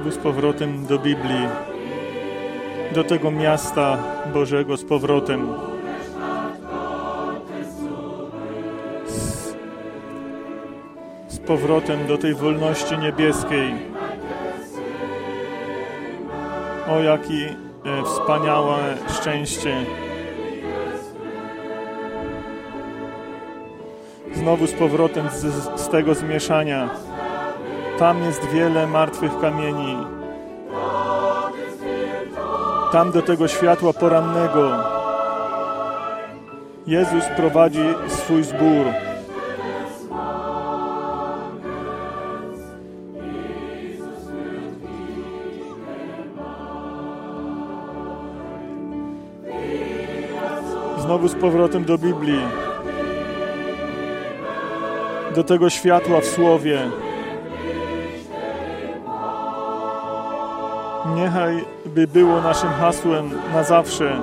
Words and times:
Znowu 0.00 0.12
z 0.16 0.18
powrotem 0.18 0.86
do 0.86 0.98
Biblii, 0.98 1.48
do 2.94 3.04
tego 3.04 3.30
miasta 3.30 3.98
Bożego 4.34 4.76
z 4.76 4.84
powrotem. 4.84 5.54
Z, 9.06 9.54
z 11.28 11.38
powrotem 11.38 12.06
do 12.06 12.18
tej 12.18 12.34
wolności 12.34 12.98
niebieskiej. 12.98 13.72
O, 16.88 17.00
jaki 17.00 17.44
e, 17.44 17.54
wspaniałe 18.04 18.78
szczęście. 19.20 19.76
Znowu 24.34 24.66
z 24.66 24.72
powrotem 24.72 25.28
z, 25.30 25.80
z 25.80 25.88
tego 25.88 26.14
zmieszania. 26.14 26.90
Tam 28.00 28.22
jest 28.22 28.44
wiele 28.44 28.86
martwych 28.86 29.40
kamieni. 29.40 29.96
Tam 32.92 33.12
do 33.12 33.22
tego 33.22 33.48
światła 33.48 33.92
porannego 33.92 34.70
Jezus 36.86 37.24
prowadzi 37.36 37.84
swój 38.08 38.42
zbór. 38.42 38.86
Znowu 50.98 51.28
z 51.28 51.34
powrotem 51.34 51.84
do 51.84 51.98
Biblii. 51.98 52.40
Do 55.34 55.44
tego 55.44 55.70
światła 55.70 56.20
w 56.20 56.26
Słowie. 56.26 56.90
Niechaj 61.14 61.64
by 61.86 62.06
było 62.06 62.40
naszym 62.40 62.70
hasłem 62.70 63.30
na 63.54 63.64
zawsze. 63.64 64.20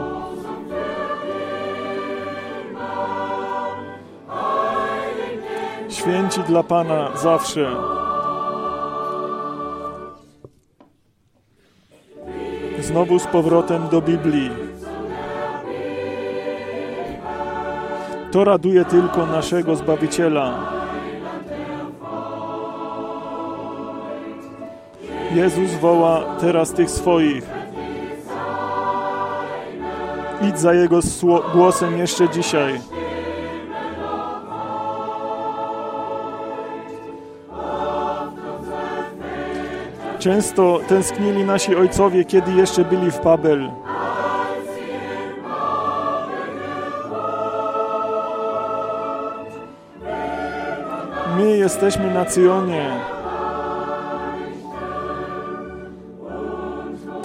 Święci 5.90 6.44
dla 6.44 6.64
Pana 6.64 7.18
zawsze. 7.18 7.72
Znowu 12.80 13.20
z 13.20 13.28
powrotem 13.28 13.88
do 13.90 14.02
Biblii. 14.02 14.50
To 18.32 18.44
raduje 18.44 18.86
tylko 18.86 19.26
naszego 19.26 19.76
Zbawiciela. 19.76 20.77
Jezus 25.38 25.72
woła 25.82 26.24
teraz 26.40 26.74
tych 26.74 26.92
swoich. 26.92 27.44
Idź 30.42 30.60
za 30.60 30.74
Jego 30.74 31.00
głosem 31.54 31.98
jeszcze 31.98 32.30
dzisiaj. 32.30 32.82
Często 40.20 40.80
tęsknili 40.88 41.44
nasi 41.44 41.76
ojcowie, 41.76 42.26
kiedy 42.26 42.52
jeszcze 42.52 42.86
byli 42.86 43.12
w 43.12 43.24
Babel. 43.24 43.72
My 51.38 51.58
jesteśmy 51.58 52.14
na 52.14 52.26
Cyjonie. 52.26 53.17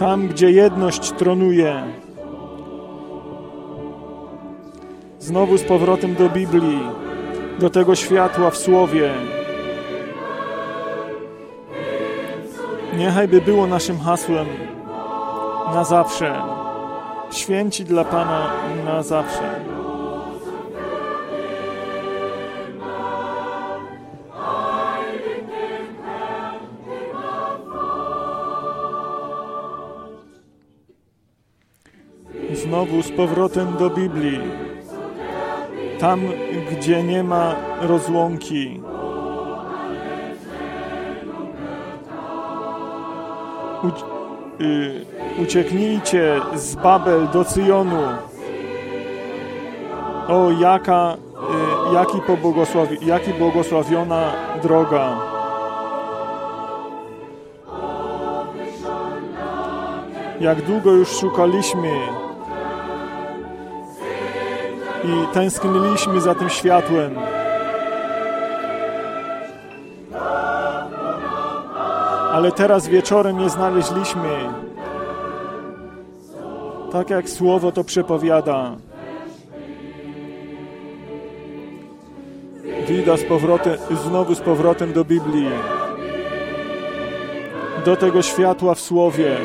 Tam, 0.03 0.29
gdzie 0.29 0.51
jedność 0.51 1.11
tronuje. 1.13 1.83
Znowu 5.19 5.59
z 5.59 5.63
powrotem 5.63 6.15
do 6.15 6.29
Biblii, 6.29 6.81
do 7.59 7.71
tego 7.71 7.95
światła 7.95 8.51
w 8.51 8.57
Słowie. 8.57 9.11
Niechaj 12.97 13.29
by 13.29 13.41
było 13.41 13.67
naszym 13.67 13.99
hasłem 13.99 14.47
na 15.75 15.85
zawsze. 15.85 16.43
Święci 17.31 17.85
dla 17.85 18.05
Pana 18.05 18.51
na 18.85 19.03
zawsze. 19.03 19.62
Znowu 32.83 33.03
z 33.03 33.11
powrotem 33.11 33.77
do 33.79 33.91
Biblii. 33.91 34.41
Tam, 35.99 36.21
gdzie 36.71 37.03
nie 37.03 37.25
ma 37.25 37.55
rozłąki. 37.81 38.81
Y, 44.61 45.07
ucieknijcie 45.43 46.41
z 46.55 46.75
Babel 46.75 47.29
do 47.33 47.45
Cyjonu. 47.45 48.03
O, 50.29 50.51
jaka, 50.51 51.17
y, 51.91 51.95
jaki, 51.95 52.21
pobłogosławi, 52.27 53.07
jaki 53.07 53.33
błogosławiona 53.35 54.33
droga. 54.63 55.17
Jak 60.41 60.63
długo 60.63 60.93
już 60.93 61.09
szukaliśmy 61.09 61.89
i 65.05 65.35
tęskniliśmy 65.35 66.21
za 66.21 66.35
tym 66.35 66.49
światłem. 66.49 67.15
ale 72.33 72.53
teraz 72.53 72.89
wieczorem 72.89 73.41
je 73.41 73.51
znaleźliśmy. 73.51 74.29
Tak 76.93 77.11
jak 77.11 77.31
słowo 77.31 77.73
to 77.73 77.85
przepowiada. 77.85 78.77
Wida 82.89 83.17
z 83.17 83.25
powrotem, 83.25 83.79
znowu 84.05 84.35
z 84.35 84.41
powrotem 84.41 84.93
do 84.93 85.05
Biblii. 85.05 85.51
Do 87.85 87.97
tego 87.97 88.23
światła 88.23 88.75
w 88.75 88.81
słowie. 88.81 89.37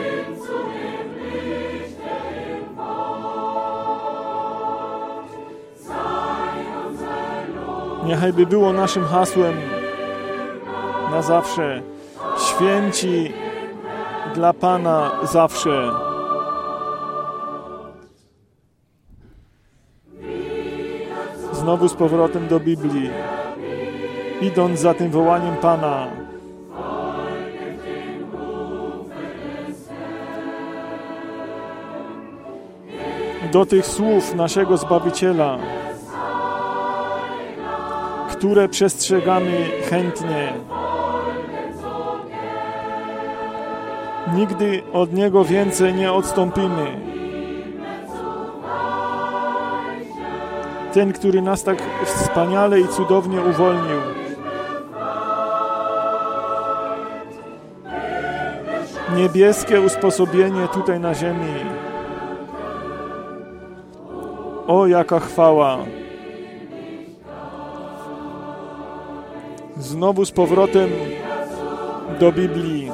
Niechaj 8.08 8.34
by 8.34 8.46
było 8.46 8.74
naszym 8.74 9.06
hasłem 9.06 9.56
na 11.12 11.22
zawsze 11.22 11.82
święci 12.40 13.34
dla 14.36 14.54
Pana 14.54 15.12
zawsze. 15.24 15.92
Znowu 21.54 21.88
z 21.88 21.94
powrotem 21.94 22.48
do 22.48 22.60
Biblii, 22.60 23.10
idąc 24.42 24.80
za 24.80 24.94
tym 24.94 25.12
wołaniem 25.12 25.56
Pana. 25.56 26.08
Do 33.52 33.66
tych 33.66 33.86
słów 33.86 34.36
naszego 34.36 34.78
Zbawiciela, 34.78 35.58
które 38.38 38.70
przestrzegamy 38.70 39.70
chętnie. 39.90 40.54
Nigdy 44.34 44.84
od 44.94 45.14
Niego 45.14 45.46
więcej 45.46 45.94
nie 45.94 46.14
odstąpimy. 46.14 46.86
Ten, 50.94 51.14
który 51.14 51.42
nas 51.42 51.64
tak 51.64 51.78
wspaniale 52.06 52.80
i 52.80 52.88
cudownie 52.88 53.42
uwolnił. 53.42 54.02
Niebieskie 59.16 59.82
usposobienie 59.82 60.68
tutaj 60.68 61.00
na 61.00 61.14
ziemi. 61.14 61.54
O, 64.68 64.88
jaka 64.88 65.20
chwała! 65.20 65.78
Znowu 69.80 70.26
z 70.26 70.32
powrotem 70.32 70.90
do 72.20 72.32
Biblii. 72.32 72.92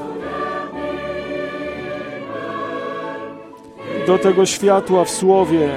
do 4.08 4.18
tego 4.18 4.46
światła 4.46 5.04
w 5.04 5.10
Słowie. 5.10 5.70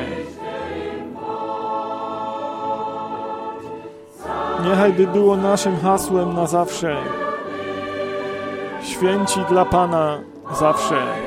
Niechaj 4.64 4.92
by 4.92 5.06
było 5.06 5.36
naszym 5.36 5.76
hasłem 5.76 6.34
na 6.34 6.46
zawsze. 6.46 6.96
Święci 8.82 9.40
dla 9.48 9.64
Pana 9.64 10.20
zawsze. 10.58 11.25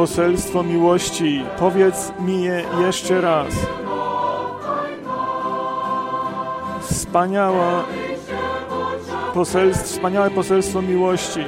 Poselstwo 0.00 0.62
miłości. 0.62 1.44
Powiedz 1.58 2.12
mi 2.20 2.42
je 2.42 2.64
jeszcze 2.80 3.20
raz. 3.20 3.54
Wspaniała 6.80 7.84
poselstwo, 9.34 9.86
wspaniałe 9.86 10.30
poselstwo 10.30 10.82
miłości. 10.82 11.44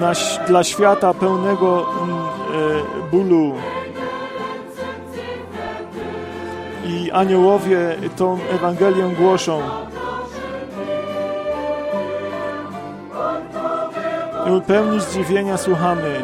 Na, 0.00 0.12
dla 0.46 0.64
świata 0.64 1.14
pełnego 1.14 1.86
mm, 2.02 2.16
e, 2.16 3.10
bólu. 3.10 3.54
I 6.84 7.10
aniołowie 7.10 7.96
tą 8.16 8.38
Ewangelię 8.50 9.08
głoszą. 9.18 9.62
Pełni 14.60 15.00
zdziwienia 15.00 15.56
słuchamy. 15.56 16.22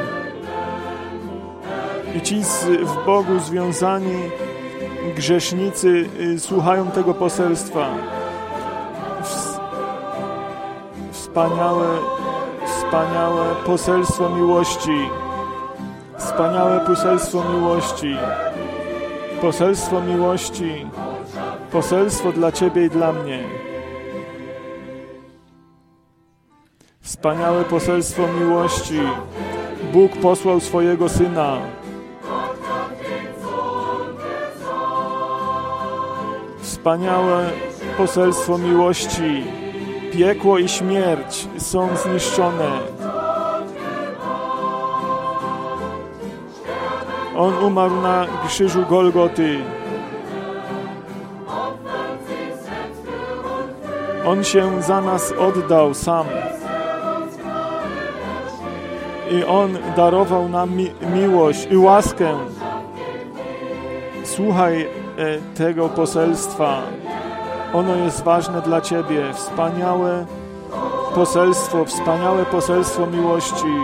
I 2.17 2.20
ci 2.20 2.43
w 2.82 3.06
Bogu 3.06 3.38
związani 3.38 4.31
grzesznicy 5.17 6.08
y, 6.20 6.40
słuchają 6.40 6.90
tego 6.90 7.14
poselstwa. 7.14 7.88
Wspaniałe, 11.12 11.87
wspaniałe 12.67 13.44
poselstwo 13.67 14.29
miłości. 14.29 15.08
Wspaniałe 16.19 16.81
poselstwo 16.87 17.44
miłości. 17.55 18.17
Poselstwo 19.40 20.00
miłości. 20.00 20.87
Poselstwo 21.73 22.32
dla 22.32 22.52
Ciebie 22.52 22.87
i 22.87 22.90
dla 22.90 23.12
mnie. 23.12 23.62
Wspaniałe 27.22 27.64
poselstwo 27.64 28.22
miłości. 28.40 29.00
Bóg 29.92 30.16
posłał 30.16 30.60
swojego 30.60 31.08
Syna. 31.08 31.58
Wspaniałe 36.60 37.50
poselstwo 37.96 38.58
miłości. 38.58 39.44
Piekło 40.12 40.58
i 40.58 40.69
śmierć 40.69 41.48
są 41.58 41.88
zniszczone. 41.96 42.70
On 47.36 47.64
umarł 47.64 48.00
na 48.00 48.26
krzyżu 48.46 48.84
Golgoty. 48.90 49.58
On 54.26 54.44
się 54.44 54.82
za 54.82 55.00
nas 55.00 55.32
oddał 55.32 55.94
sam 55.94 56.26
i 59.32 59.44
On 59.44 59.79
darował 59.96 60.49
nam 60.49 60.76
mi 60.76 60.90
miłość 61.14 61.69
i 61.70 61.76
łaskę. 61.76 62.34
Słuchaj 64.25 64.82
e, 64.82 64.88
tego 65.55 65.88
poselstwa. 65.88 66.82
Ono 67.73 67.96
jest 67.96 68.23
ważne 68.23 68.62
dla 68.62 68.81
Ciebie. 68.81 69.32
Wspaniałe 69.34 70.26
poselstwo, 71.14 71.84
wspaniałe 71.84 72.44
poselstwo 72.44 73.06
miłości. 73.06 73.75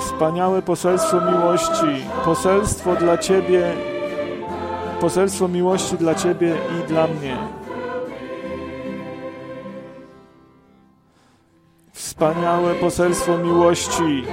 Wspaniałe 0.00 0.62
poselstwo 0.62 1.20
miłości. 1.20 2.04
Poselstwo 2.24 2.96
dla 2.96 3.18
Ciebie. 3.18 3.72
Poselstwo 5.00 5.48
miłości 5.48 5.96
dla 5.96 6.14
Ciebie 6.14 6.56
i 6.80 6.88
dla 6.88 7.06
mnie. 7.06 7.36
Wspaniałe 11.92 12.74
poselstwo 12.74 13.38
miłości 13.38 14.24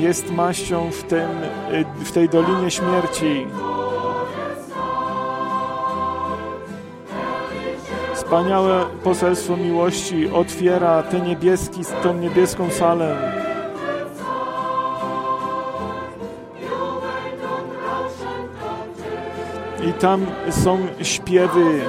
jest 0.00 0.30
maścią 0.30 0.90
w, 0.90 1.02
tym, 1.02 1.28
w 2.04 2.12
tej 2.12 2.28
dolinie 2.28 2.70
śmierci. 2.70 3.46
Wspaniałe 8.14 8.84
poselstwo 9.04 9.56
miłości 9.56 10.30
otwiera 10.30 11.02
tę 11.02 11.20
niebieski, 11.20 11.80
tą 12.02 12.14
niebieską 12.14 12.70
salę. 12.70 13.16
I 19.88 19.92
tam 19.92 20.26
są 20.50 20.78
śpiewy 21.02 21.80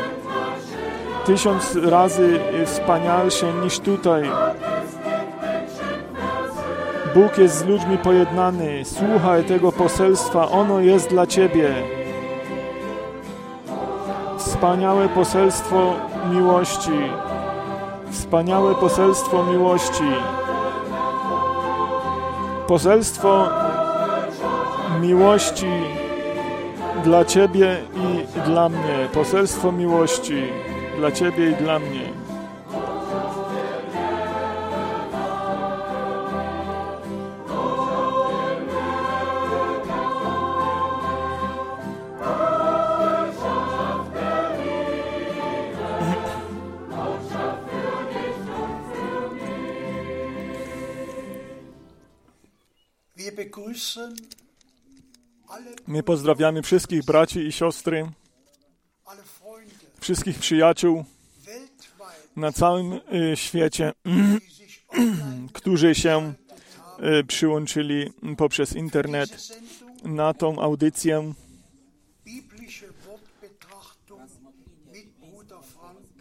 tysiąc 1.25 1.75
razy 1.75 2.39
wspanialsze 2.65 3.53
niż 3.53 3.79
tutaj. 3.79 4.23
Bóg 7.19 7.37
jest 7.37 7.55
z 7.55 7.65
ludźmi 7.65 7.97
pojednany. 7.97 8.85
Słuchaj 8.85 9.43
tego 9.43 9.71
poselstwa, 9.71 10.49
ono 10.49 10.79
jest 10.79 11.09
dla 11.09 11.27
Ciebie. 11.27 11.73
Wspaniałe 14.37 15.09
poselstwo 15.09 15.95
miłości. 16.31 16.99
Wspaniałe 18.11 18.75
poselstwo 18.75 19.43
miłości. 19.43 20.03
Poselstwo 22.67 23.49
miłości 25.01 25.71
dla 27.03 27.25
Ciebie 27.25 27.77
i 27.95 28.41
dla 28.41 28.69
mnie. 28.69 29.09
Poselstwo 29.13 29.71
miłości 29.71 30.43
dla 30.97 31.11
Ciebie 31.11 31.51
i 31.51 31.55
dla 31.55 31.79
mnie. 31.79 32.28
My 55.87 56.03
pozdrawiamy 56.03 56.61
wszystkich 56.61 57.03
braci 57.05 57.39
i 57.39 57.51
siostry, 57.51 58.11
wszystkich 59.99 60.39
przyjaciół 60.39 61.05
na 62.35 62.51
całym 62.51 62.93
y, 62.93 63.37
świecie, 63.37 63.93
którzy 65.53 65.95
się 65.95 66.33
y, 67.19 67.23
przyłączyli 67.23 68.13
poprzez 68.37 68.75
internet 68.75 69.47
na 70.03 70.33
tą 70.33 70.59
audycję. 70.61 71.33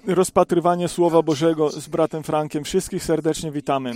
Rozpatrywanie 0.06 0.88
Słowa 0.88 1.22
Bożego 1.22 1.70
z 1.70 1.88
bratem 1.88 2.22
Frankiem. 2.22 2.64
Wszystkich 2.64 3.04
serdecznie 3.04 3.52
witamy. 3.52 3.92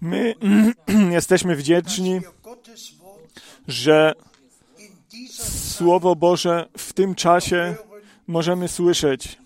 My 0.00 0.34
jesteśmy 1.10 1.56
wdzięczni, 1.56 2.20
że 3.68 4.14
Słowo 5.78 6.16
Boże 6.16 6.68
w 6.78 6.92
tym 6.92 7.14
czasie 7.14 7.76
możemy 8.26 8.68
słyszeć. 8.68 9.38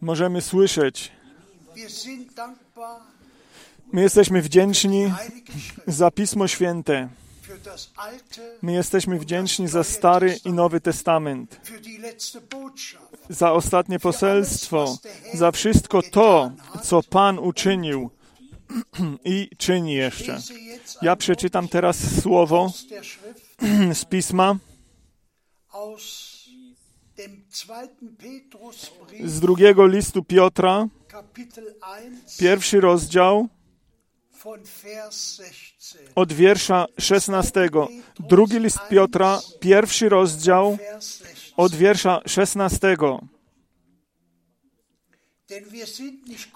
Możemy 0.00 0.40
słyszeć. 0.40 1.12
My 3.92 4.02
jesteśmy 4.02 4.42
wdzięczni 4.42 5.12
za 5.86 6.10
Pismo 6.10 6.48
Święte. 6.48 7.08
My 8.62 8.72
jesteśmy 8.72 9.18
wdzięczni 9.18 9.68
za 9.68 9.84
Stary 9.84 10.38
i 10.44 10.52
Nowy 10.52 10.80
Testament, 10.80 11.60
za 13.28 13.52
ostatnie 13.52 13.98
poselstwo, 13.98 14.98
za 15.34 15.50
wszystko 15.50 16.02
to, 16.02 16.50
co 16.82 17.02
Pan 17.02 17.38
uczynił 17.38 18.10
i 19.24 19.48
czyni 19.58 19.94
jeszcze. 19.94 20.38
Ja 21.02 21.16
przeczytam 21.16 21.68
teraz 21.68 22.20
słowo 22.22 22.72
z 23.94 24.04
pisma 24.04 24.56
z 29.24 29.40
drugiego 29.40 29.86
listu 29.86 30.24
Piotra, 30.24 30.88
Kapitel 31.08 31.74
1, 32.04 32.20
pierwszy 32.38 32.80
rozdział 32.80 33.48
von 34.44 34.60
Vers 34.82 35.36
16. 35.36 35.98
od 36.14 36.32
wiersza 36.32 36.86
16. 36.98 37.68
Drugi 38.20 38.58
list 38.58 38.78
Piotra, 38.90 39.40
pierwszy 39.60 40.08
rozdział 40.08 40.76
Vers 40.76 41.18
16. 41.18 41.54
od 41.56 41.74
wiersza 41.74 42.20
16. 42.26 42.96
Denn 42.96 42.98
wir 42.98 42.98
sind 42.98 43.20
nicht 44.88 45.38
klug 45.38 45.41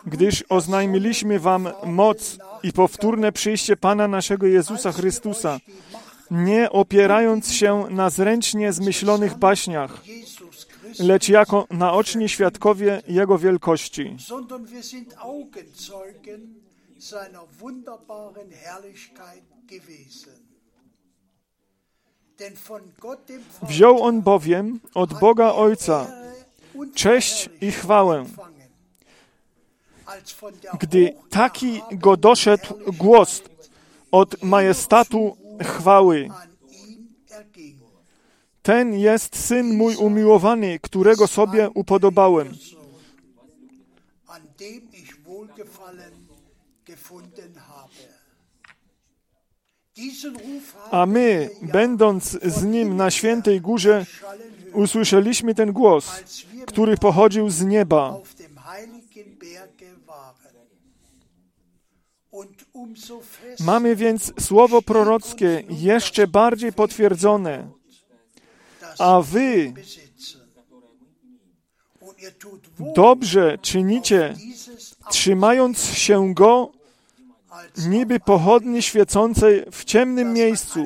Gdyż 0.06 0.44
oznajmiliśmy 0.48 1.40
wam 1.40 1.68
moc 1.84 2.38
i 2.62 2.72
powtórne 2.72 3.32
przyjście 3.32 3.76
Pana 3.76 4.08
naszego 4.08 4.46
Jezusa 4.46 4.92
Chrystusa, 4.92 5.58
nie 6.30 6.70
opierając 6.70 7.52
się 7.52 7.86
na 7.90 8.10
zręcznie 8.10 8.72
zmyślonych 8.72 9.38
baśniach, 9.38 10.02
lecz 10.98 11.28
jako 11.28 11.66
naoczni 11.70 12.28
świadkowie 12.28 13.02
Jego 13.08 13.38
wielkości. 13.38 14.16
seiner 16.98 17.46
wunderbaren 17.58 18.50
Herrlichkeit 18.50 19.44
gewesen. 19.66 20.46
Wziął 23.62 24.02
on 24.02 24.22
bowiem 24.22 24.80
od 24.94 25.20
Boga 25.20 25.52
Ojca 25.52 26.06
cześć 26.94 27.48
i 27.60 27.72
chwałę, 27.72 28.24
gdy 30.78 31.14
taki 31.30 31.82
go 31.92 32.16
doszedł 32.16 32.74
głos 32.98 33.42
od 34.10 34.42
majestatu 34.42 35.36
chwały. 35.62 36.28
Ten 38.62 38.94
jest 38.94 39.36
syn 39.36 39.76
mój 39.76 39.96
umiłowany, 39.96 40.78
którego 40.78 41.26
sobie 41.26 41.70
upodobałem. 41.70 42.48
A 50.90 51.06
my, 51.06 51.50
będąc 51.62 52.38
z 52.42 52.64
nim 52.64 52.96
na 52.96 53.10
świętej 53.10 53.60
górze, 53.60 54.06
usłyszeliśmy 54.72 55.54
ten 55.54 55.72
głos, 55.72 56.10
który 56.66 56.96
pochodził 56.96 57.50
z 57.50 57.64
nieba. 57.64 58.18
Mamy 63.60 63.96
więc 63.96 64.32
słowo 64.40 64.82
prorockie 64.82 65.62
jeszcze 65.68 66.26
bardziej 66.26 66.72
potwierdzone, 66.72 67.68
a 68.98 69.22
wy 69.22 69.72
dobrze 72.94 73.58
czynicie, 73.62 74.34
trzymając 75.10 75.84
się 75.84 76.34
go 76.34 76.72
niby 77.88 78.20
pochodni 78.20 78.82
świecącej 78.82 79.64
w 79.72 79.84
ciemnym 79.84 80.32
miejscu, 80.32 80.80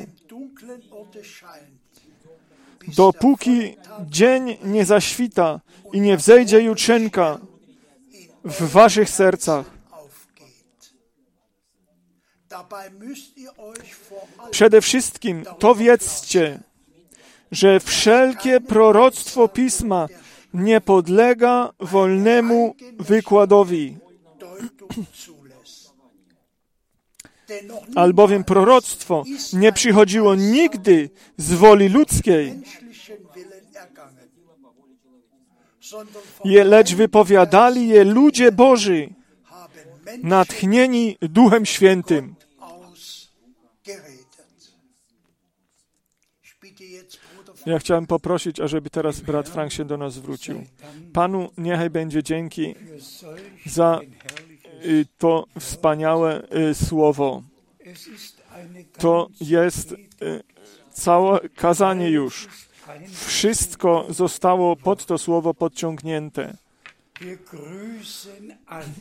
dopóki 2.96 3.76
dzień 4.08 4.56
nie 4.64 4.84
zaświta 4.84 5.60
i 5.92 6.00
nie 6.00 6.16
wzejdzie 6.16 6.60
jutrzenka 6.60 7.38
w 8.44 8.70
waszych 8.70 9.10
sercach. 9.10 9.79
Przede 14.50 14.80
wszystkim 14.80 15.44
to 15.58 15.74
wiedzcie, 15.74 16.60
że 17.52 17.80
wszelkie 17.80 18.60
proroctwo 18.60 19.48
Pisma 19.48 20.08
nie 20.54 20.80
podlega 20.80 21.72
wolnemu 21.80 22.74
wykładowi, 22.98 23.96
albowiem 27.94 28.44
proroctwo 28.44 29.24
nie 29.52 29.72
przychodziło 29.72 30.34
nigdy 30.34 31.10
z 31.36 31.52
woli 31.52 31.88
ludzkiej, 31.88 32.62
je, 36.44 36.64
lecz 36.64 36.94
wypowiadali 36.94 37.88
je 37.88 38.04
ludzie 38.04 38.52
Boży, 38.52 39.08
natchnieni 40.22 41.16
Duchem 41.20 41.66
Świętym. 41.66 42.39
Ja 47.66 47.78
chciałem 47.78 48.06
poprosić, 48.06 48.60
ażeby 48.60 48.90
teraz 48.90 49.20
brat 49.20 49.48
Frank 49.48 49.72
się 49.72 49.84
do 49.84 49.96
nas 49.96 50.14
zwrócił. 50.14 50.64
Panu 51.12 51.50
niechaj 51.58 51.90
będzie 51.90 52.22
dzięki 52.22 52.74
za 53.66 54.00
y, 54.84 55.06
to 55.18 55.46
wspaniałe 55.60 56.42
y, 56.70 56.74
słowo. 56.74 57.42
To 58.98 59.28
jest 59.40 59.92
y, 59.92 59.96
całe 60.90 61.48
kazanie 61.48 62.10
już. 62.10 62.48
Wszystko 63.26 64.06
zostało 64.08 64.76
pod 64.76 65.06
to 65.06 65.18
słowo 65.18 65.54
podciągnięte. 65.54 66.56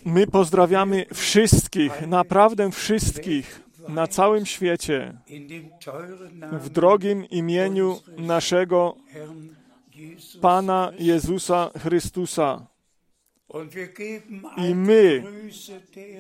My 0.06 0.28
pozdrawiamy 0.28 1.06
wszystkich, 1.14 2.08
naprawdę 2.08 2.72
wszystkich 2.72 3.69
na 3.88 4.08
całym 4.08 4.46
świecie 4.46 5.14
w 6.52 6.70
drogim 6.70 7.26
imieniu 7.26 8.00
naszego 8.18 8.96
Pana 10.42 10.92
Jezusa 11.00 11.72
Chrystusa. 11.78 12.68
I 14.58 14.76
my 14.76 15.24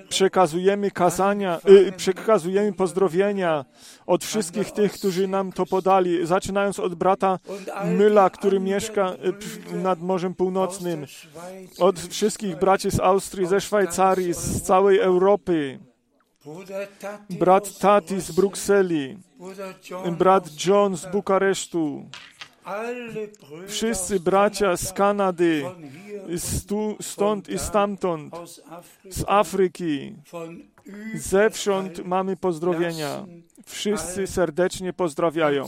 przekazujemy 0.09 0.91
kazania, 0.91 1.59
y, 1.69 1.91
przekazujemy 1.91 2.73
pozdrowienia 2.73 3.65
od 4.05 4.23
wszystkich 4.23 4.71
tych, 4.71 4.91
którzy 4.91 5.27
nam 5.27 5.51
to 5.51 5.65
podali, 5.65 6.27
zaczynając 6.27 6.79
od 6.79 6.95
brata 6.95 7.39
Myla, 7.85 8.29
który 8.29 8.59
mieszka 8.59 9.13
y, 9.73 9.77
nad 9.77 10.01
Morzem 10.01 10.35
Północnym, 10.35 11.05
od 11.79 11.99
wszystkich 11.99 12.55
braci 12.55 12.91
z 12.91 12.99
Austrii, 12.99 13.47
ze 13.47 13.61
Szwajcarii, 13.61 14.33
z 14.33 14.61
całej 14.61 14.99
Europy, 14.99 15.79
brat 17.29 17.79
Tati 17.79 18.21
z 18.21 18.31
Brukseli, 18.31 19.17
brat 20.17 20.65
John 20.65 20.97
z 20.97 21.05
Bukaresztu, 21.05 22.09
wszyscy 23.67 24.19
bracia 24.19 24.77
z 24.77 24.93
Kanady, 24.93 25.63
stu, 26.37 26.97
stąd 27.01 27.49
i 27.49 27.59
stamtąd, 27.59 28.33
z 29.09 29.23
Afryki, 29.27 30.15
zewsząd 31.15 32.05
mamy 32.05 32.37
pozdrowienia. 32.37 33.25
Wszyscy 33.65 34.27
serdecznie 34.27 34.93
pozdrawiają. 34.93 35.67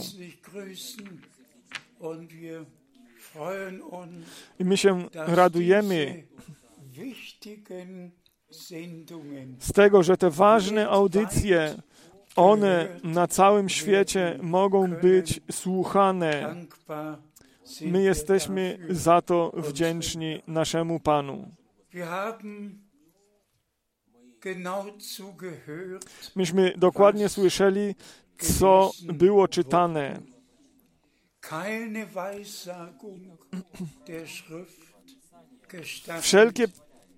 I 4.58 4.64
my 4.64 4.76
się 4.76 5.08
radujemy 5.14 6.24
z 9.58 9.72
tego, 9.74 10.02
że 10.02 10.16
te 10.16 10.30
ważne 10.30 10.88
audycje, 10.88 11.74
one 12.36 12.88
na 13.04 13.26
całym 13.26 13.68
świecie 13.68 14.38
mogą 14.42 14.90
być 14.90 15.40
słuchane. 15.50 16.56
My 17.80 18.02
jesteśmy 18.02 18.78
za 18.90 19.22
to 19.22 19.52
wdzięczni 19.56 20.42
naszemu 20.46 21.00
Panu. 21.00 21.48
Myśmy 26.36 26.72
dokładnie 26.76 27.28
słyszeli, 27.28 27.94
co 28.38 28.90
było 29.02 29.48
czytane. 29.48 30.20
Wszelkie 36.20 36.66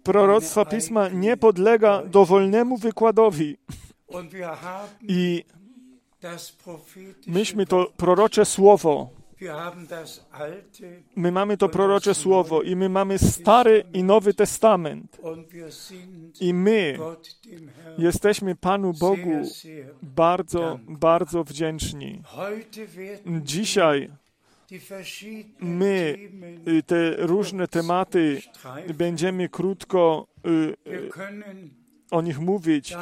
proroctwa 0.04 0.64
Pisma 0.64 1.08
nie 1.08 1.36
podlega 1.36 2.02
dowolnemu 2.02 2.76
wykładowi. 2.76 3.56
I 5.02 5.44
myśmy 7.26 7.66
to 7.66 7.92
prorocze 7.96 8.44
słowo. 8.44 9.10
My 11.16 11.32
mamy 11.32 11.56
to 11.56 11.68
prorocze 11.68 12.14
słowo 12.14 12.62
i 12.62 12.76
my 12.76 12.88
mamy 12.88 13.18
Stary 13.18 13.84
i 13.92 14.02
Nowy 14.02 14.34
Testament. 14.34 15.20
I 16.40 16.54
my 16.54 16.98
jesteśmy 17.98 18.54
Panu 18.54 18.92
Bogu 18.92 19.42
bardzo, 20.02 20.78
bardzo 20.88 21.44
wdzięczni. 21.44 22.22
Dzisiaj 23.26 24.10
my 25.60 26.18
y, 26.68 26.82
te 26.82 27.16
różne 27.16 27.68
tematy 27.68 28.42
będziemy 28.94 29.48
krótko 29.48 30.26
y, 30.46 30.90
y, 30.90 31.10
o 32.10 32.22
nich 32.22 32.38
mówić. 32.40 32.96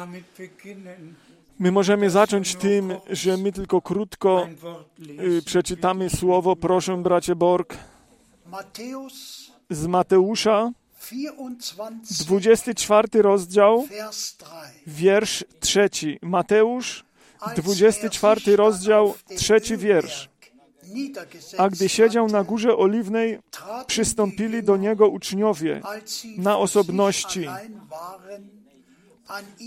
My 1.59 1.71
możemy 1.71 2.09
zacząć 2.09 2.55
tym, 2.55 2.93
że 3.09 3.37
my 3.37 3.51
tylko 3.51 3.81
krótko 3.81 4.47
przeczytamy 5.45 6.09
słowo, 6.09 6.55
proszę 6.55 6.97
bracie 7.03 7.35
Borg, 7.35 7.77
z 9.69 9.87
Mateusza, 9.87 10.71
24, 11.09 11.95
24 12.25 13.21
rozdział, 13.21 13.87
Vers 13.87 14.37
3. 14.37 14.45
wiersz 14.87 15.45
trzeci. 15.59 16.19
Mateusz, 16.21 17.05
Als 17.39 17.55
24 17.55 18.31
er 18.31 18.41
sich 18.41 18.55
rozdział, 18.55 19.15
trzeci 19.37 19.77
wiersz. 19.77 20.29
A 21.57 21.69
gdy 21.69 21.89
siedział 21.89 22.27
na 22.27 22.43
górze 22.43 22.77
oliwnej, 22.77 23.39
przystąpili 23.87 24.63
do 24.63 24.77
niego 24.77 25.09
uczniowie, 25.09 25.81
na 26.37 26.57
osobności, 26.57 27.47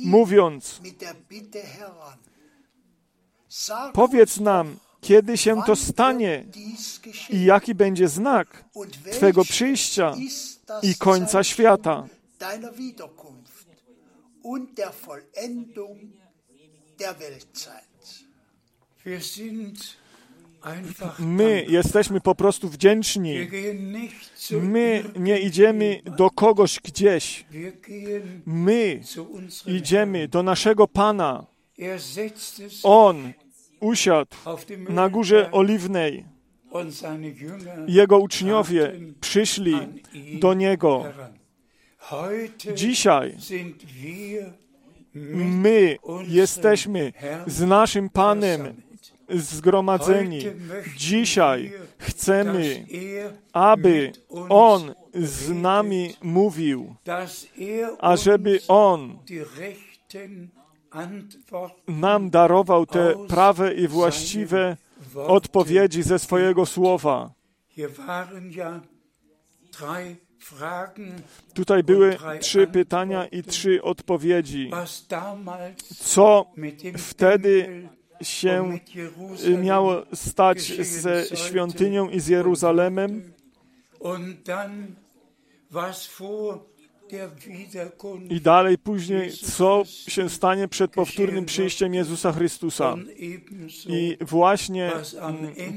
mówiąc, 0.04 0.80
powiedz 3.92 4.40
nam, 4.40 4.76
kiedy 5.00 5.38
się 5.38 5.62
to 5.66 5.76
stanie 5.76 6.45
i 7.30 7.45
jaki 7.45 7.75
będzie 7.75 8.09
znak 8.09 8.64
Twego 9.12 9.45
przyjścia 9.45 10.14
i 10.83 10.95
końca 10.95 11.45
świata. 11.45 12.06
Wir 19.04 19.23
sind 19.23 19.97
My 21.18 21.66
jesteśmy 21.68 22.20
po 22.20 22.35
prostu 22.35 22.68
wdzięczni. 22.68 23.35
My 24.62 25.04
nie 25.16 25.40
idziemy 25.40 26.00
do 26.16 26.30
kogoś 26.30 26.80
gdzieś. 26.80 27.46
My 28.46 29.00
idziemy 29.66 30.28
do 30.28 30.42
naszego 30.42 30.88
Pana. 30.88 31.46
Er 31.78 32.00
On 32.82 33.32
usiadł 33.80 34.37
na 34.88 35.08
górze 35.08 35.50
Oliwnej. 35.52 36.25
Jego 37.87 38.18
uczniowie 38.18 38.92
przyszli 39.20 39.75
do 40.40 40.54
Niego. 40.54 41.04
Dzisiaj 42.75 43.37
my 45.35 45.96
jesteśmy 46.28 47.12
z 47.46 47.61
naszym 47.61 48.11
Panem. 48.11 48.86
Zgromadzeni. 49.28 50.40
Dzisiaj 50.97 51.73
chcemy, 51.99 52.87
aby 53.52 54.12
On 54.49 54.95
z 55.14 55.50
nami 55.50 56.14
mówił, 56.23 56.95
ażeby 57.99 58.61
On 58.68 59.18
nam 61.88 62.30
darował 62.30 62.87
te 62.87 63.14
prawe 63.28 63.75
i 63.75 63.88
właściwe 63.88 64.76
odpowiedzi 65.14 66.02
ze 66.02 66.18
swojego 66.18 66.66
słowa. 66.66 67.30
Tutaj 71.54 71.83
były 71.83 72.16
trzy 72.40 72.66
pytania 72.66 73.26
i 73.26 73.42
trzy 73.42 73.83
odpowiedzi. 73.83 74.71
Co 75.97 76.47
wtedy 76.99 77.88
się 78.23 78.78
Jerusalem 79.44 79.62
miało 79.62 80.02
stać 80.14 80.61
ze 80.82 81.25
świątynią 81.37 82.08
i 82.08 82.20
z 82.20 82.26
Jeruzalemem 82.26 83.32
i 88.30 88.40
dalej 88.40 88.79
później, 88.79 89.33
co 89.33 89.83
się 89.87 90.29
stanie 90.29 90.68
przed 90.68 90.90
powtórnym 90.90 91.44
przyjściem 91.44 91.94
Jezusa 91.94 92.33
Chrystusa. 92.33 92.96
I 93.88 94.16
właśnie 94.20 94.92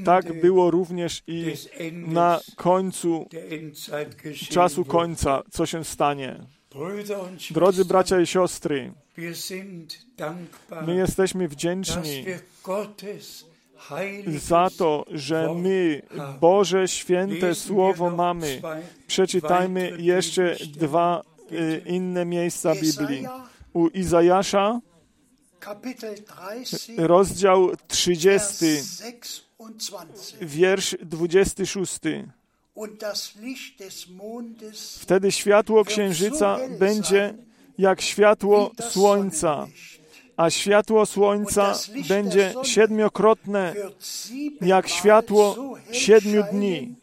tak 0.04 0.40
było 0.40 0.70
również 0.70 1.22
i 1.26 1.54
na 1.92 2.40
końcu 2.56 3.28
czasu 4.50 4.84
końca, 4.84 5.42
co 5.50 5.66
się 5.66 5.84
stanie. 5.84 6.46
Drodzy 7.50 7.84
bracia 7.84 8.20
i 8.20 8.26
siostry, 8.26 8.92
my 10.86 10.94
jesteśmy 10.94 11.48
wdzięczni 11.48 12.24
za 14.38 14.70
to, 14.78 15.04
że 15.10 15.54
my 15.54 16.02
Boże 16.40 16.88
święte 16.88 17.54
Słowo 17.54 18.10
mamy. 18.10 18.62
Przeczytajmy 19.06 19.92
jeszcze 19.98 20.56
dwa 20.72 21.22
y, 21.52 21.82
inne 21.86 22.24
miejsca 22.24 22.74
Biblii. 22.74 23.26
U 23.72 23.88
Izajasza, 23.88 24.80
Kapitel 25.60 26.14
30, 26.64 26.96
rozdział 26.96 27.70
30, 27.88 28.64
Vers 28.68 29.42
26. 29.58 30.36
wiersz 30.40 30.96
26. 31.02 32.00
Wtedy 35.00 35.32
światło 35.32 35.84
księżyca 35.84 36.58
będzie 36.78 37.34
jak 37.78 38.00
światło 38.00 38.70
słońca, 38.90 39.66
a 40.36 40.50
światło 40.50 41.06
słońca 41.06 41.74
będzie 42.08 42.54
siedmiokrotne 42.62 43.74
jak 44.60 44.88
światło 44.88 45.76
siedmiu 45.92 46.42
dni, 46.52 46.94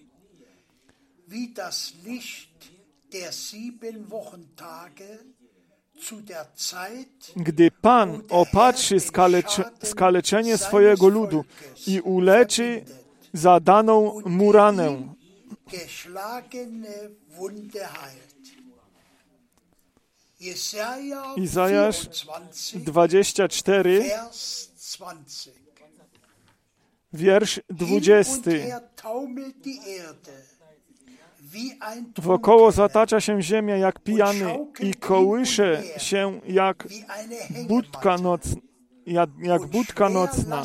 gdy 7.35 7.71
Pan 7.71 8.21
opatrzy 8.29 8.99
skalecze, 8.99 9.63
skaleczenie 9.83 10.57
swojego 10.57 11.07
ludu 11.07 11.45
i 11.87 12.01
uleczy 12.01 12.85
zadaną 13.33 14.21
mu 14.25 14.51
ranę. 14.51 15.16
Izajasz 21.37 22.09
24, 22.73 22.85
24, 22.85 23.99
Vers 23.99 24.71
20. 24.77 25.51
wiersz 27.13 27.55
Hin 27.55 27.77
20. 27.77 28.47
und 28.47 28.61
her 28.61 28.81
taumelt 28.95 29.65
die 29.65 29.79
Erde, 29.87 30.31
wie 31.39 31.77
ein 31.79 32.13
Wokoło 32.17 32.71
zatacza 32.71 33.21
się 33.21 33.41
ziemia 33.41 33.77
jak 33.77 33.99
pijany 33.99 34.57
i 34.79 34.93
kołysze 34.93 35.83
się 35.97 36.41
jak 36.47 36.87
budka, 37.67 38.17
Hängematte. 38.17 38.21
noc, 38.21 38.41
jak, 39.05 39.29
jak 39.43 39.65
budka 39.65 40.09
nocna. 40.09 40.63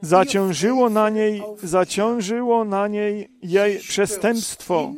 Zaciążyło 0.00 0.90
na 0.90 1.10
niej, 1.10 1.42
zaciążyło 1.62 2.64
na 2.64 2.88
niej 2.88 3.30
jej 3.42 3.78
przestępstwo, 3.78 4.92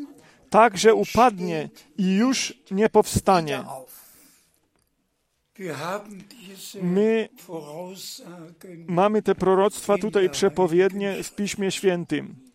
tak, 0.50 0.78
że 0.78 0.94
upadnie 0.94 1.68
i 1.98 2.16
już 2.16 2.54
nie 2.70 2.88
powstanie. 2.88 3.64
My 6.82 7.28
mamy 8.86 9.22
te 9.22 9.34
proroctwa 9.34 9.98
tutaj 9.98 10.30
przepowiednie 10.30 11.22
w 11.22 11.34
Piśmie 11.34 11.70
Świętym. 11.70 12.50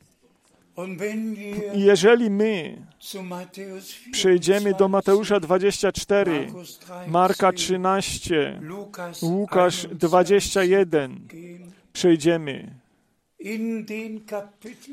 Jeżeli 1.74 2.30
my 2.30 2.78
zu 3.00 3.24
Matthäus 3.24 3.80
24, 3.80 4.12
przejdziemy 4.12 4.74
do 4.74 4.88
Mateusza 4.88 5.40
24, 5.40 6.32
Markus 6.32 6.80
13, 6.80 7.12
Marka 7.12 7.54
13, 7.54 8.60
Lukas 8.62 9.24
Łukasz 9.24 9.88
21 9.88 10.00
21, 10.00 11.28
gehen, 11.28 11.75
przejdziemy. 11.96 12.72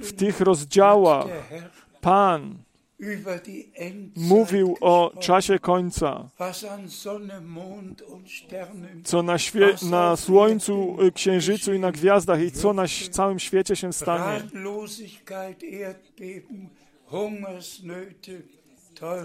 W 0.02 0.12
tych 0.12 0.40
rozdziałach 0.40 1.26
Pan 2.00 2.54
mówił 4.16 4.76
o 4.80 5.12
czasie 5.20 5.58
końca, 5.58 6.28
co 9.04 9.22
na, 9.22 9.36
świe- 9.38 9.90
na 9.90 10.16
słońcu, 10.16 10.96
y, 11.02 11.12
księżycu 11.12 11.74
i 11.74 11.78
na 11.78 11.92
gwiazdach 11.92 12.40
i 12.42 12.52
co 12.52 12.72
na 12.72 12.84
całym 13.10 13.38
świecie 13.38 13.76
się 13.76 13.92
stanie. 13.92 14.40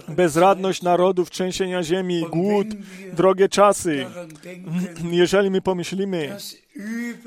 Bezradność 0.08 0.82
narodów, 0.82 1.30
trzęsienia 1.30 1.82
ziemi, 1.82 2.26
głód, 2.30 2.66
drogie 3.12 3.48
czasy. 3.48 4.06
Jeżeli 5.10 5.50
my 5.50 5.60
pomyślimy 5.62 6.36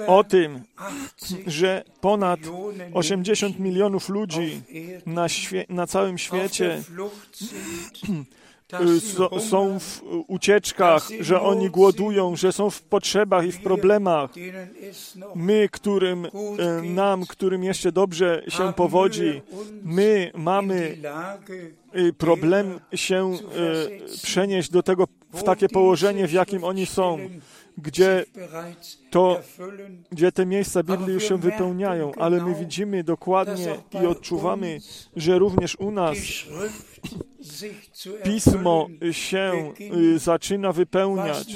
o 0.08 0.24
tym, 0.24 0.62
80 0.78 1.48
że 1.48 1.84
ponad 2.02 2.40
Millionen 2.40 2.92
80 2.94 3.60
milionów 3.60 4.10
ludzi 4.10 4.62
na, 5.06 5.28
świe- 5.28 5.66
na 5.70 5.88
całym 5.88 6.18
świecie 6.18 6.82
są 9.50 9.80
w 9.80 10.02
ucieczkach, 10.28 11.08
że 11.20 11.42
oni 11.42 11.70
głodują, 11.70 12.36
że 12.36 12.52
są 12.52 12.70
w 12.70 12.82
potrzebach 12.82 13.46
i 13.46 13.52
w 13.52 13.62
problemach. 13.62 14.32
My, 15.36 15.70
którym, 15.72 16.26
y, 16.26 16.30
nam, 16.84 17.26
którym 17.26 17.64
jeszcze 17.64 17.92
dobrze 17.92 18.44
się 18.48 18.74
powodzi, 18.74 19.42
my 19.84 20.32
mamy 20.36 20.98
y, 21.96 22.14
problem 22.14 22.80
się 22.94 23.34
y, 23.34 24.18
przenieść 24.24 24.70
do 24.70 24.84
tego, 24.84 25.08
w 25.34 25.44
takie 25.44 25.70
położenie, 25.70 26.28
w 26.28 26.32
jakim 26.32 26.64
oni 26.64 26.86
są, 26.86 27.20
gdzie, 27.82 28.26
to- 29.10 29.40
gdzie 30.12 30.32
te 30.32 30.46
miejsca 30.46 30.84
Biblii 30.84 31.14
już 31.14 31.24
się 31.28 31.38
wypełniają, 31.38 32.12
ale 32.18 32.44
my 32.46 32.56
widzimy 32.56 33.04
dokładnie 33.04 33.76
i 34.04 34.06
odczuwamy, 34.06 34.80
że 35.16 35.40
również 35.40 35.76
u 35.76 35.92
nas 35.92 36.18
Pismo 38.24 38.88
się 39.12 39.74
y, 40.16 40.20
zaczyna 40.20 40.72
wypełniać. 40.72 41.56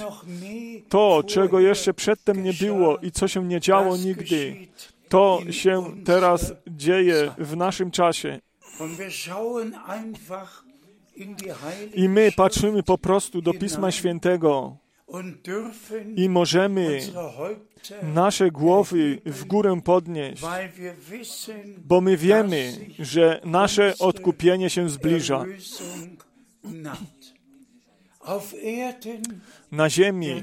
To, 0.90 1.24
czego 1.28 1.60
jeszcze 1.60 1.94
przedtem 1.94 2.44
nie 2.44 2.54
było 2.54 2.98
i 2.98 3.12
co 3.12 3.28
się 3.28 3.44
nie 3.46 3.60
działo 3.60 3.98
nigdy, 3.98 4.56
to 5.10 5.40
się 5.50 5.84
teraz 6.06 6.54
dzieje 6.68 7.32
w 7.38 7.58
naszym 7.58 7.92
czasie. 7.92 8.40
I 11.94 12.10
my 12.10 12.32
patrzymy 12.36 12.84
po 12.84 12.98
prostu 12.98 13.42
do 13.42 13.54
Pisma 13.54 13.92
Świętego 13.92 14.78
i 16.16 16.30
możemy 16.30 17.00
nasze 18.04 18.52
głowy 18.52 19.22
w 19.26 19.46
górę 19.46 19.82
podnieść, 19.84 20.44
bo 21.78 22.02
my 22.02 22.18
wiemy, 22.18 22.74
że 23.00 23.42
nasze 23.46 23.94
odkupienie 24.00 24.70
się 24.70 24.90
zbliża. 24.90 25.46
Na 29.72 29.90
ziemi 29.90 30.42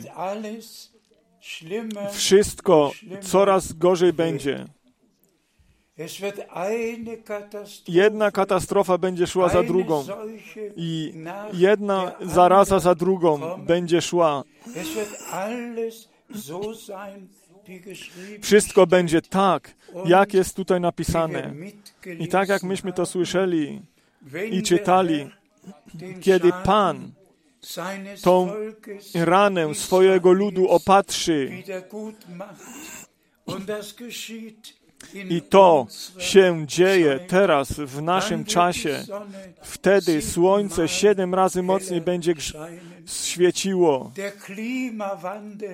wszystko 2.13 2.93
coraz 3.21 3.73
gorzej 3.73 4.13
będzie. 4.13 4.67
Jedna 7.89 8.31
katastrofa 8.31 8.99
będzie 8.99 9.27
szła 9.27 9.49
za 9.49 9.63
drugą 9.63 10.05
i 10.77 11.15
jedna 11.53 12.13
zaraza 12.21 12.79
za 12.79 12.95
drugą 12.95 13.41
będzie 13.67 14.01
szła. 14.01 14.45
Wszystko 18.43 18.87
będzie 18.87 19.23
tak, 19.23 19.75
jak 20.05 20.35
jest 20.35 20.57
tutaj 20.57 20.81
napisane. 20.81 21.55
I 22.19 22.29
tak 22.29 22.49
jak 22.49 22.63
myśmy 22.63 22.93
to 22.93 23.07
słyszeli, 23.07 23.83
i 24.51 24.63
czytali, 24.63 25.31
kiedy 26.21 26.51
Pan 26.65 27.13
tą 28.23 28.53
ranę 29.15 29.75
swojego 29.75 30.33
ludu 30.33 30.69
opatrzy 30.69 31.63
i 35.15 35.43
to 35.43 35.87
się 36.19 36.65
dzieje 36.67 37.19
teraz 37.29 37.73
w 37.73 38.03
naszym 38.03 38.45
czasie, 38.45 39.05
wtedy 39.63 40.23
słońce 40.23 40.89
siedem 40.89 41.35
razy 41.35 41.63
mocniej 41.63 42.01
będzie 42.01 42.35
świeciło. 43.07 44.11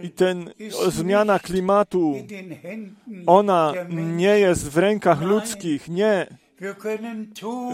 I 0.03 0.11
ten 0.11 0.51
zmiana 0.89 1.39
klimatu, 1.39 2.15
ona 3.27 3.75
nie 3.91 4.39
jest 4.39 4.71
w 4.71 4.79
rękach 4.79 5.23
ludzkich. 5.23 5.89
Nie. 5.89 6.27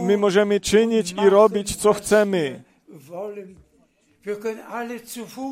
My 0.01 0.19
możemy 0.19 0.61
czynić 0.61 1.14
i 1.27 1.31
robić, 1.31 1.77
co 1.77 1.93
chcemy. 1.93 2.62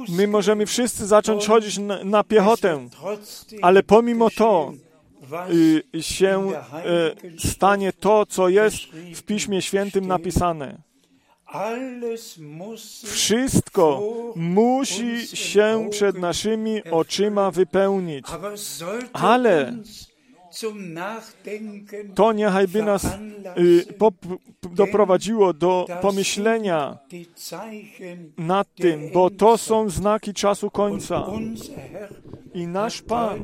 My 0.08 0.26
możemy 0.28 0.66
wszyscy 0.66 1.06
zacząć 1.06 1.46
chodzić 1.46 1.78
na, 1.78 2.04
na 2.04 2.24
piechotę, 2.24 2.88
ale 3.62 3.82
pomimo 3.82 4.30
to 4.30 4.72
się 6.00 6.52
y, 7.42 7.50
stanie 7.50 7.92
to, 7.92 8.26
co 8.26 8.48
jest 8.48 8.76
w 9.14 9.22
Piśmie 9.22 9.62
Świętym 9.62 10.06
napisane. 10.06 10.82
Wszystko 13.04 14.02
musi 14.36 15.26
się 15.26 15.88
przed 15.90 16.18
naszymi 16.18 16.84
oczyma 16.90 17.50
wypełnić. 17.50 18.26
Ale 19.12 19.72
To 22.14 22.32
niechaj 22.32 22.68
by 22.68 22.82
nas 22.82 23.04
y, 23.58 23.84
doprowadziło 24.72 25.52
do 25.52 25.86
pomyślenia 26.02 26.98
nad 28.38 28.74
tym, 28.74 29.10
bo 29.14 29.30
to 29.30 29.58
są 29.58 29.90
znaki 29.90 30.34
czasu 30.34 30.70
końca. 30.70 31.26
I 32.54 32.66
nasz 32.66 33.02
Pan, 33.02 33.42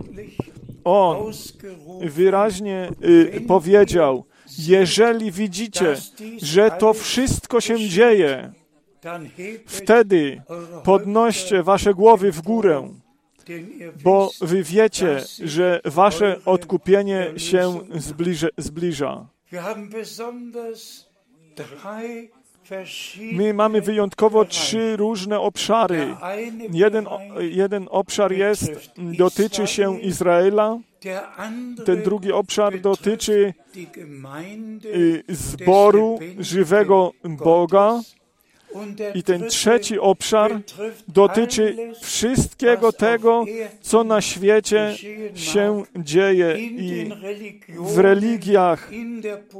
On 0.88 1.33
wyraźnie 2.01 2.90
y, 3.05 3.40
powiedział, 3.48 4.24
jeżeli 4.59 5.33
widzicie, 5.33 5.96
że 6.42 6.70
to 6.70 6.94
wszystko 6.94 7.61
się 7.61 7.88
dzieje, 7.88 8.53
wtedy 9.66 10.42
podnoście 10.85 11.62
wasze 11.62 11.94
głowy 11.94 12.33
w 12.33 12.42
górę, 12.42 12.88
bo 14.03 14.31
wy 14.40 14.62
wiecie, 14.62 15.20
że 15.44 15.81
wasze 15.85 16.40
odkupienie 16.44 17.33
się 17.37 17.81
zbliże, 17.94 18.48
zbliża. 18.59 19.27
My 23.33 23.54
mamy 23.54 23.81
wyjątkowo 23.81 24.44
trzy 24.44 24.96
różne 24.96 25.40
obszary. 25.40 26.14
Jeden, 26.72 27.07
jeden 27.40 27.87
obszar 27.90 28.33
jest, 28.33 28.92
dotyczy 28.96 29.66
się 29.66 30.00
Izraela, 30.00 30.78
ten 31.85 32.02
drugi 32.02 32.33
obszar 32.33 32.81
dotyczy 32.81 33.54
y, 34.85 35.22
zboru 35.28 36.18
żywego 36.38 37.12
Boga. 37.24 38.00
I 39.14 39.22
ten 39.22 39.48
trzeci 39.48 39.98
obszar 39.98 40.61
dotyczy 41.09 41.76
wszystkiego 42.02 42.92
tego, 42.92 43.44
co 43.81 44.04
na 44.04 44.20
świecie 44.20 44.96
się 45.35 45.83
dzieje 45.96 46.59
i 46.59 47.11
w 47.78 47.98
religiach, 47.98 48.90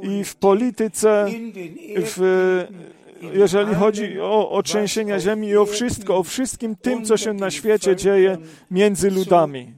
i 0.01 0.23
w 0.23 0.35
polityce, 0.35 1.25
w, 1.95 2.65
jeżeli 3.33 3.75
chodzi 3.75 4.19
o, 4.19 4.49
o 4.51 4.63
trzęsienia 4.63 5.19
ziemi 5.19 5.47
i 5.47 5.57
o 5.57 5.65
wszystko, 5.65 6.17
o 6.17 6.23
wszystkim 6.23 6.75
tym, 6.75 7.05
co 7.05 7.17
się 7.17 7.33
na 7.33 7.51
świecie 7.51 7.95
dzieje 7.95 8.37
między 8.71 9.11
ludami. 9.11 9.73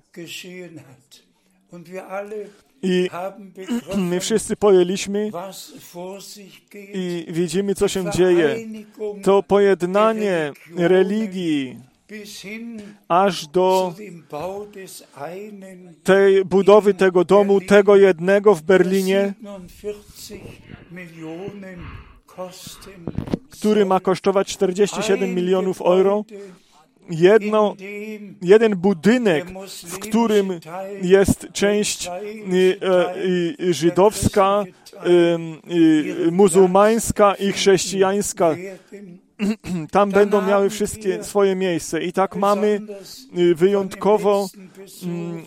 I 2.84 3.10
my 3.98 4.20
wszyscy 4.20 4.56
pojęliśmy 4.56 5.32
i 6.94 7.26
widzimy, 7.30 7.76
co 7.76 7.88
się 7.88 8.12
dzieje. 8.12 8.56
To 9.24 9.44
pojednanie 9.44 10.52
religii 10.76 11.78
aż 13.08 13.48
do 13.48 13.94
tej 16.04 16.46
budowy 16.46 16.94
tego 16.94 17.26
domu, 17.26 17.62
tego 17.62 17.96
jednego 17.96 18.56
w 18.56 18.62
Berlinie, 18.62 19.34
47 19.80 20.42
Millionen 20.92 21.80
kosten 21.82 22.11
który 23.50 23.86
ma 23.86 24.00
kosztować 24.00 24.48
47 24.48 25.24
Ein 25.24 25.36
milionów 25.36 25.82
euro. 25.82 26.26
Jedno, 27.10 27.76
jeden 28.42 28.76
budynek, 28.76 29.46
w 29.84 30.00
którym 30.00 30.60
jest 31.02 31.48
część 31.54 32.08
y, 32.08 32.80
y, 33.60 33.74
żydowska, 33.74 34.64
y, 34.64 36.28
y, 36.28 36.32
muzułmańska 36.32 37.36
i 37.36 37.52
chrześcijańska. 37.52 38.56
Tam 39.92 40.12
będą 40.20 40.42
miały 40.42 40.70
wszystkie 40.70 41.24
swoje 41.24 41.56
miejsce. 41.56 42.04
I 42.04 42.14
tak 42.14 42.36
mamy 42.36 42.82
wyjątkowo, 43.56 44.50
mm, 45.04 45.46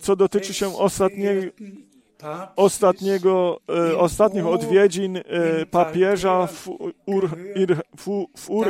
co 0.00 0.16
dotyczy 0.16 0.54
się 0.54 0.70
Papstes 0.70 1.85
ostatniego, 2.56 3.60
e, 3.90 3.98
ostatnich 3.98 4.46
odwiedzin 4.46 5.16
e, 5.16 5.22
papieża 5.66 6.46
w 6.46 6.68
Ur, 7.06 7.30
ir, 7.56 7.82
w, 7.96 8.26
w 8.36 8.50
Ur 8.50 8.66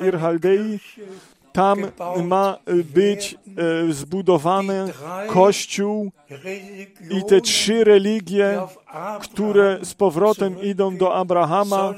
il, 0.00 0.18
Chaldei. 0.18 0.78
Kirche 0.78 1.36
Tam 1.56 1.78
ma 2.24 2.58
e, 2.66 2.74
być 2.74 3.34
e, 3.34 3.92
zbudowany 3.92 4.92
kościół 5.26 6.12
i 7.10 7.24
te 7.24 7.40
trzy 7.40 7.84
religie, 7.84 8.62
które 9.20 9.78
z 9.82 9.94
powrotem 9.94 10.62
idą 10.62 10.96
do 10.96 11.14
Abrahama, 11.14 11.94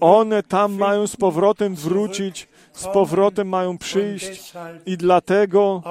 one 0.00 0.42
tam 0.42 0.72
mają 0.72 1.06
z 1.06 1.16
powrotem 1.16 1.74
wrócić, 1.74 2.48
z 2.72 2.86
powrotem 2.86 3.48
mają 3.48 3.78
przyjść 3.78 4.52
i 4.86 4.96
dlatego 4.96 5.82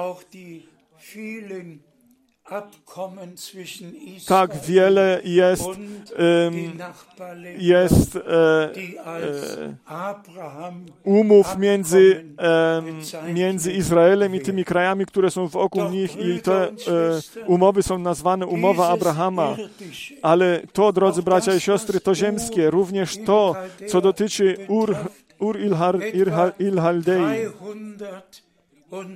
tak 4.26 4.56
wiele 4.66 5.20
jest, 5.24 5.68
jest 7.58 8.16
e, 8.16 8.70
Abraham 9.86 10.86
umów 11.04 11.58
między, 11.58 12.24
między 13.34 13.72
Izraelem 13.72 14.34
i 14.34 14.40
tymi 14.40 14.64
krajami, 14.64 15.06
które 15.06 15.30
są 15.30 15.48
wokół 15.48 15.88
nich 15.88 16.16
i 16.16 16.40
te 16.40 16.68
e, 16.68 16.72
umowy 17.46 17.82
są 17.82 17.98
nazwane 17.98 18.46
umowa 18.46 18.88
Abrahama. 18.88 19.56
Ale 20.22 20.62
to, 20.72 20.92
drodzy 20.92 21.22
bracia 21.22 21.54
i 21.54 21.60
siostry, 21.60 22.00
to 22.00 22.14
ziemskie, 22.14 22.70
również 22.70 23.18
to, 23.26 23.54
co 23.88 24.00
dotyczy 24.00 24.56
Ur, 24.68 24.96
Ur 25.38 25.58
Ilhaldei, 26.58 27.46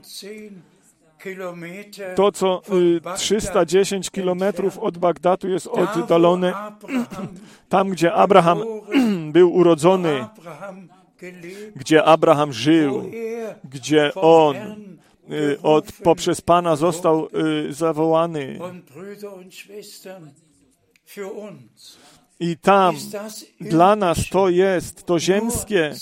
310 0.02 0.52
Kilometer 0.52 0.75
to, 2.16 2.32
co 2.32 2.62
von 2.68 2.82
y, 2.82 3.00
Bagdad. 3.00 3.18
310 3.18 4.10
kilometrów 4.10 4.78
od 4.78 4.98
Bagdatu 4.98 5.48
jest 5.48 5.66
oddalone, 5.66 6.52
tam, 7.68 7.88
gdzie 7.88 8.12
Abraham 8.12 8.62
był 9.32 9.54
urodzony, 9.54 10.24
gdzie 11.76 12.04
Abraham 12.04 12.52
żył, 12.52 13.10
gdzie 13.64 14.14
on 14.14 14.56
y, 15.30 15.58
od, 15.62 15.92
poprzez 15.92 16.40
Pana 16.40 16.76
został 16.76 17.28
y, 17.68 17.72
zawołany. 17.72 18.58
I 22.40 22.56
tam 22.56 22.96
dla 23.60 23.96
nas 23.96 24.18
to 24.30 24.48
jest, 24.48 25.06
to 25.06 25.18
ziemskie, 25.18 25.94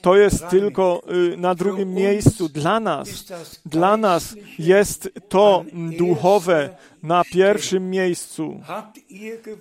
to 0.00 0.16
jest 0.16 0.48
tylko 0.48 1.02
y, 1.32 1.36
na 1.36 1.54
drugim 1.54 1.94
miejscu. 1.94 2.48
Dla 2.48 2.80
nas, 2.80 3.24
dla 3.66 3.96
nas 3.96 4.36
jest 4.58 5.10
to 5.28 5.64
duchowe 5.98 6.76
na 7.02 7.24
pierwszym 7.24 7.90
miejscu. 7.90 8.60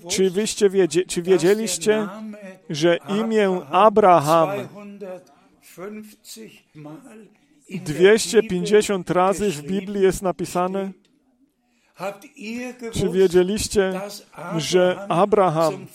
Czy 0.07 0.29
wyście 0.29 0.69
wiedzie, 0.69 1.05
czy 1.05 1.21
wiedzieliście, 1.21 2.07
że 2.69 2.97
imię 3.09 3.61
Abraham 3.71 4.49
250 5.75 6.75
Mal 6.75 6.97
in 7.69 7.83
der 7.83 7.95
250 7.95 9.07
Bibel 9.07 9.15
razy 9.15 9.51
w 9.51 9.61
Biblii 9.61 10.01
jest 10.01 10.21
napisane? 10.21 10.91
Czy 12.93 13.09
wiedzieliście, 13.09 14.01
że 14.57 15.05
Abraham 15.09 15.85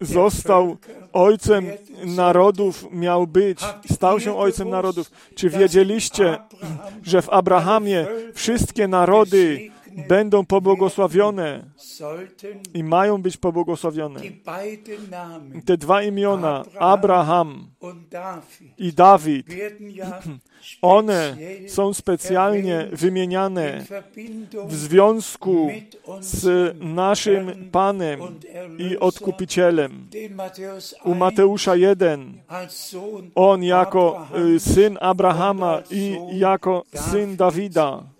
został 0.00 0.76
ojcem 1.12 1.66
narodów, 2.04 2.86
miał 2.90 3.26
być, 3.26 3.60
stał 3.92 4.20
się 4.20 4.36
ojcem 4.36 4.70
narodów? 4.70 5.10
Czy 5.34 5.50
wiedzieliście, 5.50 6.38
że 7.02 7.22
w 7.22 7.30
Abrahamie 7.30 8.06
wszystkie 8.34 8.88
narody 8.88 9.70
będą 10.08 10.46
pobłogosławione 10.46 11.64
i 12.74 12.84
mają 12.84 13.22
być 13.22 13.36
pobłogosławione? 13.36 14.20
Te 15.66 15.76
dwa 15.76 16.02
imiona, 16.02 16.64
Abraham 16.78 17.66
i 18.78 18.92
Dawid, 18.92 19.46
one 20.82 21.36
są 21.68 21.94
specjalnie 21.94 22.88
wymieniane 22.92 23.84
w 24.68 24.74
związku 24.74 25.70
z 26.20 26.74
naszym 26.80 27.70
Panem 27.72 28.20
i 28.78 28.98
Odkupicielem. 28.98 30.08
U 31.04 31.08
1 31.08 31.18
Mateusza 31.18 31.76
1 31.76 32.40
als 32.48 32.76
Sohn 32.76 33.30
on 33.34 33.62
jako 33.62 34.26
y, 34.54 34.60
syn 34.60 34.98
Abrahama 35.00 35.82
i 35.90 36.16
jako 36.38 36.84
syn 36.94 37.36
Dawida 37.36 38.13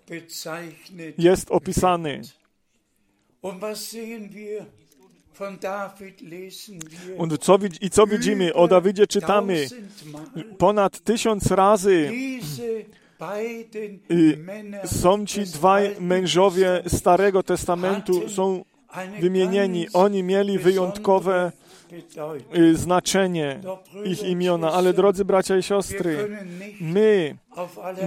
jest 1.17 1.51
opisany. 1.51 2.21
Und 7.17 7.37
co, 7.39 7.59
I 7.81 7.89
co 7.89 8.07
widzimy? 8.07 8.53
O 8.53 8.67
Dawidzie 8.67 9.07
czytamy 9.07 9.67
ponad 10.57 10.99
tysiąc 10.99 11.51
razy. 11.51 12.11
Są 14.85 15.25
ci 15.25 15.41
dwaj 15.41 15.95
mężowie 15.99 16.83
Starego 16.87 17.43
Testamentu, 17.43 18.29
są 18.29 18.65
wymienieni. 19.21 19.87
Oni 19.93 20.23
mieli 20.23 20.59
wyjątkowe 20.59 21.51
znaczenie, 22.73 23.59
ich 24.05 24.23
imiona. 24.23 24.71
Ale 24.71 24.93
drodzy 24.93 25.25
bracia 25.25 25.57
i 25.57 25.63
siostry, 25.63 26.37
my 26.81 27.35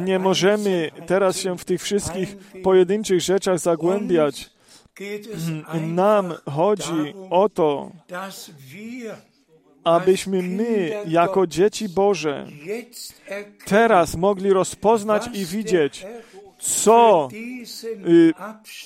nie 0.05 0.19
możemy 0.19 0.91
teraz 1.07 1.39
się 1.39 1.59
w 1.59 1.65
tych 1.65 1.83
wszystkich 1.83 2.37
pojedynczych 2.63 3.21
rzeczach 3.21 3.59
zagłębiać. 3.59 4.51
Es 5.01 5.51
Nam 5.87 6.35
chodzi 6.51 7.15
o 7.31 7.49
to, 7.49 7.91
abyśmy 9.85 10.43
my, 10.43 10.93
jako 11.07 11.47
dzieci 11.47 11.89
Boże, 11.89 12.47
teraz 13.65 14.17
mogli 14.17 14.51
rozpoznać 14.51 15.29
i 15.33 15.47
widzieć, 15.47 16.07
co 16.59 17.29
y, 18.07 18.33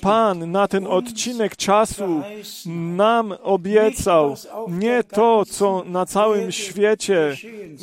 Pan 0.01 0.51
na 0.51 0.69
ten 0.69 0.87
odcinek 0.87 1.57
czasu 1.57 2.23
nam 2.67 3.35
obiecał. 3.43 4.37
Nie 4.69 5.05
to, 5.05 5.45
co 5.45 5.85
na 5.87 6.07
całym 6.07 6.53
świecie 6.53 7.37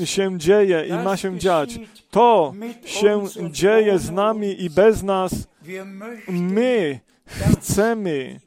się 0.06 0.38
dzieje 0.38 0.86
i 0.88 0.94
ma 0.94 1.18
się 1.18 1.40
dziać. 1.40 1.80
To 2.12 2.54
się 2.86 3.24
dzieje 3.52 4.00
z 4.00 4.12
nami 4.12 4.64
i 4.64 4.70
bez 4.70 5.04
nas. 5.04 5.32
My 6.28 7.00
chcemy 7.28 8.40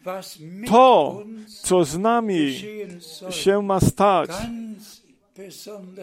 to, 0.69 1.23
co 1.63 1.85
z 1.85 1.99
nami 1.99 2.63
się 3.31 3.63
ma 3.63 3.81
stać. 3.81 4.31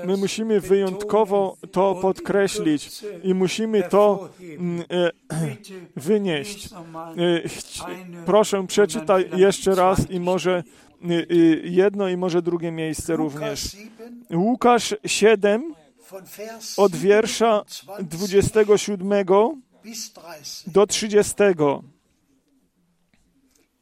My 0.06 0.18
musimy 0.18 0.62
wyjątkowo 0.62 1.58
to 1.72 1.96
podkreślić 1.96 2.90
i 3.24 3.34
musimy 3.34 3.84
to 3.84 4.30
mm, 4.42 4.84
e, 4.92 5.12
wynieść. 5.96 6.66
E, 6.66 8.26
Proszę, 8.26 8.68
przeczytaj 8.68 9.30
jeszcze 9.36 9.76
raz 9.76 10.12
i 10.12 10.20
może 10.20 10.52
e, 10.54 11.08
e, 11.08 11.36
jedno 11.64 12.10
i 12.10 12.18
może 12.18 12.42
drugie 12.42 12.72
miejsce 12.72 13.16
również. 13.16 13.78
Lukas 14.30 14.34
7 14.34 14.44
Łukasz 14.44 14.96
7 15.06 15.76
von 16.10 16.24
Vers 16.38 16.80
od 16.80 16.96
wiersza 16.96 17.64
27 18.00 18.66
27 18.66 19.62
bis 19.84 20.14
30. 20.14 20.72
do 20.72 20.88
30. 20.88 21.34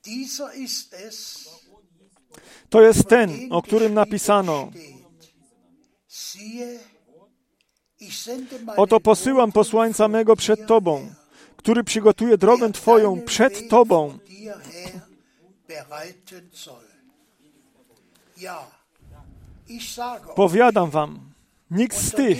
Dieser 0.03 0.55
ist 0.55 0.93
es, 0.93 1.49
To 2.69 2.81
jest 2.81 3.07
ten, 3.07 3.31
o 3.49 3.61
którym 3.61 3.93
napisano. 3.93 4.71
Oto 8.77 8.99
posyłam 8.99 9.51
posłańca 9.51 10.07
mego 10.07 10.35
przed 10.35 10.67
Tobą, 10.67 11.13
który 11.57 11.83
przygotuje 11.83 12.37
drogę 12.37 12.71
Twoją 12.71 13.21
przed 13.21 13.69
Tobą. 13.69 14.17
Powiadam 20.35 20.89
wam, 20.89 21.33
nikt 21.71 21.97
z 21.97 22.11
tych, 22.11 22.37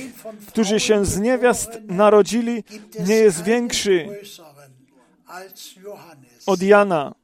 którzy 0.48 0.80
się 0.80 1.06
z 1.06 1.20
niewiast 1.20 1.70
narodzili, 1.84 2.64
nie 3.00 3.16
jest 3.16 3.44
większy 3.44 4.20
od 6.46 6.62
Jana, 6.62 7.16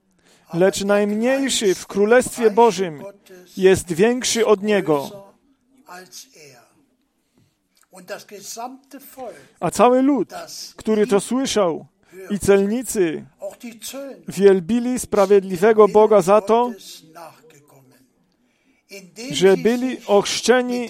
lecz 0.54 0.84
najmniejszy 0.84 1.76
w 1.76 1.88
Królestwie 1.88 2.52
Bożym 2.52 3.04
jest 3.58 3.92
większy 3.92 4.46
od 4.46 4.64
niego. 4.64 5.24
A 9.60 9.72
cały 9.72 10.02
lud, 10.02 10.30
który 10.76 11.08
to 11.08 11.20
słyszał, 11.20 11.88
i 12.30 12.40
celnicy 12.40 13.26
wielbili 14.28 15.00
sprawiedliwego 15.00 15.88
Boga 15.88 16.22
za 16.22 16.42
to, 16.42 16.72
że 19.32 19.58
byli 19.58 20.06
ochrzczeni 20.08 20.90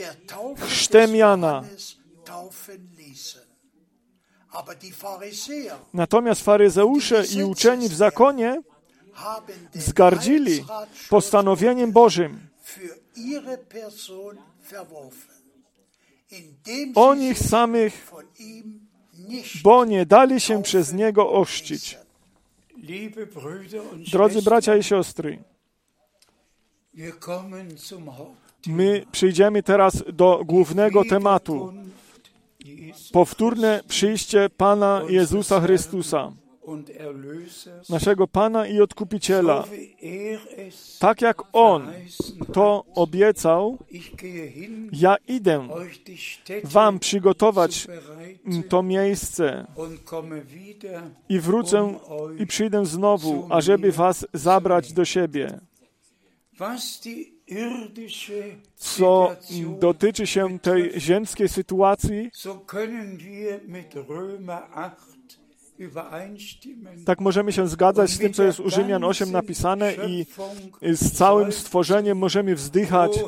chrztem 0.57 1.15
Jana. 1.15 1.63
Natomiast 5.93 6.41
faryzeusze 6.41 7.25
i 7.25 7.43
uczeni 7.43 7.89
w 7.89 7.93
zakonie 7.93 8.61
haben 9.13 9.67
den 9.73 9.81
zgardzili 9.81 10.51
Heilsratschluss 10.51 11.09
postanowieniem 11.09 11.91
Bożym. 11.91 12.49
O 16.95 17.15
nich 17.15 17.39
samych, 17.39 18.11
bo 19.63 19.85
nie 19.85 20.05
dali 20.05 20.39
się 20.39 20.63
przez 20.63 20.93
niego 20.93 21.29
ochrzcić. 21.29 21.97
Drodzy 24.11 24.41
bracia 24.41 24.77
i 24.77 24.83
siostry, 24.83 25.43
my 28.67 29.05
przyjdziemy 29.11 29.63
teraz 29.63 30.03
do 30.13 30.41
głównego 30.45 31.05
tematu. 31.05 31.73
Powtórne 33.11 33.83
przyjście 33.87 34.49
Pana 34.49 35.01
Jezusa 35.09 35.61
Chrystusa. 35.61 36.31
Naszego 37.89 38.28
Pana 38.28 38.67
i 38.67 38.82
Odkupiciela. 38.82 39.63
er 40.02 40.39
Tak 40.99 41.21
jak 41.21 41.41
On 41.54 41.91
to 42.54 42.86
obiecał, 42.95 43.78
ja 44.91 45.15
idę 45.28 45.67
Wam 46.63 46.99
przygotować 46.99 47.88
to 48.69 48.84
miejsce 48.84 49.67
i 51.30 51.39
wrócę 51.39 51.93
i 52.39 52.47
przyjdę 52.47 52.86
znowu, 52.86 53.47
ażeby 53.49 53.91
Was 53.91 54.26
zabrać 54.34 54.93
do 54.93 55.06
siebie. 55.06 55.60
Co 58.76 59.36
dotyczy 59.80 60.28
się 60.28 60.60
tej 60.60 60.99
ziemskiej 60.99 61.49
sytuacji, 61.49 62.32
so 65.77 65.83
können 65.83 65.93
wir 65.93 65.93
mit 65.93 65.95
Römer 65.95 66.05
8 66.07 66.36
übereinstimmen. 66.97 67.05
tak 67.05 67.21
możemy 67.21 67.51
się 67.51 67.67
zgadzać 67.67 68.09
z 68.09 68.17
tym, 68.17 68.33
co 68.33 68.43
jest 68.43 68.59
u 68.59 68.69
Rzymian 68.69 69.03
8 69.03 69.31
napisane 69.31 69.93
i 70.07 70.25
z 70.81 71.12
całym 71.12 71.51
stworzeniem 71.51 72.17
możemy 72.17 72.55
wzdychać 72.55 73.19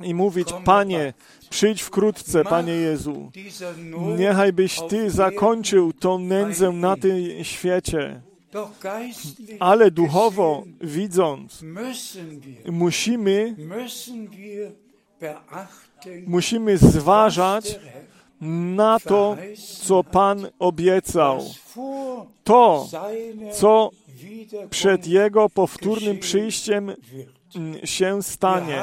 i 0.00 0.14
mówić, 0.14 0.48
Panie, 0.64 1.14
przyjdź 1.50 1.82
wkrótce, 1.82 2.44
Panie 2.44 2.72
Jezu. 2.72 3.30
Niechaj 4.18 4.52
byś 4.52 4.80
Ty 4.88 5.10
zakończył 5.10 5.92
tą 5.92 6.18
nędzę 6.18 6.72
na 6.72 6.96
tym 6.96 7.44
świecie. 7.44 8.20
Ale 9.60 9.90
duchowo 9.90 10.64
widząc, 10.80 11.64
musimy, 12.66 13.56
musimy 16.26 16.78
zważać 16.78 17.80
na 18.42 19.00
to, 19.00 19.36
co 19.78 20.04
Pan 20.04 20.46
obiecał. 20.58 21.44
To, 22.44 22.88
co 23.52 23.90
przed 24.70 25.06
Jego 25.06 25.48
powtórnym 25.48 26.18
przyjściem 26.18 26.92
mm, 27.56 27.86
się 27.86 28.22
stanie. 28.22 28.82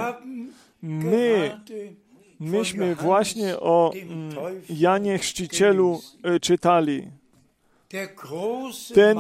My, 0.82 1.60
myśmy 2.40 2.96
właśnie 2.96 3.60
o 3.60 3.92
mm, 3.94 4.36
Janie 4.70 5.18
Chrzcicielu 5.18 6.02
y, 6.36 6.40
czytali. 6.40 7.08
Ten 8.94 9.18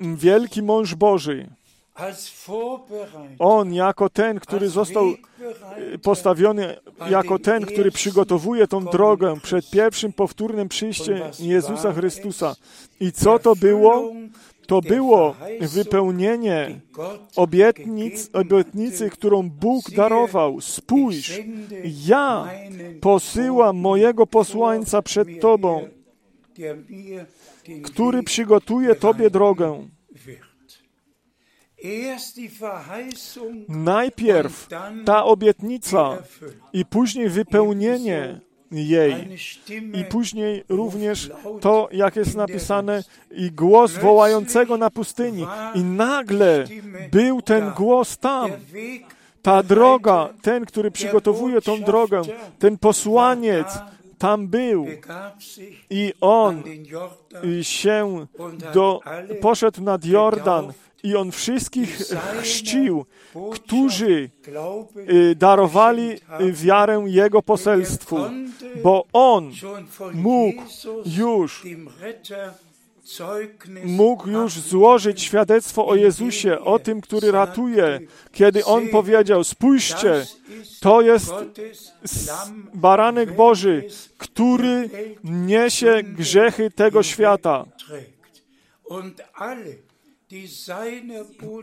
Wielki 0.00 0.62
mąż 0.62 0.94
Boży, 0.94 1.48
on 3.38 3.74
jako 3.74 4.10
ten, 4.10 4.40
który 4.40 4.68
został 4.68 5.06
y, 5.94 5.98
postawiony 5.98 6.76
jako 7.10 7.38
ten, 7.38 7.66
który 7.66 7.90
przygotowuje 7.90 8.66
tą 8.66 8.84
drogę 8.84 9.40
przed 9.42 9.70
pierwszym 9.70 10.12
powtórnym 10.12 10.68
przyjściem 10.68 11.18
Jezusa 11.38 11.92
Chrystusa. 11.92 12.56
I 13.00 13.12
co 13.12 13.38
to 13.38 13.56
było? 13.56 14.12
To 14.66 14.80
było 14.80 15.36
wypełnienie 15.60 16.80
obietnic, 17.36 18.30
obietnicy, 18.32 19.10
którą 19.10 19.50
Bóg 19.50 19.90
darował. 19.90 20.60
Spójrz, 20.60 21.40
ja 22.06 22.50
posyłam 23.00 23.76
mojego 23.76 24.26
posłańca 24.26 25.02
przed 25.02 25.40
Tobą, 25.40 25.88
który 27.82 28.22
przygotuje 28.22 28.94
Tobie 28.94 29.30
drogę. 29.30 29.88
Najpierw 33.68 34.68
ta 35.04 35.24
obietnica 35.24 36.18
i 36.72 36.84
później 36.84 37.28
wypełnienie 37.28 38.40
jej. 38.70 39.14
I 39.94 40.04
później 40.04 40.64
również 40.68 41.30
to, 41.60 41.88
jak 41.92 42.16
jest 42.16 42.34
napisane, 42.34 43.02
i 43.30 43.50
głos 43.50 43.92
wołającego 43.92 44.76
na 44.76 44.90
pustyni. 44.90 45.46
I 45.74 45.84
nagle 45.84 46.64
był 47.10 47.42
ten 47.42 47.70
głos 47.70 48.18
tam. 48.18 48.50
Ta 49.42 49.62
droga, 49.62 50.28
ten, 50.42 50.66
który 50.66 50.90
przygotowuje 50.90 51.60
tą 51.60 51.80
drogę, 51.80 52.22
ten 52.58 52.78
posłaniec 52.78 53.66
tam 54.18 54.48
był. 54.48 54.86
I 55.90 56.12
on 56.20 56.62
się 57.62 58.26
do, 58.74 59.00
poszedł 59.40 59.82
nad 59.82 60.04
Jordan 60.04 60.72
i 61.04 61.16
on 61.16 61.32
wszystkich 61.32 61.98
chrzcił, 62.42 63.06
którzy 63.52 64.30
y, 65.08 65.34
darowali 65.34 66.12
y, 66.12 66.52
wiarę 66.52 67.04
Jego 67.06 67.42
poselstwu, 67.42 68.16
bo 68.82 69.04
On 69.12 69.52
mógł 70.14 70.62
już 71.06 71.62
mógł 73.84 74.28
już 74.28 74.52
złożyć 74.52 75.22
świadectwo 75.22 75.86
o 75.86 75.94
Jezusie, 75.94 76.60
o 76.60 76.78
tym, 76.78 77.00
który 77.00 77.30
ratuje, 77.30 78.00
kiedy 78.32 78.64
On 78.64 78.88
powiedział, 78.88 79.44
spójrzcie, 79.44 80.26
to 80.80 81.00
jest 81.00 81.32
baranek 82.74 83.36
Boży, 83.36 83.84
który 84.18 84.90
niesie 85.24 86.02
grzechy 86.02 86.70
tego 86.70 87.02
świata. 87.02 87.64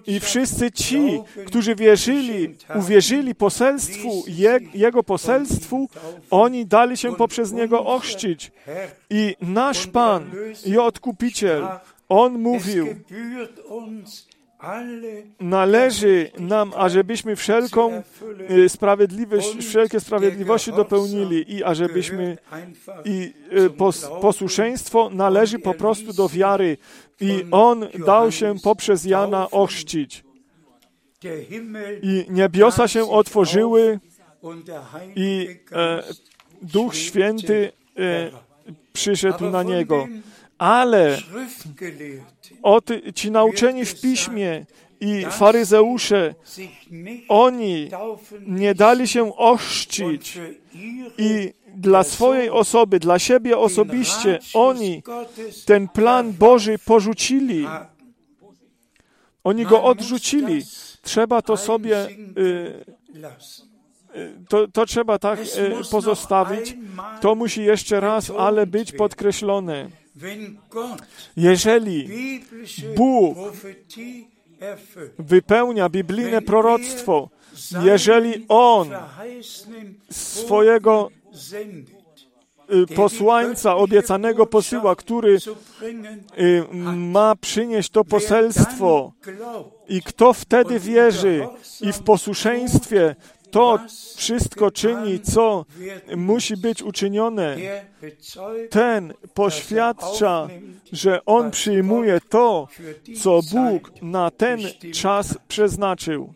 I 0.07 0.19
wszyscy 0.19 0.71
ci, 0.71 1.21
którzy 1.45 1.75
wierzyli, 1.75 2.55
uwierzyli 2.75 3.35
poselstwu, 3.35 4.23
je, 4.27 4.59
Jego 4.73 5.03
poselstwu, 5.03 5.89
oni 6.31 6.65
dali 6.65 6.97
się 6.97 7.15
poprzez 7.15 7.51
Niego 7.51 7.85
ochrzcić. 7.85 8.51
I 9.09 9.35
nasz 9.41 9.87
Pan 9.87 10.31
i 10.65 10.77
Odkupiciel, 10.77 11.67
On 12.09 12.39
mówił, 12.39 12.87
należy 15.39 16.31
nam, 16.39 16.71
ażebyśmy 16.75 17.35
wszelką 17.35 18.03
sprawiedliwość, 18.67 19.57
wszelkie 19.67 19.99
sprawiedliwości 19.99 20.71
dopełnili 20.71 21.53
i 21.53 21.63
ażebyśmy 21.63 22.37
i 23.05 23.33
pos, 23.77 24.09
posłuszeństwo 24.21 25.09
należy 25.13 25.59
po 25.59 25.73
prostu 25.73 26.13
do 26.13 26.29
wiary 26.29 26.77
i 27.21 27.43
On 27.51 27.87
dał 28.05 28.31
się 28.31 28.55
poprzez 28.63 29.05
Jana 29.05 29.51
ochrzcić. 29.51 30.23
I 32.01 32.25
niebiosa 32.29 32.87
się 32.87 33.09
otworzyły 33.09 33.99
i 35.15 35.59
e, 35.71 36.03
Duch 36.61 36.95
Święty 36.95 37.71
e, 37.97 38.31
przyszedł 38.93 39.49
na 39.49 39.63
Niego. 39.63 40.07
Ale 40.57 41.17
od, 42.63 42.89
ci 43.15 43.31
nauczeni 43.31 43.85
w 43.85 44.01
Piśmie 44.01 44.65
i 44.99 45.25
faryzeusze, 45.29 46.35
oni 47.27 47.89
nie 48.47 48.75
dali 48.75 49.07
się 49.07 49.35
ochrzcić 49.35 50.39
i 51.17 51.53
dla 51.75 52.03
swojej 52.03 52.49
osoby, 52.49 52.99
dla 52.99 53.19
siebie 53.19 53.57
osobiście, 53.57 54.39
oni 54.53 55.03
ten 55.65 55.87
plan 55.87 56.33
Boży 56.33 56.79
porzucili. 56.85 57.67
Oni 59.43 59.65
go 59.65 59.83
odrzucili. 59.83 60.63
Trzeba 61.01 61.41
to 61.41 61.57
sobie, 61.57 62.07
y, 62.37 62.85
to, 64.49 64.67
to 64.67 64.85
trzeba 64.85 65.19
tak 65.19 65.39
y, 65.39 65.45
pozostawić. 65.91 66.77
To 67.21 67.35
musi 67.35 67.63
jeszcze 67.63 67.99
raz, 67.99 68.31
ale 68.37 68.67
być 68.67 68.91
podkreślone. 68.91 69.89
Jeżeli 71.37 72.09
Bóg 72.95 73.37
wypełnia 75.19 75.89
biblijne 75.89 76.41
proroctwo, 76.41 77.29
jeżeli 77.83 78.45
On 78.47 78.89
swojego 80.09 81.09
posłańca 82.95 83.75
obiecanego 83.75 84.45
posyła, 84.45 84.95
który 84.95 85.37
ma 86.83 87.35
przynieść 87.35 87.89
to 87.89 88.03
poselstwo 88.03 89.13
i 89.87 90.01
kto 90.01 90.33
wtedy 90.33 90.79
wierzy 90.79 91.47
i 91.81 91.93
w 91.93 91.99
posłuszeństwie 91.99 93.15
to 93.51 93.79
wszystko 94.15 94.71
czyni, 94.71 95.19
co 95.19 95.65
musi 96.17 96.57
być 96.57 96.83
uczynione, 96.83 97.57
ten 98.69 99.13
poświadcza, 99.33 100.47
że 100.91 101.25
on 101.25 101.51
przyjmuje 101.51 102.19
to, 102.29 102.67
co 103.21 103.39
Bóg 103.51 103.91
na 104.01 104.31
ten 104.31 104.59
czas 104.93 105.37
przeznaczył. 105.47 106.33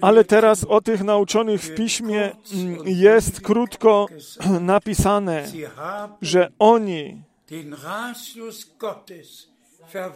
Ale 0.00 0.24
teraz 0.24 0.64
o 0.64 0.80
tych 0.80 1.04
nauczonych 1.04 1.62
w 1.62 1.74
piśmie 1.74 2.32
jest 2.84 3.40
krótko 3.40 4.06
napisane, 4.60 5.46
że 6.22 6.52
oni 6.58 7.22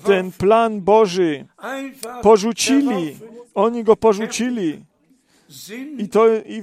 ten 0.05 0.33
plan 0.33 0.81
Boży 0.81 1.47
porzucili, 2.23 3.17
oni 3.55 3.85
go 3.85 3.97
porzucili, 3.97 4.85
I 5.99 6.09
to 6.09 6.29
i 6.29 6.63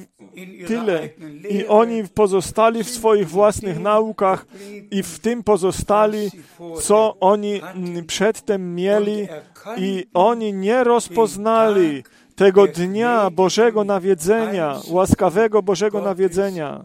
tyle. 0.67 1.09
I 1.49 1.67
oni 1.67 2.03
pozostali 2.07 2.83
w 2.83 2.89
swoich 2.89 3.29
własnych 3.29 3.79
naukach 3.79 4.45
i 4.91 5.03
w 5.03 5.19
tym 5.19 5.43
pozostali, 5.43 6.31
co 6.81 7.17
oni 7.19 7.61
przedtem 8.07 8.75
mieli 8.75 9.27
i 9.77 10.05
oni 10.13 10.53
nie 10.53 10.83
rozpoznali 10.83 12.03
tego 12.35 12.67
dnia 12.67 13.29
Bożego 13.29 13.83
nawiedzenia, 13.83 14.79
łaskawego 14.89 15.61
Bożego 15.63 16.01
nawiedzenia. 16.01 16.83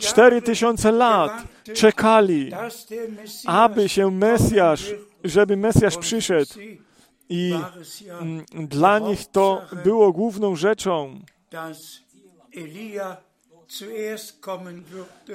Cztery 0.00 0.42
tysiące 0.42 0.92
lat 0.92 1.32
czekali, 1.74 2.50
aby 3.46 3.88
się 3.88 4.10
Mesjasz, 4.10 4.94
żeby 5.24 5.56
Mesjasz 5.56 5.96
przyszedł. 5.96 6.54
I 7.28 7.54
dla 8.52 8.98
nich 8.98 9.26
to 9.26 9.62
było 9.84 10.12
główną 10.12 10.56
rzeczą, 10.56 11.20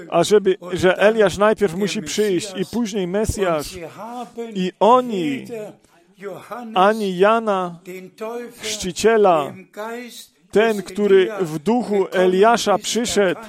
a 0.09 0.23
żeby, 0.23 0.57
że 0.73 0.97
Eliasz 0.97 1.37
najpierw 1.37 1.75
musi 1.75 2.01
przyjść 2.01 2.53
i 2.57 2.65
później 2.65 3.07
Mesjasz. 3.07 3.77
I 4.53 4.71
oni, 4.79 5.45
ani 6.75 7.17
Jana, 7.17 7.79
chrzciciela, 8.61 9.53
ten, 10.51 10.83
który 10.83 11.29
w 11.41 11.59
duchu 11.59 12.05
Eliasza 12.11 12.77
przyszedł, 12.77 13.41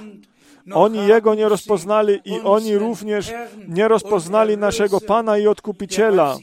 oni 0.73 1.07
Jego 1.07 1.35
nie 1.35 1.49
rozpoznali 1.49 2.21
i 2.25 2.41
oni 2.41 2.79
również 2.79 3.33
nie 3.69 3.89
rozpoznali 3.89 4.57
naszego 4.57 5.01
Pana 5.01 5.39
i 5.39 5.47
Odkupiciela, 5.47 6.37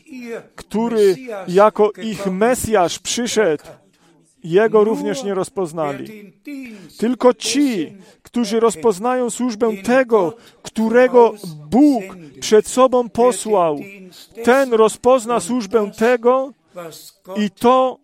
który 0.55 1.16
jako 1.47 1.91
ich 2.03 2.26
Mesjasz 2.26 2.99
przyszedł. 2.99 3.64
Jego 4.43 4.84
również 4.84 5.24
nie 5.24 5.34
rozpoznali. 5.34 6.34
Tylko 6.97 7.34
ci, 7.34 7.93
którzy 8.24 8.60
rozpoznają 8.60 9.30
służbę 9.30 9.78
tego, 9.84 10.34
którego 10.62 11.34
Bóg 11.70 12.03
przed 12.39 12.68
sobą 12.68 13.10
posłał, 13.10 13.80
ten 14.43 14.74
rozpozna 14.74 15.39
służbę 15.39 15.91
tego 15.97 16.53
i 17.36 17.49
to, 17.49 17.97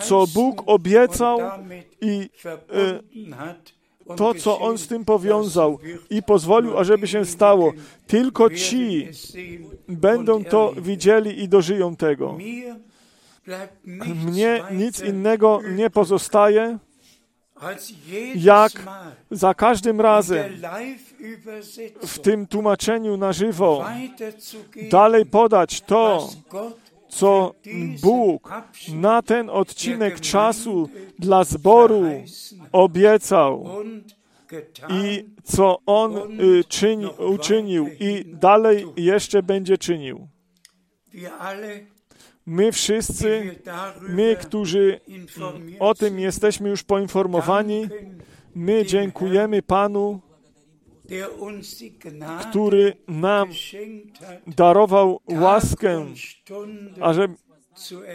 co 0.00 0.26
Bóg 0.34 0.62
obiecał 0.66 1.38
i 2.00 2.30
e, 2.46 4.16
to, 4.16 4.34
co 4.34 4.58
On 4.60 4.78
z 4.78 4.88
tym 4.88 5.04
powiązał 5.04 5.78
i 6.10 6.22
pozwolił, 6.22 6.78
ażeby 6.78 7.08
się 7.08 7.24
stało. 7.24 7.72
Tylko 8.06 8.50
ci 8.50 9.08
będą 9.88 10.44
to 10.44 10.72
widzieli 10.76 11.42
i 11.42 11.48
dożyją 11.48 11.96
tego. 11.96 12.38
Mnie 14.26 14.62
nic 14.70 15.00
innego 15.00 15.60
nie 15.76 15.90
pozostaje, 15.90 16.78
jak 18.34 18.72
za 19.30 19.54
każdym 19.54 20.00
razem 20.00 20.52
w 22.02 22.18
tym 22.18 22.46
tłumaczeniu 22.46 23.16
na 23.16 23.32
żywo 23.32 23.84
dalej 24.90 25.26
podać 25.26 25.80
to, 25.80 26.28
co 27.10 27.54
Bóg 28.02 28.52
na 28.94 29.22
ten 29.22 29.50
odcinek 29.50 30.20
czasu 30.20 30.88
dla 31.18 31.44
zboru 31.44 32.04
obiecał 32.72 33.66
i 34.88 35.24
co 35.44 35.78
On 35.86 36.16
y, 36.16 36.64
czyni, 36.64 37.06
uczynił 37.06 37.88
i 38.00 38.24
dalej 38.26 38.86
jeszcze 38.96 39.42
będzie 39.42 39.78
czynił. 39.78 40.28
My 42.46 42.72
wszyscy, 42.72 43.56
my, 44.08 44.36
którzy 44.40 45.00
o 45.78 45.94
tym 45.94 46.18
jesteśmy 46.18 46.68
już 46.68 46.82
poinformowani, 46.82 47.88
my 48.54 48.84
dziękujemy 48.86 49.62
Panu, 49.62 50.20
który 52.40 52.96
nam 53.08 53.48
darował 54.46 55.20
łaskę, 55.28 56.06
ażeby, 57.00 57.34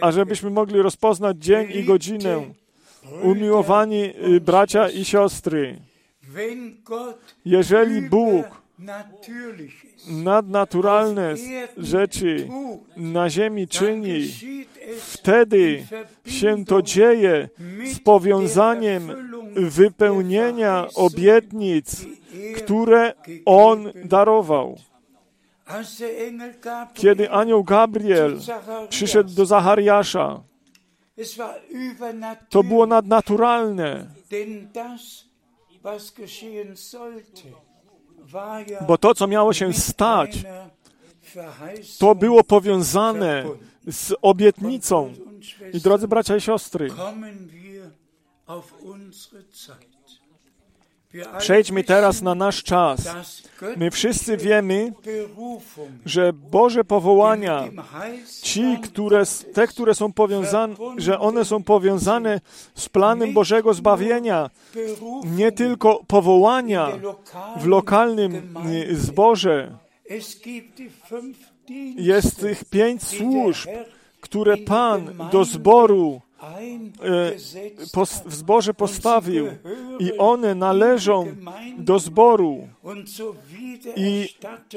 ażebyśmy 0.00 0.50
mogli 0.50 0.82
rozpoznać 0.82 1.36
dzień 1.38 1.68
i 1.74 1.84
godzinę. 1.84 2.44
Umiłowani 3.22 4.12
y, 4.34 4.40
bracia 4.40 4.88
i 4.90 5.04
siostry, 5.04 5.80
jeżeli 7.44 8.02
Bóg 8.02 8.62
nadnaturalne 10.08 11.34
rzeczy 11.76 12.48
na 12.96 13.30
ziemi 13.30 13.68
czyni, 13.68 14.30
wtedy 14.98 15.86
się 16.26 16.64
to 16.64 16.82
dzieje 16.82 17.48
z 17.94 17.98
powiązaniem 17.98 19.12
wypełnienia 19.56 20.86
obietnic, 20.94 22.06
które 22.56 23.14
On 23.44 23.92
darował. 24.04 24.78
Kiedy 26.94 27.30
anioł 27.30 27.64
Gabriel 27.64 28.38
przyszedł 28.88 29.30
do 29.30 29.46
Zachariasza, 29.46 30.42
to 32.48 32.62
było 32.62 32.86
nadnaturalne, 32.86 34.06
bo 38.86 38.98
to, 38.98 39.14
co 39.14 39.26
miało 39.26 39.52
się 39.52 39.72
stać, 39.72 40.44
to 41.98 42.14
było 42.14 42.44
powiązane 42.44 43.44
z 43.86 44.14
obietnicą. 44.22 45.12
I 45.72 45.80
drodzy 45.80 46.08
bracia 46.08 46.36
i 46.36 46.40
siostry, 46.40 46.88
Przejdźmy 51.38 51.84
teraz 51.84 52.22
na 52.22 52.34
nasz 52.34 52.62
czas. 52.62 53.08
My 53.76 53.90
wszyscy 53.90 54.36
wiemy, 54.36 54.92
że 56.06 56.32
Boże 56.32 56.84
powołania, 56.84 57.64
ci, 58.42 58.78
które, 58.82 59.22
te, 59.52 59.66
które 59.66 59.94
są 59.94 60.12
powiązane, 60.12 60.74
że 60.96 61.18
one 61.18 61.44
są 61.44 61.62
powiązane 61.62 62.40
z 62.74 62.88
planem 62.88 63.32
Bożego 63.32 63.74
zbawienia, 63.74 64.50
nie 65.24 65.52
tylko 65.52 66.04
powołania 66.06 66.88
w 67.56 67.66
lokalnym 67.66 68.54
zborze. 68.92 69.72
Jest 71.96 72.40
tych 72.40 72.64
pięć 72.64 73.02
służb, 73.02 73.68
które 74.20 74.56
Pan 74.56 75.28
do 75.32 75.44
zboru 75.44 76.20
w 78.26 78.34
zborze 78.34 78.74
postawił 78.74 79.46
i 79.98 80.18
one 80.18 80.54
należą 80.54 81.26
do 81.78 81.98
zboru 81.98 82.68
i 83.96 84.28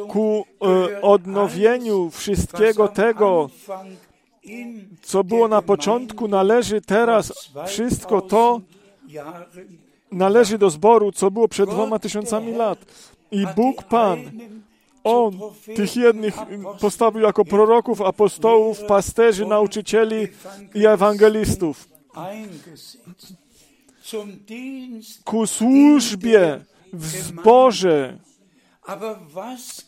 ku 0.07 0.45
e, 0.61 1.01
odnowieniu 1.01 2.09
wszystkiego 2.09 2.87
tego, 2.87 3.49
co 5.01 5.23
było 5.23 5.47
na 5.47 5.61
początku, 5.61 6.27
należy 6.27 6.81
teraz 6.81 7.51
wszystko 7.67 8.21
to, 8.21 8.61
należy 10.11 10.57
do 10.57 10.69
zboru, 10.69 11.11
co 11.11 11.31
było 11.31 11.47
przed 11.47 11.69
dwoma 11.69 11.99
tysiącami 11.99 12.51
lat. 12.51 12.79
I 13.31 13.45
Bóg 13.55 13.83
Pan 13.83 14.19
on 15.03 15.39
tych 15.75 15.95
jednych 15.95 16.35
postawił 16.79 17.21
jako 17.21 17.45
proroków, 17.45 18.01
apostołów, 18.01 18.79
pasterzy, 18.87 19.45
nauczycieli 19.45 20.27
i 20.75 20.85
ewangelistów 20.85 21.87
ku 25.23 25.47
służbie 25.47 26.65
w 26.93 27.05
zborze. 27.05 28.17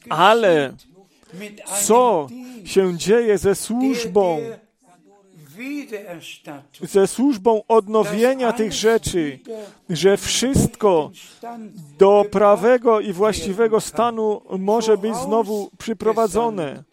Ale 0.09 0.73
co 1.83 2.27
się 2.65 2.97
dzieje 2.97 3.37
ze 3.37 3.55
służbą 3.55 4.39
ze 6.81 7.07
służbą 7.07 7.61
odnowienia 7.67 8.53
tych 8.53 8.73
rzeczy, 8.73 9.39
że 9.89 10.17
wszystko 10.17 11.11
do 11.97 12.25
prawego 12.31 12.99
i 12.99 13.13
właściwego 13.13 13.81
stanu 13.81 14.41
może 14.59 14.97
być 14.97 15.15
znowu 15.15 15.71
przyprowadzone. 15.77 16.83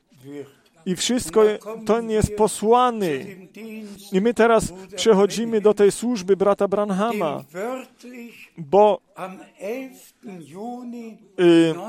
I 0.87 0.97
wszystko 0.97 1.43
to 1.87 2.01
jest 2.01 2.37
posłany. 2.37 3.37
I 4.12 4.21
my 4.21 4.35
teraz 4.35 4.73
przechodzimy 4.97 5.61
do 5.61 5.75
tej 5.75 5.93
służby 5.93 6.37
brata 6.37 6.69
Branhama, 6.69 7.45
bo 8.59 9.01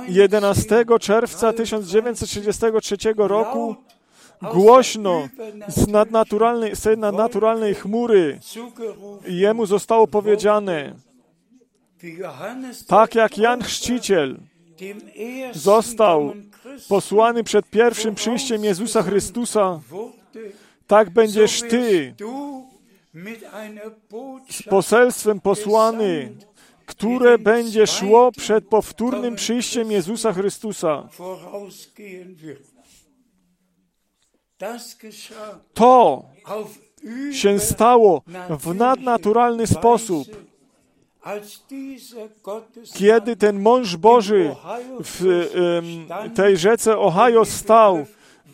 11 0.08 0.86
czerwca 1.00 1.54
1933 1.54 2.98
roku 3.18 3.76
głośno 4.42 5.28
z 5.68 5.88
nadnaturalnej, 5.88 6.76
z 6.76 7.00
nadnaturalnej 7.00 7.76
chmury 7.76 8.40
jemu 9.28 9.66
zostało 9.66 10.08
powiedziane, 10.08 10.96
tak 12.88 13.16
jak 13.16 13.38
Jan 13.38 13.64
Chrzciciel 13.64 14.38
został 15.54 16.34
posłany 16.90 17.44
przed 17.44 17.70
pierwszym 17.70 18.16
przyjściem 18.16 18.64
Jezusa 18.64 19.04
Chrystusa, 19.04 19.80
tak 20.88 21.10
będziesz 21.10 21.62
Ty 21.62 22.16
z 24.50 24.64
poselstwem 24.64 25.40
posłany, 25.40 26.32
które 26.86 27.38
będzie 27.38 27.88
szło 27.88 28.32
przed 28.32 28.68
powtórnym 28.68 29.36
przyjściem 29.36 29.92
Jezusa 29.92 30.34
Chrystusa. 30.34 31.10
To 35.74 36.26
się 37.32 37.60
stało 37.60 38.22
w 38.50 38.76
nadnaturalny 38.76 39.68
sposób, 39.68 40.28
kiedy 42.94 43.36
ten 43.36 43.62
mąż 43.62 43.96
Boży 43.98 44.56
w 45.04 45.50
tej 46.36 46.58
rzece 46.58 46.98
Ohio 46.98 47.46
stał 47.46 48.06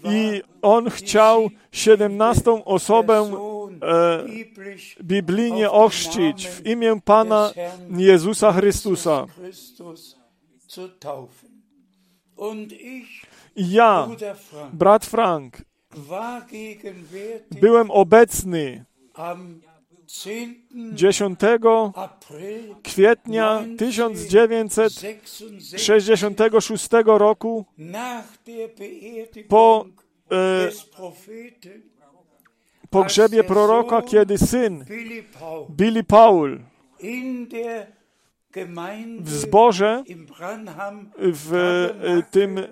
i 0.03 0.41
on 0.61 0.89
chciał 0.89 1.49
siedemnastą 1.71 2.65
osobę 2.65 3.31
e, 3.83 4.23
biblijnie 5.03 5.71
ochrzcić 5.71 6.47
w 6.47 6.65
imię 6.65 6.99
Pana 7.05 7.51
Jezusa 7.97 8.53
Chrystusa. 8.53 9.25
Ja, 13.55 14.07
brat 14.73 15.05
Frank, 15.05 15.61
byłem 17.61 17.91
obecny 17.91 18.85
am 19.13 19.61
10. 20.07 20.57
10 20.93 21.39
April 21.95 22.75
kwietnia 22.83 23.63
1966 23.77 24.95
1966 25.71 26.89
roku 27.05 27.65
po 29.47 29.85
e, 30.31 30.71
pogrzebie 32.89 33.43
proroka, 33.43 34.01
kiedy 34.01 34.37
syn 34.37 34.85
Billy 35.69 36.03
Paul 36.03 36.59
w 39.19 39.29
zborze 39.29 40.03
w 41.17 41.53
e, 41.53 42.31
tym, 42.31 42.57
e, 42.57 42.63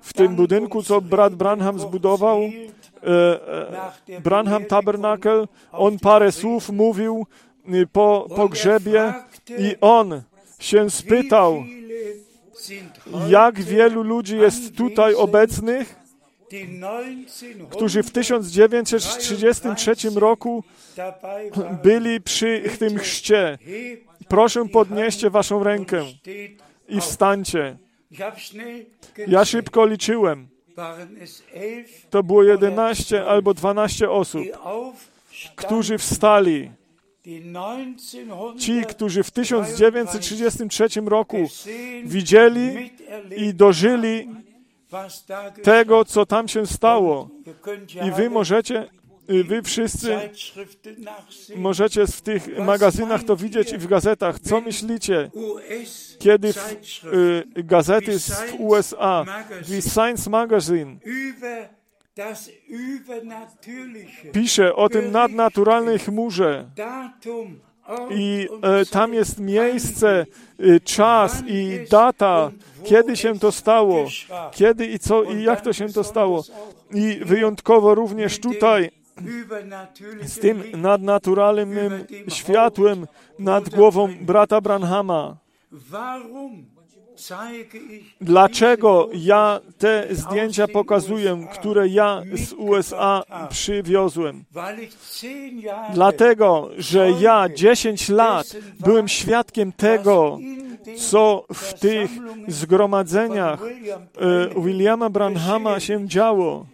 w 0.00 0.12
tym 0.12 0.36
budynku, 0.36 0.82
co 0.82 1.00
brat 1.00 1.34
Branham 1.34 1.80
zbudował, 1.80 2.40
e, 2.42 2.50
e, 4.08 4.20
Branham 4.20 4.64
Tabernacle, 4.64 5.46
on 5.72 5.98
parę 5.98 6.32
słów 6.32 6.70
mówił 6.70 7.26
y, 7.74 7.86
po 7.86 8.26
pogrzebie 8.36 9.14
i 9.58 9.74
on 9.80 10.22
się 10.58 10.90
spytał, 10.90 11.64
jak 13.28 13.60
wielu 13.60 14.02
ludzi 14.02 14.36
jest 14.36 14.76
tutaj 14.76 15.14
obecnych, 15.14 15.96
którzy 17.70 18.02
w 18.02 18.10
1933 18.10 19.94
roku 20.14 20.64
byli 21.82 22.20
przy 22.20 22.62
tym 22.78 22.98
chrzcie. 22.98 23.58
Proszę 24.28 24.68
podnieście 24.68 25.30
waszą 25.30 25.64
rękę 25.64 26.04
i 26.88 27.00
wstańcie. 27.00 27.76
Ja 29.28 29.44
szybko 29.44 29.86
liczyłem. 29.86 30.48
To 32.10 32.22
było 32.22 32.42
11 32.42 33.26
albo 33.26 33.54
12 33.54 34.10
osób, 34.10 34.42
którzy 35.56 35.98
wstali. 35.98 36.70
Ci, 38.58 38.84
którzy 38.84 39.22
w 39.22 39.30
1933 39.30 40.88
roku 41.00 41.36
widzieli 42.04 42.90
i 43.36 43.54
dożyli 43.54 44.28
tego, 45.62 46.04
co 46.04 46.26
tam 46.26 46.48
się 46.48 46.66
stało. 46.66 47.28
I 48.06 48.10
wy 48.10 48.30
możecie, 48.30 48.88
wy 49.28 49.62
wszyscy 49.62 50.30
możecie 51.56 52.06
w 52.06 52.20
tych 52.20 52.58
magazynach 52.58 53.24
to 53.24 53.36
widzieć 53.36 53.72
i 53.72 53.78
w 53.78 53.86
gazetach. 53.86 54.40
Co 54.40 54.60
myślicie, 54.60 55.30
kiedy 56.18 56.52
w, 56.52 56.76
y, 57.56 57.62
gazety 57.64 58.18
z 58.18 58.30
w 58.30 58.60
USA, 58.60 59.24
wie 59.68 59.82
Science 59.82 60.30
Magazine, 60.30 60.98
pisze 64.32 64.74
o 64.74 64.88
tym 64.88 65.10
nadnaturalnej 65.10 65.98
chmurze 65.98 66.70
i 68.10 68.48
e, 68.62 68.86
tam 68.86 69.14
jest 69.14 69.38
miejsce, 69.38 70.26
y, 70.60 70.80
czas 70.80 71.42
i 71.46 71.78
data, 71.90 72.50
kiedy 72.84 73.16
się 73.16 73.38
to 73.38 73.52
stało, 73.52 74.06
kiedy 74.52 74.86
i 74.86 74.98
co 74.98 75.22
i 75.22 75.42
jak 75.42 75.60
to 75.60 75.72
się 75.72 75.88
to 75.88 76.04
stało. 76.04 76.44
I 76.94 77.20
wyjątkowo 77.24 77.94
również 77.94 78.38
tutaj 78.38 78.90
z 80.22 80.38
tym 80.38 80.62
nadnaturalnym 80.74 82.04
światłem 82.28 83.06
nad 83.38 83.68
głową 83.68 84.08
brata 84.20 84.60
Branhama. 84.60 85.36
Dlaczego 88.20 89.08
ja 89.14 89.60
te 89.78 90.06
zdjęcia 90.10 90.68
pokazuję, 90.68 91.46
które 91.52 91.88
ja 91.88 92.22
z 92.34 92.52
USA 92.52 93.22
przywiozłem? 93.48 94.44
Dlatego, 95.94 96.70
że 96.78 97.10
ja 97.10 97.48
10 97.48 98.08
lat 98.08 98.56
byłem 98.80 99.08
świadkiem 99.08 99.72
tego, 99.72 100.38
co 101.10 101.44
w 101.54 101.74
tych 101.74 102.10
zgromadzeniach 102.48 103.62
e, 103.62 104.60
Williama 104.60 105.10
Branhama 105.10 105.80
się 105.80 106.08
działo. 106.08 106.66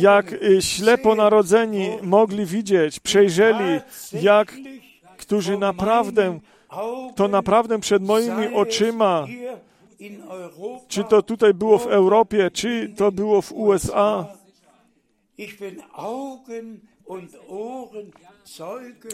Jak 0.00 0.32
e, 0.32 0.62
ślepo 0.62 1.14
narodzeni 1.14 1.90
mogli 2.02 2.46
widzieć, 2.46 3.00
przejrzeli, 3.00 3.80
jak 4.12 4.56
którzy 5.16 5.58
naprawdę, 5.58 6.38
to 7.16 7.28
naprawdę 7.28 7.80
przed 7.80 8.02
moimi 8.02 8.54
oczyma, 8.54 9.26
czy 10.88 11.04
to 11.04 11.22
tutaj 11.22 11.54
było 11.54 11.78
w 11.78 11.86
Europie, 11.86 12.50
czy 12.50 12.92
to 12.96 13.12
było 13.12 13.42
w 13.42 13.52
USA, 13.52 14.26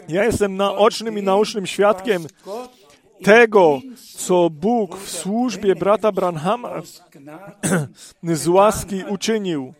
ja 0.09 0.23
jestem 0.23 0.55
naocznym 0.55 1.17
i 1.17 1.23
naocznym 1.23 1.67
świadkiem 1.67 2.27
tego, 3.23 3.81
co 4.15 4.49
Bóg 4.49 4.97
w 4.97 5.09
służbie 5.09 5.75
brata 5.75 6.11
Branhama 6.11 6.81
z 8.23 8.47
łaski 8.47 9.03
uczynił, 9.09 9.73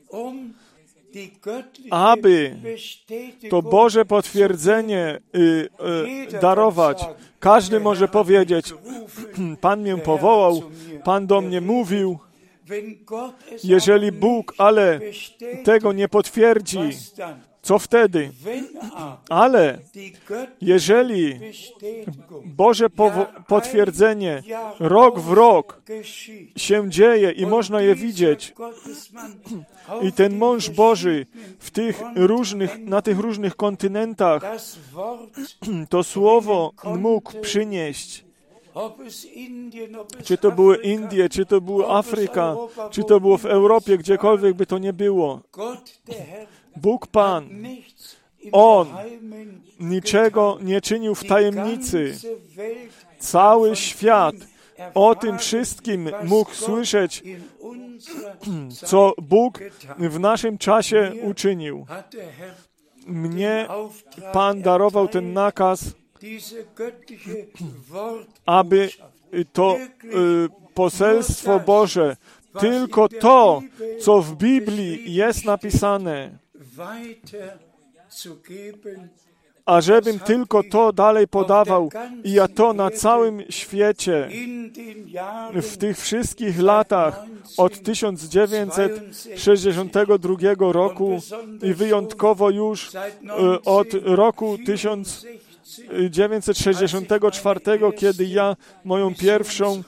aby 1.92 2.56
to 3.50 3.62
Boże 3.62 4.06
potwierdzenie 4.06 5.20
y, 5.36 5.70
y, 6.30 6.40
darować. 6.42 7.06
Każdy 7.40 7.80
może 7.80 8.08
powiedzieć, 8.08 8.74
Pan 9.62 9.82
mnie 9.82 9.98
powołał, 9.98 10.62
Pan 11.04 11.28
do 11.28 11.42
mnie 11.42 11.62
mówił. 11.62 12.20
Jeżeli 13.64 14.12
Bóg, 14.12 14.54
ale 14.58 15.00
tego 15.64 15.94
nie 15.94 16.10
potwierdzi? 16.10 16.80
Co 17.68 17.80
wtedy? 17.80 18.32
Ale 19.30 19.80
jeżeli 20.62 21.40
Boże 22.46 22.90
potwierdzenie 23.48 24.44
rok 24.80 25.20
w 25.20 25.32
rok 25.32 25.82
się 26.56 26.90
dzieje 26.90 27.32
i 27.32 27.46
można 27.46 27.82
je 27.82 27.96
widzieć, 27.96 28.54
i 30.02 30.12
ten 30.12 30.38
mąż 30.38 30.70
Boży 30.70 31.26
w 31.60 31.72
tych 31.72 32.02
różnych, 32.16 32.80
na 32.80 33.02
tych 33.02 33.20
różnych 33.20 33.56
kontynentach 33.56 34.44
to 35.90 36.04
słowo 36.04 36.72
mógł 36.84 37.42
przynieść. 37.42 38.28
Czy 40.24 40.38
to 40.38 40.52
były 40.52 40.78
Indie, 40.78 41.30
czy 41.30 41.46
to 41.46 41.62
była 41.62 41.98
Afryka, 41.98 42.56
czy 42.92 43.04
to 43.04 43.20
było 43.20 43.38
w 43.38 43.46
Europie, 43.46 43.98
gdziekolwiek 43.98 44.54
by 44.54 44.66
to 44.66 44.78
nie 44.78 44.94
było. 44.94 45.42
Bóg 46.78 47.08
Pan 47.08 47.50
On 48.52 48.88
niczego 49.80 50.58
nie 50.62 50.82
czynił 50.82 51.16
w 51.16 51.24
tajemnicy. 51.24 52.18
Cały 53.20 53.76
świat 53.76 54.36
o 54.94 55.16
tym 55.16 55.38
wszystkim 55.38 56.10
mógł 56.24 56.54
słyszeć, 56.54 57.24
co 58.90 59.14
Bóg 59.22 59.60
w 59.98 60.20
naszym 60.20 60.58
czasie 60.58 61.12
uczynił. 61.24 61.86
Mnie 63.08 63.68
Pan 64.34 64.62
darował 64.62 65.08
ten 65.08 65.34
nakaz, 65.34 65.84
aby 68.46 68.90
to 69.54 69.78
y, 69.78 69.80
poselstwo 70.74 71.60
Boże, 71.60 72.18
tylko 72.60 73.10
to, 73.10 73.62
co 74.02 74.22
w 74.22 74.36
Biblii 74.36 75.14
jest 75.14 75.46
napisane, 75.46 76.38
weiter 76.78 77.58
zu 78.10 78.36
geben. 78.36 79.10
A 79.66 79.82
żebym 79.82 80.20
tylko 80.20 80.64
to 80.64 80.94
dalej 80.94 81.28
podawał 81.28 81.90
i 82.24 82.32
ja 82.32 82.48
to 82.48 82.74
na 82.74 82.92
całym 82.92 83.44
świecie. 83.50 84.30
w 85.54 85.78
tych 85.78 86.00
wszystkich 86.00 86.60
latach 86.60 87.24
od 87.58 87.84
1962 87.84 90.72
roku 90.72 91.22
i 91.62 91.74
wyjątkowo 91.74 92.50
już 92.50 92.96
e, 92.96 93.02
od 93.66 93.88
roku 94.04 94.58
1964, 94.66 97.60
kiedy 97.98 98.26
ja 98.26 98.56
moją 98.84 99.16
pierwszą 99.16 99.76
e, 99.76 99.80
e, 99.80 99.84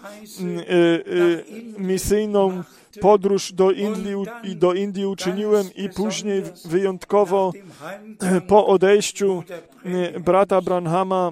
misyjną 1.78 2.64
podróż 3.02 3.54
do 3.54 3.72
Indii, 3.72 4.16
i 4.44 4.56
do 4.56 4.74
Indii 4.74 5.06
uczyniłem 5.06 5.70
i 5.76 5.90
później 5.90 6.44
wyjątkowo 6.66 7.54
po 8.48 8.68
odejściu 8.68 9.44
brata 10.20 10.62
Branhama 10.62 11.32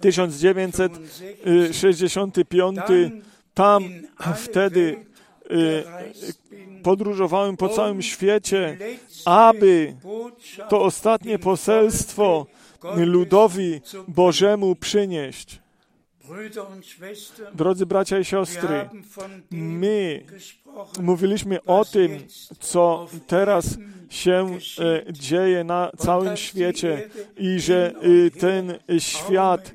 1965 0.00 2.76
tam 3.54 3.84
wtedy 4.36 4.96
gereist 4.96 5.12
bin, 6.50 6.82
podróżowałem 6.82 7.56
po 7.56 7.68
całym 7.68 8.02
świecie, 8.02 8.78
aby 9.24 9.94
to 10.68 10.82
ostatnie 10.82 11.38
poselstwo 11.38 12.46
ludowi 12.96 13.80
Bożemu 14.08 14.76
przynieść. 14.76 15.61
Drodzy 17.54 17.86
bracia 17.86 18.18
i 18.18 18.24
siostry, 18.24 18.88
my 19.50 20.24
mówiliśmy 21.00 21.62
o 21.64 21.84
tym, 21.84 22.18
co 22.60 23.06
teraz 23.26 23.78
się 24.10 24.58
e, 24.78 25.12
dzieje 25.12 25.64
na 25.64 25.90
całym 25.98 26.36
świecie 26.36 27.10
i 27.36 27.60
że 27.60 27.92
e, 28.26 28.30
ten 28.30 28.78
świat, 28.98 29.74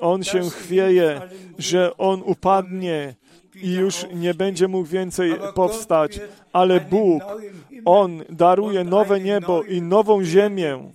on 0.00 0.24
się 0.24 0.50
chwieje, 0.50 1.20
że 1.58 1.96
on 1.96 2.22
upadnie 2.24 3.14
i 3.62 3.72
już 3.72 4.06
nie 4.14 4.34
będzie 4.34 4.68
mógł 4.68 4.88
więcej 4.88 5.34
powstać, 5.54 6.20
ale 6.52 6.80
Bóg, 6.80 7.22
On 7.84 8.24
daruje 8.28 8.84
nowe 8.84 9.20
niebo 9.20 9.62
i 9.62 9.82
nową 9.82 10.24
ziemię 10.24 10.90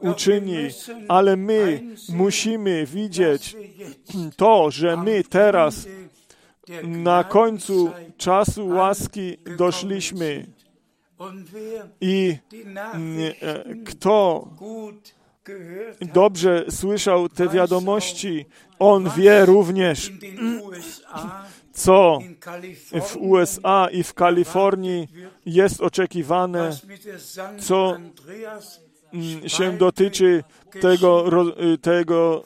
uczyni, 0.00 0.68
ale 1.08 1.36
my 1.36 1.82
musimy 2.08 2.86
widzieć 2.86 3.56
to, 4.36 4.70
że 4.70 4.96
my 4.96 5.24
teraz 5.24 5.86
na 6.82 7.24
końcu 7.24 7.92
czasu 8.16 8.68
łaski 8.68 9.36
doszliśmy. 9.56 10.46
I 12.00 12.36
e, 13.42 13.64
kto 13.84 14.48
dobrze 16.14 16.64
słyszał 16.70 17.28
te 17.28 17.48
wiadomości, 17.48 18.46
on 18.78 19.10
wie 19.16 19.46
również, 19.46 20.12
co 21.72 22.18
w 22.92 23.16
USA 23.16 23.88
i 23.92 24.02
w 24.02 24.14
Kalifornii 24.14 25.08
jest 25.46 25.80
oczekiwane, 25.80 26.70
co, 27.58 27.96
się 29.46 29.78
dotyczy 29.78 30.44
tego, 30.80 31.24
y, 31.74 31.78
tego 31.78 32.44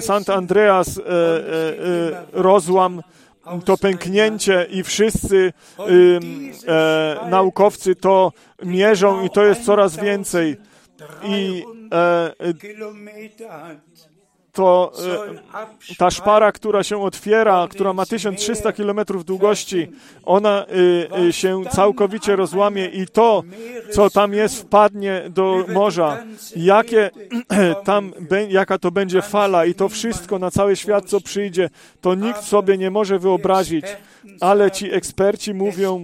Sant 0.00 0.30
Andreas 0.30 0.98
e, 0.98 1.02
e, 1.02 1.08
e, 1.08 2.26
rozłam, 2.32 3.02
to 3.64 3.76
pęknięcie 3.76 4.66
i 4.70 4.82
wszyscy 4.82 5.52
naukowcy 7.30 7.94
to 7.94 8.32
mierzą 8.62 9.24
i 9.24 9.30
to 9.30 9.44
jest 9.44 9.64
coraz 9.64 9.96
więcej. 9.96 10.56
I 11.24 11.64
to 14.56 14.92
e, 15.90 15.96
ta 15.96 16.10
szpara, 16.10 16.52
która 16.52 16.82
się 16.82 17.02
otwiera, 17.02 17.68
która 17.70 17.92
ma 17.92 18.06
1300 18.06 18.72
km 18.72 19.00
długości, 19.26 19.88
ona 20.24 20.66
y, 20.66 21.26
y, 21.28 21.32
się 21.32 21.62
całkowicie 21.70 22.36
rozłamie 22.36 22.86
i 22.86 23.06
to, 23.06 23.42
co 23.90 24.10
tam 24.10 24.32
jest, 24.32 24.62
wpadnie 24.62 25.22
do 25.30 25.64
morza. 25.68 26.24
Jakie 26.56 27.10
tam, 27.84 28.12
jaka 28.48 28.78
to 28.78 28.90
będzie 28.90 29.22
fala 29.22 29.64
i 29.64 29.74
to 29.74 29.88
wszystko 29.88 30.38
na 30.38 30.50
cały 30.50 30.76
świat, 30.76 31.04
co 31.04 31.20
przyjdzie, 31.20 31.70
to 32.00 32.14
nikt 32.14 32.44
sobie 32.44 32.78
nie 32.78 32.90
może 32.90 33.18
wyobrazić. 33.18 33.86
Ale 34.40 34.70
ci 34.70 34.92
eksperci 34.92 35.54
mówią, 35.54 36.02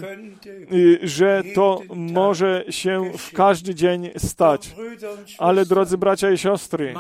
y, 0.73 0.99
że 1.03 1.43
to 1.55 1.81
może 1.95 2.65
się 2.71 3.11
w 3.19 3.33
każdy 3.33 3.75
dzień 3.75 4.11
stać. 4.17 4.75
Ale 5.39 5.67
drodzy 5.67 5.99
bracia 5.99 6.31
i 6.31 6.39
siostry, 6.39 6.95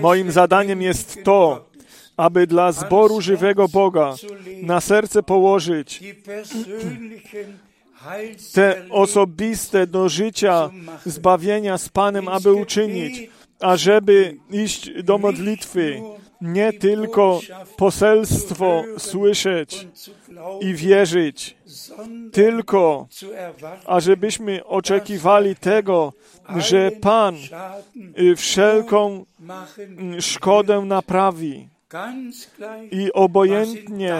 Moim 0.00 0.32
zadaniem 0.32 0.82
jest 0.82 1.24
to, 1.24 1.68
aby 2.16 2.46
dla 2.46 2.72
zboru 2.72 3.20
żywego 3.20 3.68
Boga 3.68 4.14
na 4.62 4.80
serce 4.80 5.22
położyć 5.22 6.02
te 8.52 8.82
osobiste 8.90 9.86
do 9.86 10.08
życia 10.08 10.70
zbawienia 11.06 11.78
z 11.78 11.88
Panem, 11.88 12.28
aby 12.28 12.52
uczynić, 12.52 13.30
ażeby 13.60 14.36
iść 14.50 14.90
do 15.02 15.18
modlitwy, 15.18 16.02
nie 16.40 16.72
tylko 16.72 17.40
poselstwo 17.76 18.84
słyszeć 18.98 19.86
i 20.60 20.74
wierzyć, 20.74 21.56
tylko 22.32 23.08
ażebyśmy 23.86 24.64
oczekiwali 24.64 25.56
tego, 25.56 26.12
że 26.56 26.90
Pan 26.90 27.36
y, 28.18 28.36
wszelką 28.36 29.24
mm, 29.78 30.20
szkodę 30.20 30.80
naprawi. 30.80 31.68
I 32.90 33.12
obojętnie 33.12 34.14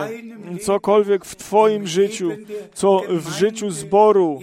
cokolwiek 0.62 1.24
w 1.24 1.36
Twoim 1.36 1.86
życiu, 1.86 2.30
co 2.74 3.02
w 3.08 3.28
życiu 3.28 3.70
zboru 3.70 4.40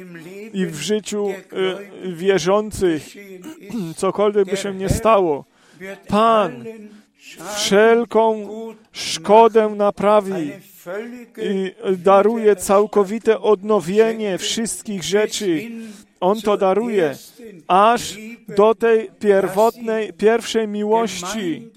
i 0.53 0.65
w 0.65 0.75
życiu 0.75 1.29
y, 1.29 2.13
wierzących, 2.13 3.15
cokolwiek 3.95 4.49
by 4.49 4.57
się 4.57 4.73
nie 4.73 4.89
stało, 4.89 5.45
Pan 6.07 6.65
wszelką 7.55 8.49
szkodę 8.91 9.69
naprawi 9.69 10.51
i 11.37 11.71
daruje 11.97 12.55
całkowite 12.55 13.39
odnowienie 13.41 14.37
wszystkich 14.37 15.03
rzeczy. 15.03 15.61
On 16.19 16.41
to 16.41 16.57
daruje 16.57 17.15
aż 17.67 18.17
do 18.47 18.75
tej 18.75 19.11
pierwotnej, 19.19 20.13
pierwszej 20.13 20.67
miłości, 20.67 21.69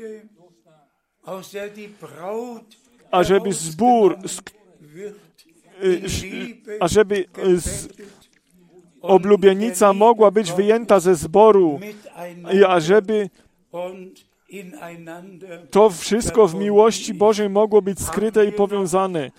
ażeby 3.10 3.52
zbór, 3.52 4.18
ażeby 6.80 7.24
z, 7.56 7.88
oblubienica 9.00 9.92
mogła 9.92 10.30
być 10.30 10.52
wyjęta 10.52 11.00
ze 11.00 11.14
zboru 11.14 11.80
i 12.52 12.64
ażeby 12.64 13.30
to 15.70 15.90
wszystko 15.90 16.48
w 16.48 16.54
miłości 16.54 17.14
Bożej 17.14 17.48
mogło 17.48 17.82
być 17.82 18.00
skryte 18.00 18.46
i 18.46 18.52
powiązane. 18.52 19.30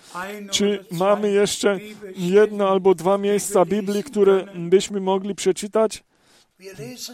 Czy 0.50 0.84
mamy 0.90 1.30
jeszcze 1.32 1.78
jedno 2.16 2.68
albo 2.68 2.94
dwa 2.94 3.18
miejsca 3.18 3.64
Biblii, 3.64 4.04
które 4.04 4.46
byśmy 4.54 5.00
mogli 5.00 5.34
przeczytać? 5.34 6.04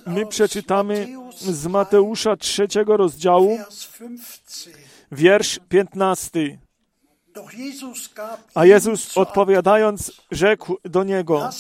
My 0.06 0.26
przeczytamy 0.26 1.08
z 1.38 1.66
Mateusza 1.66 2.36
trzeciego 2.36 2.96
rozdziału, 2.96 3.58
Vers 3.58 3.88
15. 3.98 4.70
wiersz 5.12 5.60
15. 5.68 6.58
Doch 7.34 7.54
Jesus 7.54 8.08
gab 8.14 8.40
A 8.54 8.66
Jezus 8.66 9.18
odpowiadając, 9.18 10.12
rzekł 10.30 10.76
do 10.84 11.04
niego. 11.04 11.50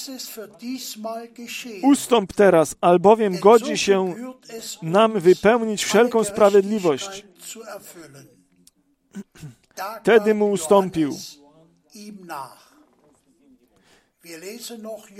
Ustąp 1.82 2.32
teraz, 2.32 2.74
albowiem 2.80 3.38
godzi 3.38 3.78
się 3.78 4.14
nam 4.82 5.20
wypełnić 5.20 5.84
wszelką 5.84 6.24
sprawiedliwość. 6.24 7.24
Gab 10.04 10.34
mu 10.34 10.50
ustąpił. 10.50 11.16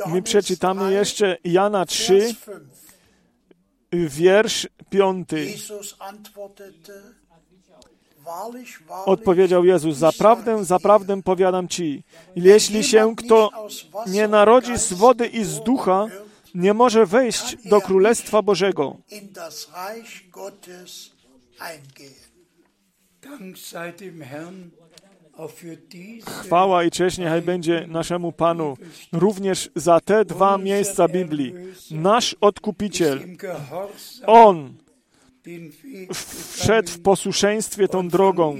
My 0.07 0.22
przeczytamy 0.22 0.86
3, 0.86 0.92
jeszcze 0.92 1.36
Jana 1.44 1.86
3, 1.86 2.18
Vers 2.18 2.36
5. 3.90 4.11
wiersz 4.11 4.68
5. 4.90 5.32
Jesus 5.32 5.96
antwortete, 5.98 6.92
Wahrlich, 8.24 8.82
wahrlich, 8.86 9.09
Odpowiedział 9.09 9.64
Jezus, 9.64 9.96
zaprawdę, 9.96 10.64
zaprawdę 10.64 11.22
powiadam 11.22 11.68
ci, 11.68 12.02
jeśli 12.36 12.84
się 12.84 13.16
kto 13.16 13.50
nie 14.07 14.28
narodzi 14.28 14.78
z 14.78 14.92
wody 14.92 15.26
i 15.26 15.44
z 15.44 15.61
ducha, 15.61 16.07
nie 16.54 16.74
może 16.74 17.07
wejść 17.07 17.57
do 17.64 17.80
Królestwa 17.80 18.42
Bożego. 18.42 18.96
Dank 23.22 23.59
sei 23.59 23.92
dem 23.92 24.22
Herrn 24.22 24.70
Chwała 26.26 26.84
i 26.84 26.91
cześć 26.91 27.18
niechaj 27.18 27.43
będzie 27.43 27.87
naszemu 27.89 28.32
Panu. 28.32 28.76
również 29.12 29.70
za 29.74 30.01
te 30.01 30.24
dwa 30.24 30.59
miejsca 30.59 31.09
Biblii. 31.09 31.55
Nasz 31.91 32.37
Odkupiciel, 32.41 33.20
On 34.26 34.74
wszedł 36.55 36.89
w 36.89 37.03
posłuszeństwie 37.03 37.89
tą 37.89 38.09
drogą 38.09 38.57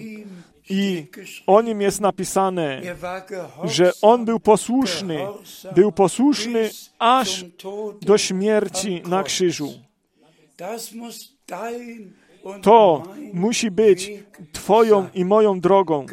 i 0.71 1.07
o 1.47 1.63
nim 1.63 1.81
jest 1.81 2.01
napisane, 2.01 2.83
że 3.65 3.93
On 4.03 4.25
był 4.25 4.41
posłuszny, 4.41 5.19
był 5.75 5.93
posłuszny 5.93 6.71
aż 6.99 7.45
do 8.01 8.19
śmierci 8.19 9.03
na 9.07 9.23
krzyżu. 9.23 9.73
To 12.63 13.03
musi 13.33 13.71
być 13.71 14.13
Twoją 14.53 15.07
i 15.15 15.25
moją 15.25 15.61
drogą. 15.61 16.07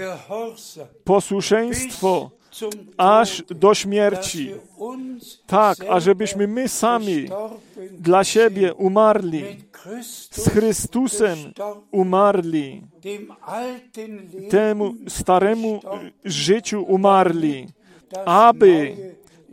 Posłuszeństwo 1.04 2.32
aż 2.98 3.44
do 3.50 3.74
śmierci. 3.74 4.52
Tak, 5.48 5.78
ażebyśmy 5.90 6.48
my 6.48 6.68
sami 6.68 7.26
dla 7.92 8.24
siebie 8.24 8.74
umarli, 8.74 9.44
z 10.32 10.50
Chrystusem 10.50 11.38
umarli, 11.92 12.82
temu 14.50 14.94
staremu 15.08 15.82
życiu 16.26 16.84
umarli, 16.84 17.68
aby 18.26 18.96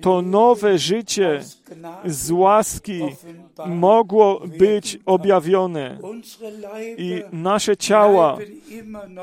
to 0.01 0.23
nowe 0.23 0.79
życie 0.79 1.41
z 2.05 2.31
łaski 2.31 3.01
mogło 3.67 4.43
być 4.59 4.99
objawione. 5.07 5.99
I 6.99 7.23
nasze 7.33 7.77
ciała 7.77 8.39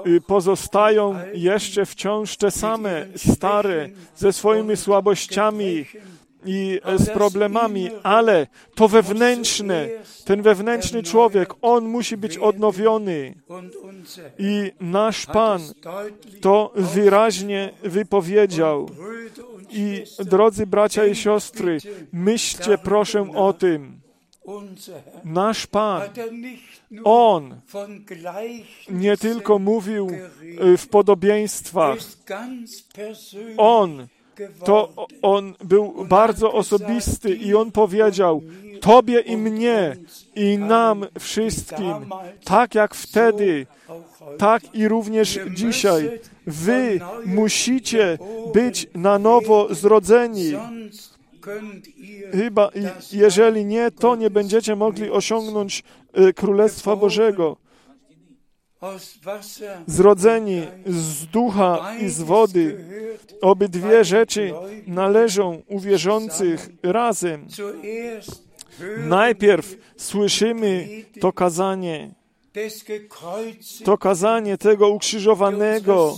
y, 0.07 0.21
pozostają 0.21 1.15
jeszcze 1.33 1.85
wciąż 1.85 2.37
te 2.37 2.51
same, 2.51 3.05
stare, 3.15 3.89
ze 4.15 4.33
swoimi 4.33 4.77
słabościami 4.77 5.85
i 6.47 6.79
e, 6.83 6.97
z 6.97 7.09
problemami, 7.09 7.89
ale 8.03 8.47
to 8.75 8.87
wewnętrzne, 8.87 9.89
ten 10.25 10.41
wewnętrzny 10.41 11.03
człowiek, 11.03 11.53
on 11.61 11.85
musi 11.85 12.17
być 12.17 12.37
odnowiony. 12.37 13.35
I 14.39 14.71
nasz 14.79 15.25
Pan 15.25 15.61
to 16.41 16.71
wyraźnie 16.75 17.73
wypowiedział. 17.83 18.89
I 19.69 20.03
drodzy 20.19 20.67
bracia 20.67 21.05
i 21.05 21.15
siostry, 21.15 21.77
myślcie 22.13 22.77
proszę 22.77 23.31
o 23.35 23.53
tym. 23.53 24.01
Nasz 25.23 25.67
Pan, 25.67 26.01
On 27.03 27.61
nie 28.89 29.17
tylko 29.17 29.59
mówił 29.59 30.09
y, 30.73 30.77
w 30.77 30.87
podobieństwach, 30.87 31.97
On 33.57 34.07
to 34.65 35.07
on 35.21 35.53
był 35.63 36.05
bardzo 36.05 36.53
osobisty 36.53 37.35
i 37.35 37.55
on 37.55 37.71
powiedział 37.71 38.41
Tobie 38.81 39.19
i 39.19 39.37
mnie 39.37 39.95
i 40.35 40.57
nam 40.57 41.05
wszystkim, 41.19 41.93
tak 42.43 42.75
jak 42.75 42.95
wtedy, 42.95 43.65
tak 44.37 44.75
i 44.75 44.87
również 44.87 45.39
dzisiaj. 45.53 46.19
Wy 46.47 46.99
musicie 47.25 48.17
być 48.53 48.87
na 48.95 49.19
nowo 49.19 49.75
zrodzeni. 49.75 50.51
Chyba 52.31 52.71
jeżeli 53.11 53.65
nie, 53.65 53.91
to 53.91 54.15
nie 54.15 54.29
będziecie 54.29 54.75
mogli 54.75 55.11
osiągnąć 55.11 55.83
y, 56.19 56.33
Królestwa 56.33 56.95
Bożego. 56.95 57.57
Zrodzeni 59.87 60.61
z 60.85 61.25
ducha 61.25 61.95
i 62.01 62.09
z 62.09 62.21
wody. 62.21 62.85
Obydwie 63.41 64.03
rzeczy 64.03 64.53
należą 64.87 65.61
u 65.67 65.79
wierzących 65.79 66.69
razem. 66.83 67.47
Najpierw 68.97 69.77
słyszymy 69.97 70.87
to 71.19 71.33
kazanie, 71.33 72.11
to 73.83 73.97
kazanie 73.97 74.57
tego 74.57 74.89
ukrzyżowanego, 74.89 76.15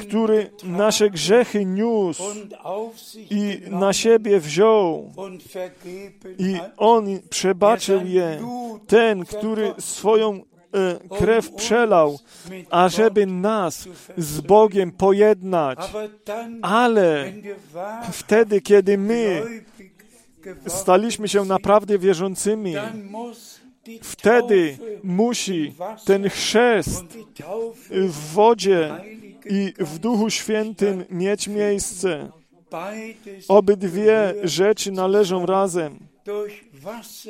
który 0.00 0.50
nasze 0.64 1.10
grzechy 1.10 1.64
niósł 1.64 2.22
i 3.30 3.60
na 3.70 3.92
siebie 3.92 4.40
wziął 4.40 5.12
i 6.38 6.56
On 6.76 7.06
przebaczył 7.30 8.06
je. 8.06 8.40
Ten, 8.86 9.24
który 9.24 9.74
swoją 9.78 10.42
krew 11.18 11.50
przelał, 11.50 12.18
ażeby 12.70 13.26
nas 13.26 13.88
z 14.16 14.40
Bogiem 14.40 14.92
pojednać. 14.92 15.78
Ale 16.62 17.32
wtedy, 18.12 18.60
kiedy 18.60 18.98
my 18.98 19.42
staliśmy 20.66 21.28
się 21.28 21.44
naprawdę 21.44 21.98
wierzącymi, 21.98 22.74
wtedy 24.02 24.78
musi 25.02 25.74
ten 26.04 26.28
chrzest 26.28 27.04
w 27.90 28.32
wodzie 28.32 28.94
i 29.50 29.74
w 29.78 29.98
Duchu 29.98 30.30
Świętym 30.30 31.04
mieć 31.10 31.48
miejsce. 31.48 32.28
Obydwie 33.48 34.34
rzeczy 34.42 34.92
należą 34.92 35.46
razem. 35.46 35.98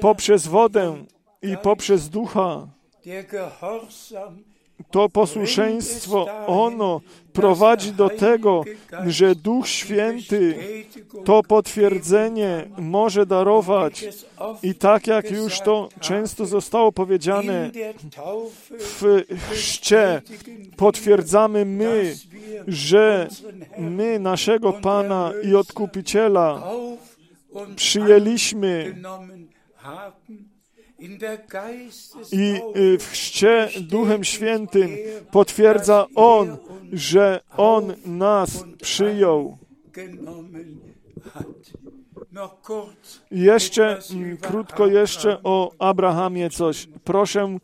Poprzez 0.01 0.47
wodę 0.47 1.05
i 1.43 1.57
poprzez 1.63 2.09
Ducha. 2.09 2.67
To 4.91 5.09
posłuszeństwo, 5.09 6.27
ono 6.47 7.01
prowadzi 7.33 7.93
do 7.93 8.11
tego, 8.11 8.65
że 9.07 9.35
Duch 9.35 9.69
Święty 9.69 10.55
to 11.25 11.43
potwierdzenie 11.43 12.67
może 12.79 13.27
darować. 13.27 14.05
I 14.63 14.75
tak 14.75 15.07
jak 15.07 15.31
już 15.31 15.61
to 15.61 15.89
często 16.01 16.47
zostało 16.47 16.93
powiedziane, 16.93 17.71
w 18.79 19.25
chrzcie 19.51 20.23
potwierdzamy 20.77 21.65
my, 21.65 22.17
że 22.69 23.29
my 23.79 24.19
naszego 24.19 24.73
Pana 24.73 25.33
i 25.43 25.55
Odkupiciela 25.55 26.63
przyjęliśmy 27.77 28.95
i 32.33 32.61
y, 32.77 32.99
w 32.99 33.09
chrzcie 33.11 33.69
Duchem 33.81 34.25
Świętym 34.25 34.91
potwierdza 35.31 36.07
On, 36.15 36.57
że 36.93 37.41
On 37.57 37.95
nas 38.05 38.65
przyjął. 38.83 39.59
kurz 42.63 43.21
Jeszcze 43.31 43.99
mm, 44.11 44.37
krótko 44.37 44.87
jeszcze 44.87 45.43
o 45.43 45.73
Abrahamie 45.79 46.51
coś. 46.51 46.89
Proszę, 47.05 47.59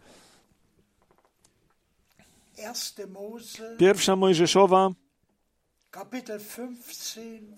1. 2.59 3.13
Mose, 3.13 3.77
pierwsza 3.79 4.17
Mojżeszowa, 4.17 4.91
Kapitel 4.91 5.06
15, 5.06 5.06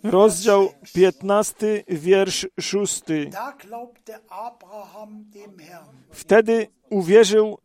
rozdział 0.03 0.63
Vers 0.63 0.81
6. 0.83 0.93
15, 0.93 1.85
wiersz 1.89 2.47
6. 2.61 3.03
Da 3.31 3.53
glaubte 3.53 4.21
Abraham 4.29 5.25
dem 5.31 5.59
Herrn, 5.59 5.97
Wtedy 6.11 6.67
uwierzył 6.91 7.59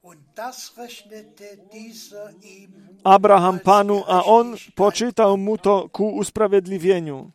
Abraham 3.04 3.60
Panu, 3.60 4.04
a 4.08 4.24
on 4.24 4.56
poczytał 4.76 5.38
mu 5.38 5.58
to 5.58 5.90
ku 5.90 6.16
usprawiedliwieniu. 6.16 7.32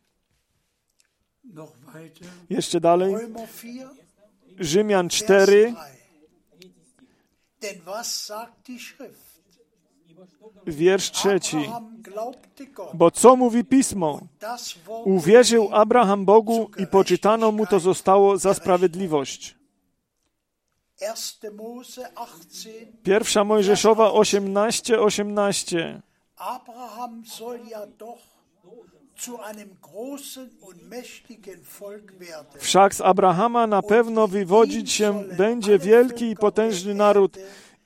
Jeszcze 2.50 2.80
dalej. 2.80 3.14
Römer 3.14 3.48
4, 3.48 3.88
Rzymian 4.58 5.08
Vers 5.08 5.22
4, 5.22 5.46
3. 5.46 5.98
Denn 7.60 7.82
was 7.84 8.24
sagt 8.26 8.66
die 8.68 8.78
Schrift? 8.78 9.27
Wiersz 10.66 11.10
trzeci. 11.10 11.70
Bo 12.94 13.10
co 13.10 13.36
mówi 13.36 13.64
Pismo? 13.64 14.20
Uwierzył 15.04 15.68
Abraham 15.72 16.24
Bogu 16.24 16.70
i 16.78 16.86
poczytano 16.86 17.52
mu 17.52 17.66
to 17.66 17.80
zostało 17.80 18.36
za 18.36 18.54
sprawiedliwość. 18.54 19.58
1. 21.00 21.56
Mose 21.56 22.14
18, 22.14 22.70
Pierwsza 23.02 23.44
Mojżeszowa 23.44 24.12
18, 24.12 25.00
18. 25.00 26.02
Abraham 26.36 27.26
soll 27.26 27.60
ja 27.68 27.86
doch 27.86 28.18
zu 29.18 29.40
einem 29.40 29.76
großen 29.82 30.50
und 30.60 30.88
mächtigen 30.88 31.64
Volk 31.64 32.12
werden. 32.20 32.60
Wszak 32.60 32.94
z 32.94 33.00
Abrahama 33.00 33.66
na 33.66 33.82
pewno 33.82 34.28
wywodzić 34.28 34.92
się 34.92 35.24
będzie 35.36 35.78
wielki 35.78 36.30
i 36.30 36.36
potężny 36.36 36.94
naród 36.94 37.38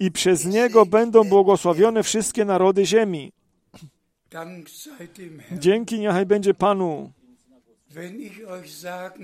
i 0.03 0.11
przez 0.11 0.45
niego 0.45 0.87
będą 0.87 1.25
błogosławione 1.25 2.03
wszystkie 2.03 2.45
narody 2.45 2.87
ziemi. 2.87 3.33
Dzięki 5.53 6.01
niechaj 6.01 6.27
będzie 6.27 6.55
Panu. 6.55 7.13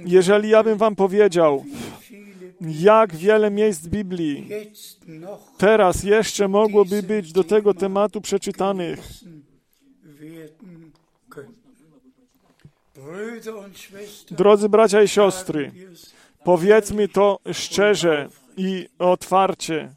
Jeżeli 0.05 0.49
ja 0.49 0.63
bym 0.63 0.79
wam 0.79 0.97
powiedział, 0.97 1.65
jak 2.61 3.17
wiele 3.17 3.51
miejsc 3.51 3.87
Biblii 3.87 4.49
teraz 5.59 6.03
jeszcze 6.03 6.49
mogłoby 6.49 7.03
być 7.03 7.33
do 7.33 7.45
tego 7.45 7.75
tematu 7.75 8.21
przeczytanych, 8.21 9.01
Drodzy 14.31 14.69
bracia 14.69 15.03
i 15.03 15.09
siostry, 15.09 15.73
powiedzmy 16.45 17.09
to 17.09 17.39
szczerze 17.53 18.29
i 18.59 18.89
otwarcie. 18.99 19.95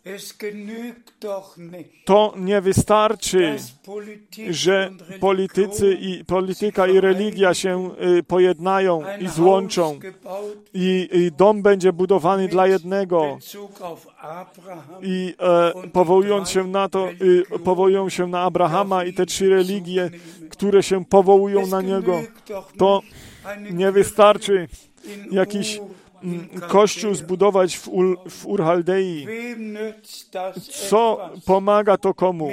To 2.05 2.34
nie 2.38 2.62
wystarczy, 2.62 3.55
że 4.49 4.91
politycy 5.20 5.93
i 5.93 6.26
polityka 6.26 6.88
i 6.88 6.99
religia 6.99 7.53
się 7.53 7.89
y, 8.20 8.24
pojednają 8.24 9.03
i 9.20 9.28
złączą. 9.28 9.99
I, 10.74 11.09
i 11.12 11.32
dom 11.32 11.62
będzie 11.62 11.93
budowany 11.93 12.47
dla 12.47 12.68
jednego. 12.68 13.38
I 15.01 15.36
e, 15.39 15.88
powołując 15.93 16.49
się 16.49 16.68
na 16.68 16.89
to, 16.89 17.09
y, 17.09 17.59
powołują 17.64 18.09
się 18.09 18.28
na 18.28 18.41
Abrahama 18.41 19.03
i 19.05 19.14
te 19.14 19.26
trzy 19.26 19.49
religie, 19.49 20.09
które 20.49 20.84
się 20.84 21.05
powołują 21.05 21.68
na 21.68 21.82
niego. 21.82 22.22
To 22.78 23.01
nie 23.72 23.91
wystarczy 23.91 24.68
jakiś 25.32 25.80
kościół 26.67 27.11
Chaldea. 27.11 27.26
zbudować 27.26 27.78
w, 27.78 27.88
Ul, 27.88 28.17
w 28.30 28.45
Urhaldei. 28.45 29.28
Co 30.89 31.30
pomaga 31.45 31.97
to 31.97 32.13
komu? 32.13 32.49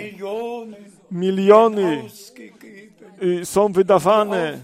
Miliony 1.11 2.05
y, 3.23 3.45
są 3.45 3.73
wydawane 3.73 4.59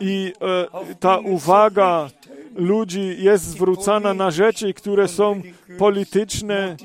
i 0.00 0.32
e, 0.40 0.96
ta 1.00 1.18
uwaga 1.18 2.10
ludzi 2.54 3.16
jest 3.18 3.44
zwrócona 3.44 4.14
na 4.14 4.30
rzeczy, 4.30 4.74
które 4.74 5.08
są 5.08 5.42
polityczne 5.78 6.76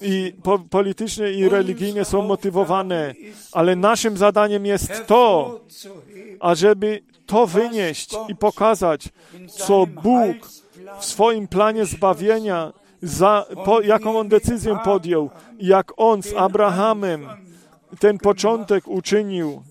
i 0.00 0.32
po, 0.42 0.58
polityczne 0.58 1.32
i 1.32 1.48
religijnie 1.48 2.04
są 2.04 2.22
motywowane, 2.22 3.14
ale 3.52 3.76
naszym 3.76 4.16
zadaniem 4.16 4.66
jest 4.66 5.06
to, 5.06 5.60
ażeby 6.40 7.02
to 7.26 7.46
wynieść 7.46 8.10
i 8.28 8.36
pokazać, 8.36 9.08
co 9.48 9.86
Bóg 9.86 10.36
w 11.00 11.04
swoim 11.04 11.48
planie 11.48 11.86
zbawienia, 11.86 12.72
za, 13.02 13.46
po, 13.64 13.80
jaką 13.80 14.18
on 14.18 14.28
decyzję 14.28 14.78
podjął, 14.84 15.30
jak 15.58 15.92
on 15.96 16.22
z 16.22 16.34
Abrahamem 16.34 17.26
ten 17.98 18.18
początek 18.18 18.88
uczynił. 18.88 19.62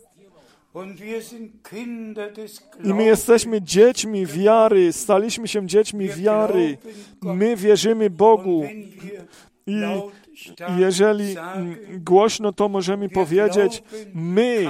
I 2.83 2.93
my 2.93 3.03
jesteśmy 3.03 3.61
dziećmi 3.61 4.25
wiary, 4.25 4.93
staliśmy 4.93 5.47
się 5.47 5.67
dziećmi 5.67 6.09
wiary. 6.09 6.77
My 7.21 7.55
wierzymy 7.55 8.09
Bogu. 8.09 8.63
I 9.67 9.75
jeżeli 10.77 11.35
głośno 11.89 12.53
to 12.53 12.69
możemy 12.69 13.09
powiedzieć, 13.09 13.83
my. 14.13 14.65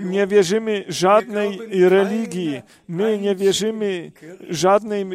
Nie 0.00 0.26
wierzymy 0.26 0.84
żadnej 0.88 1.58
religii, 1.88 2.62
my 2.88 3.18
nie 3.18 3.34
wierzymy 3.34 4.12
żadnej, 4.50 5.06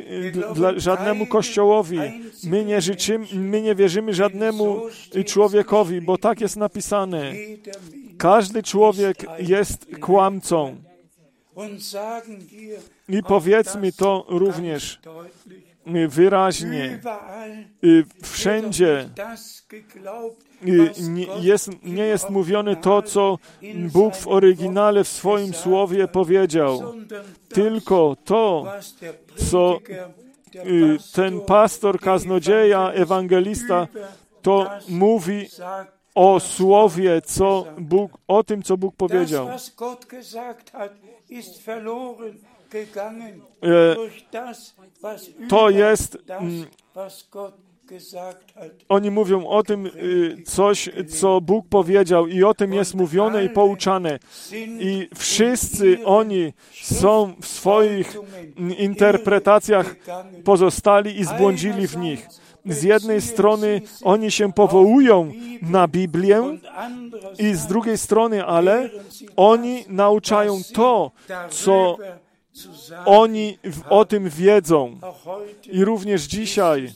dla, 0.55 0.79
żadnemu 0.79 1.25
kościołowi, 1.25 1.99
my 2.43 2.65
nie, 2.65 2.81
życzymy, 2.81 3.25
my 3.33 3.61
nie 3.61 3.75
wierzymy 3.75 4.13
żadnemu 4.13 4.81
człowiekowi, 5.25 6.01
bo 6.01 6.17
tak 6.17 6.41
jest 6.41 6.55
napisane. 6.55 7.33
Każdy 8.17 8.63
człowiek 8.63 9.17
jest 9.39 9.87
kłamcą. 10.01 10.75
I 13.09 13.23
powiedzmy 13.23 13.91
to 13.91 14.25
również. 14.27 14.99
Wyraźnie. 16.07 16.99
Überall 16.99 17.37
Y, 17.83 18.05
Wszędzie 18.23 19.09
y, 20.67 20.93
jest, 21.41 21.69
nie 21.83 22.03
jest 22.03 22.29
mówione 22.29 22.75
to, 22.75 23.01
co 23.01 23.37
Bóg 23.93 24.15
w 24.15 24.27
oryginale 24.27 25.03
w 25.03 25.07
swoim 25.07 25.53
słowie 25.53 26.07
powiedział, 26.07 26.93
tylko 27.49 28.17
to, 28.25 28.65
co 29.49 29.79
y, 30.55 30.97
ten 31.13 31.41
pastor, 31.41 31.99
kaznodzieja, 31.99 32.91
ewangelista, 32.91 33.87
to 34.41 34.69
mówi 34.89 35.47
o 36.15 36.39
słowie, 36.39 37.21
co 37.21 37.65
Bóg, 37.77 38.11
o 38.27 38.43
tym, 38.43 38.63
co 38.63 38.77
Bóg 38.77 38.95
powiedział. 38.95 39.49
E, 43.63 43.95
to 45.49 45.69
jest, 45.69 46.17
mm. 46.29 46.65
Oni 48.89 49.11
mówią 49.11 49.47
o 49.47 49.63
tym 49.63 49.85
y, 49.85 50.43
coś, 50.45 50.89
co 51.09 51.41
Bóg 51.41 51.67
powiedział 51.69 52.27
i 52.27 52.43
o 52.43 52.53
tym 52.53 52.73
jest 52.73 52.95
mówione 52.95 53.45
i 53.45 53.49
pouczane. 53.49 54.19
I 54.79 55.09
wszyscy 55.15 56.05
oni 56.05 56.53
są 56.81 57.33
w 57.41 57.47
swoich 57.47 58.17
interpretacjach 58.77 59.95
pozostali 60.43 61.19
i 61.19 61.25
zbłądzili 61.25 61.87
w 61.87 61.97
nich. 61.97 62.27
Z 62.65 62.83
jednej 62.83 63.21
strony 63.21 63.81
oni 64.03 64.31
się 64.31 64.53
powołują 64.53 65.31
na 65.61 65.87
Biblię 65.87 66.57
i 67.39 67.53
z 67.53 67.67
drugiej 67.67 67.97
strony, 67.97 68.45
ale 68.45 68.89
oni 69.35 69.85
nauczają 69.87 70.61
to, 70.73 71.11
co. 71.49 71.97
oni 73.05 73.57
o 73.89 74.05
tym 74.05 74.29
wiedzą. 74.29 74.99
I 75.65 75.85
również 75.85 76.23
dzisiaj 76.23 76.91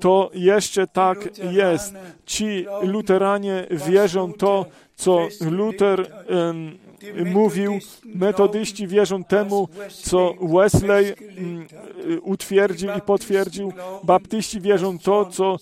to 0.00 0.30
jeszcze 0.34 0.86
tak 0.86 1.18
jest. 1.52 1.94
Ci 2.26 2.66
luteranie 2.82 3.66
wierzą 3.70 4.32
to, 4.32 4.66
co 4.96 5.28
Luther 5.40 6.00
em, 6.28 6.78
mówił, 7.24 7.78
metodyści 8.04 8.86
wierzą 8.86 9.24
temu, 9.24 9.68
co 9.88 10.34
Wesley 10.40 11.14
mm, 11.38 11.66
y, 12.10 12.20
utwierdził 12.20 12.90
i 12.98 13.00
potwierdził, 13.00 13.72
baptyści 14.04 14.60
wierzą 14.60 14.98
to, 14.98 15.24
co, 15.24 15.56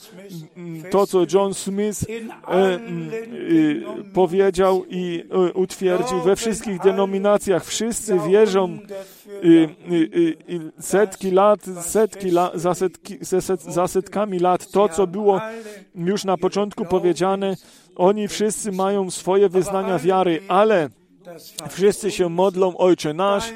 mm, 0.57 0.82
to, 0.91 1.07
co 1.07 1.26
John 1.32 1.55
Smith 1.55 2.05
e, 2.09 2.14
mm, 2.49 3.11
y, 3.32 3.82
powiedział 4.14 4.85
i 4.89 5.24
y, 5.49 5.53
utwierdził 5.53 6.20
we 6.20 6.37
wszystkich 6.37 6.80
denominacjach. 6.80 7.64
Wszyscy 7.64 8.18
wierzą 8.28 8.78
setki 10.80 11.30
lat, 11.30 11.61
setki 11.82 12.28
la, 12.28 12.51
za, 12.55 12.74
setki, 12.74 13.18
za, 13.20 13.41
set, 13.41 13.62
za 13.62 13.89
setkami 13.89 14.39
lat, 14.39 14.70
to, 14.70 14.89
co 14.89 15.07
było 15.07 15.41
już 15.95 16.24
na 16.24 16.37
początku 16.37 16.85
powiedziane, 16.85 17.57
oni 17.97 18.28
wszyscy 18.28 18.72
mają 18.72 19.11
swoje 19.11 19.49
wyznania 19.49 19.99
wiary, 19.99 20.41
ale 20.49 20.89
wszyscy 21.70 22.11
się 22.11 22.29
modlą, 22.29 22.77
Ojcze 22.77 23.14
nasz, 23.14 23.53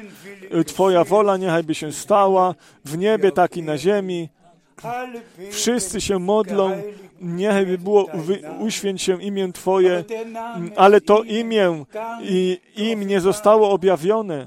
Twoja 0.65 1.03
wola 1.03 1.37
niechaj 1.37 1.63
by 1.63 1.75
się 1.75 1.91
stała, 1.91 2.55
w 2.85 2.97
niebie, 2.97 3.31
tak 3.31 3.57
i 3.57 3.63
na 3.63 3.77
ziemi. 3.77 4.29
Wszyscy 5.51 6.01
się 6.01 6.19
modlą, 6.19 6.71
niechaj 7.21 7.65
by 7.65 7.77
było, 7.77 8.05
wy, 8.13 8.41
uświęć 8.59 9.01
się 9.01 9.21
imię 9.23 9.51
Twoje, 9.53 10.03
ale 10.75 11.01
to 11.01 11.23
imię 11.23 11.83
i, 12.21 12.59
im 12.75 13.03
nie 13.07 13.21
zostało 13.21 13.69
objawione. 13.71 14.45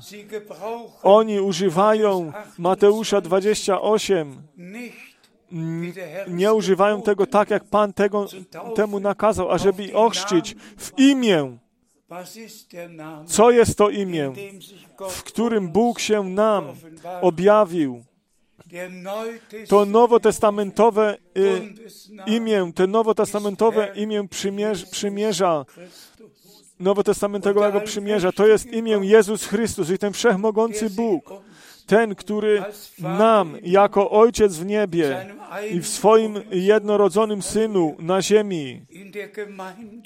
Oni 1.02 1.40
używają 1.40 2.32
Mateusza 2.58 3.20
28, 3.20 4.42
n- 5.52 5.92
nie 6.28 6.52
używają 6.54 7.02
tego 7.02 7.26
tak, 7.26 7.50
jak 7.50 7.64
Pan 7.64 7.92
tego, 7.92 8.26
temu 8.74 9.00
nakazał, 9.00 9.50
ażeby 9.50 9.94
ochrzcić 9.94 10.56
w 10.76 10.98
imię. 10.98 11.56
Co 13.26 13.50
jest 13.50 13.78
to 13.78 13.90
imię, 13.90 14.32
w 15.10 15.22
którym 15.22 15.68
Bóg 15.68 16.00
się 16.00 16.24
nam 16.24 16.64
objawił? 17.20 18.04
To 19.68 19.84
nowotestamentowe 19.86 21.16
y, 21.38 21.74
imię, 22.26 22.72
te 22.74 22.86
nowotestamentowe 22.86 23.92
imię 23.94 24.28
przymierz, 24.28 24.84
przymierza, 24.84 25.64
nowotestamentowego 26.80 27.80
przymierza, 27.80 28.32
to 28.32 28.46
jest 28.46 28.66
imię 28.66 29.00
Jezus 29.02 29.46
Chrystus 29.46 29.90
i 29.90 29.98
ten 29.98 30.12
wszechmogący 30.12 30.90
Bóg, 30.90 31.30
ten, 31.86 32.14
który 32.14 32.62
nam, 32.98 33.56
jako 33.62 34.10
Ojciec 34.10 34.56
w 34.56 34.66
niebie 34.66 35.26
i 35.70 35.80
w 35.80 35.88
swoim 35.88 36.34
jednorodzonym 36.50 37.42
Synu 37.42 37.96
na 37.98 38.22
ziemi 38.22 38.82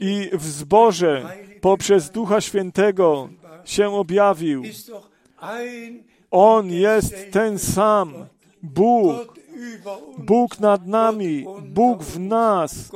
i 0.00 0.30
w 0.32 0.44
zborze 0.44 1.28
poprzez 1.60 2.10
Ducha 2.10 2.40
Świętego 2.40 3.28
się 3.64 3.94
objawił. 3.94 4.62
On 6.30 6.70
jest 6.70 7.30
ten 7.32 7.58
sam, 7.58 8.14
Bóg, 8.62 9.38
Bóg 10.18 10.60
nad 10.60 10.86
nami, 10.86 11.46
Bóg 11.68 12.02
w 12.02 12.20
nas, 12.20 12.92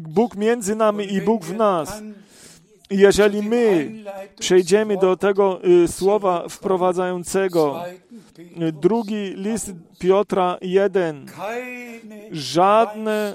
Bóg 0.00 0.36
między 0.36 0.76
nami 0.76 1.14
i 1.14 1.20
Bóg 1.20 1.44
w 1.44 1.56
nas. 1.56 2.02
Jeżeli 2.90 3.42
my 3.42 3.90
przejdziemy 4.38 4.96
do 4.96 5.16
tego 5.16 5.60
y, 5.64 5.88
słowa 5.88 6.48
wprowadzającego, 6.48 7.84
y, 8.38 8.72
drugi 8.72 9.34
list 9.36 9.72
Piotra 9.98 10.58
1, 10.62 11.26
żadne 12.32 13.34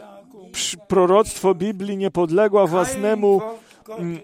proroctwo 0.87 1.55
Biblii 1.55 1.97
nie 1.97 2.11
podległa 2.11 2.67
własnemu 2.67 3.41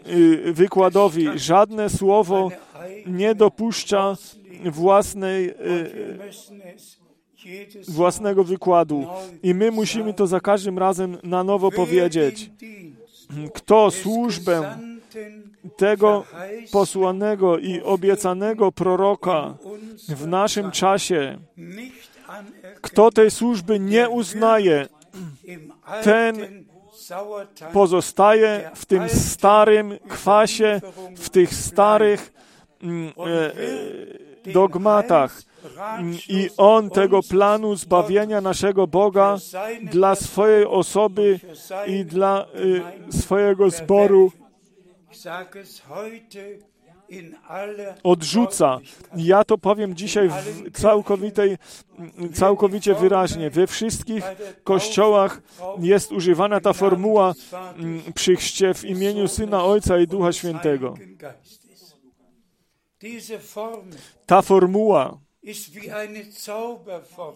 y, 0.07 0.53
wykładowi. 0.53 1.28
Żadne 1.36 1.89
słowo 1.89 2.51
nie 3.05 3.36
dopuszcza 3.36 4.15
własnej, 4.65 5.53
własnego 7.88 8.43
wykładu. 8.43 9.05
I 9.43 9.53
my 9.53 9.71
musimy 9.71 10.13
to 10.13 10.28
za 10.28 10.39
każdym 10.39 10.78
razem 10.78 11.17
na 11.23 11.43
nowo 11.43 11.71
powiedzieć. 11.71 12.51
Kto 13.53 13.91
służbę 13.91 14.78
tego 15.76 16.24
posłanego 16.72 17.57
i 17.57 17.82
obiecanego 17.82 18.72
proroka 18.72 19.57
w 20.09 20.28
naszym 20.28 20.72
czasie, 20.72 21.38
kto 22.82 23.11
tej 23.11 23.32
służby 23.32 23.80
nie 23.80 24.09
uznaje, 24.09 24.88
ten 26.03 26.65
pozostaje 27.74 28.72
w 28.76 28.86
tym 28.86 29.09
starym 29.09 29.99
kwasie, 30.07 30.82
w 31.18 31.30
tych 31.30 31.53
starych 31.53 32.34
mm, 32.82 33.07
e, 33.07 33.53
e, 34.49 34.53
dogmatach. 34.53 35.41
I 36.30 36.49
on 36.57 36.89
tego 36.89 37.24
planu 37.24 37.76
zbawienia 37.76 38.41
naszego 38.41 38.88
Boga 38.88 39.38
dla 39.84 40.15
swojej 40.15 40.65
osoby 40.65 41.39
i 41.88 42.05
dla 42.05 42.45
y, 43.09 43.22
swojego 43.22 43.70
zboru 43.70 44.32
odrzuca. 48.03 48.80
Ja 49.15 49.43
to 49.43 49.57
powiem 49.57 49.95
dzisiaj 49.95 50.30
całkowitej, 50.74 51.57
całkowicie 52.34 52.95
wyraźnie. 52.95 53.49
We 53.49 53.68
wszystkich 53.68 54.24
kościołach 54.63 55.41
jest 55.80 56.11
używana 56.11 56.59
ta 56.59 56.74
formuła 56.74 57.34
mm, 57.78 58.13
przy 58.13 58.36
chrzcie 58.36 58.74
w 58.74 58.86
imieniu 58.86 59.28
Syna, 59.28 59.63
Ojca 59.63 59.99
i 59.99 60.07
Ducha 60.07 60.34
Świętego. 60.34 60.93
Ta 64.26 64.41
formuła 64.41 65.18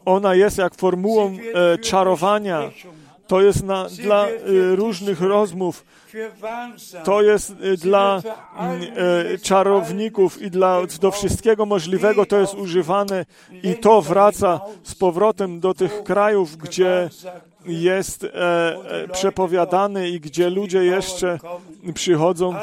ona 0.05 0.35
jest 0.35 0.57
jak 0.57 0.75
formułą 0.75 1.37
e, 1.53 1.77
czarowania. 1.77 2.71
To 3.31 3.41
jest 3.41 3.63
na, 3.63 3.87
dla 3.89 4.27
e, 4.27 4.31
różnych 4.75 5.21
rozmów. 5.21 5.85
To 7.03 7.21
jest 7.21 7.51
e, 7.51 7.77
dla 7.77 8.21
mm, 8.57 8.81
e, 8.81 9.37
czarowników 9.37 10.41
i 10.41 10.51
dla, 10.51 10.81
do 11.01 11.11
wszystkiego 11.11 11.65
możliwego 11.65 12.25
to 12.25 12.37
jest 12.37 12.53
używane 12.53 13.25
i 13.63 13.75
to 13.75 14.01
wraca 14.01 14.59
z 14.83 14.95
powrotem 14.95 15.59
do 15.59 15.73
tych 15.73 16.03
krajów, 16.03 16.57
gdzie 16.57 17.09
jest 17.65 18.23
e, 18.23 18.29
e, 18.33 19.07
przepowiadany 19.07 20.09
i 20.09 20.19
gdzie 20.19 20.49
ludzie 20.49 20.83
jeszcze 20.83 21.39
przychodzą. 21.93 22.55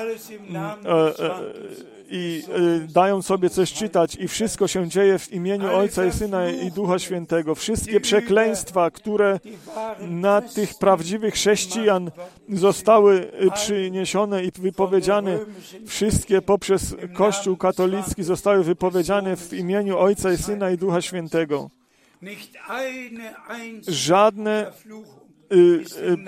E, 2.08 2.14
e, 2.14 2.16
i 2.16 2.42
y, 2.84 2.92
dają 2.92 3.22
sobie 3.22 3.50
coś 3.50 3.72
czytać 3.72 4.14
i 4.14 4.28
wszystko 4.28 4.68
się 4.68 4.88
dzieje 4.88 5.18
w 5.18 5.32
imieniu 5.32 5.74
Ojca 5.74 6.04
i 6.04 6.12
Syna 6.12 6.50
i 6.50 6.70
Ducha 6.70 6.98
Świętego. 6.98 7.54
Wszystkie 7.54 8.00
przekleństwa, 8.00 8.90
które 8.90 9.40
na 10.00 10.42
tych 10.42 10.74
prawdziwych 10.74 11.34
chrześcijan 11.34 12.10
zostały 12.48 13.32
y, 13.42 13.50
przyniesione 13.50 14.44
i 14.44 14.50
wypowiedziane, 14.58 15.38
wszystkie 15.86 16.42
poprzez 16.42 16.96
Kościół 17.14 17.56
katolicki 17.56 18.22
zostały 18.22 18.64
wypowiedziane 18.64 19.36
w 19.36 19.52
imieniu 19.52 19.98
Ojca 19.98 20.32
i 20.32 20.36
Syna 20.36 20.70
i 20.70 20.78
Ducha 20.78 21.02
Świętego. 21.02 21.70
Żadne 23.88 24.72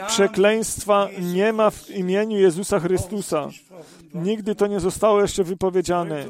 przekleństwa 0.07 1.09
nie 1.35 1.53
ma 1.53 1.71
w 1.71 1.91
imieniu 1.91 2.39
Jezusa 2.39 2.81
Chrystusa. 2.81 3.49
Nigdy 4.15 4.55
to 4.55 4.67
nie 4.67 4.81
zostało 4.81 5.21
jeszcze 5.21 5.45
wypowiedziane. 5.45 6.25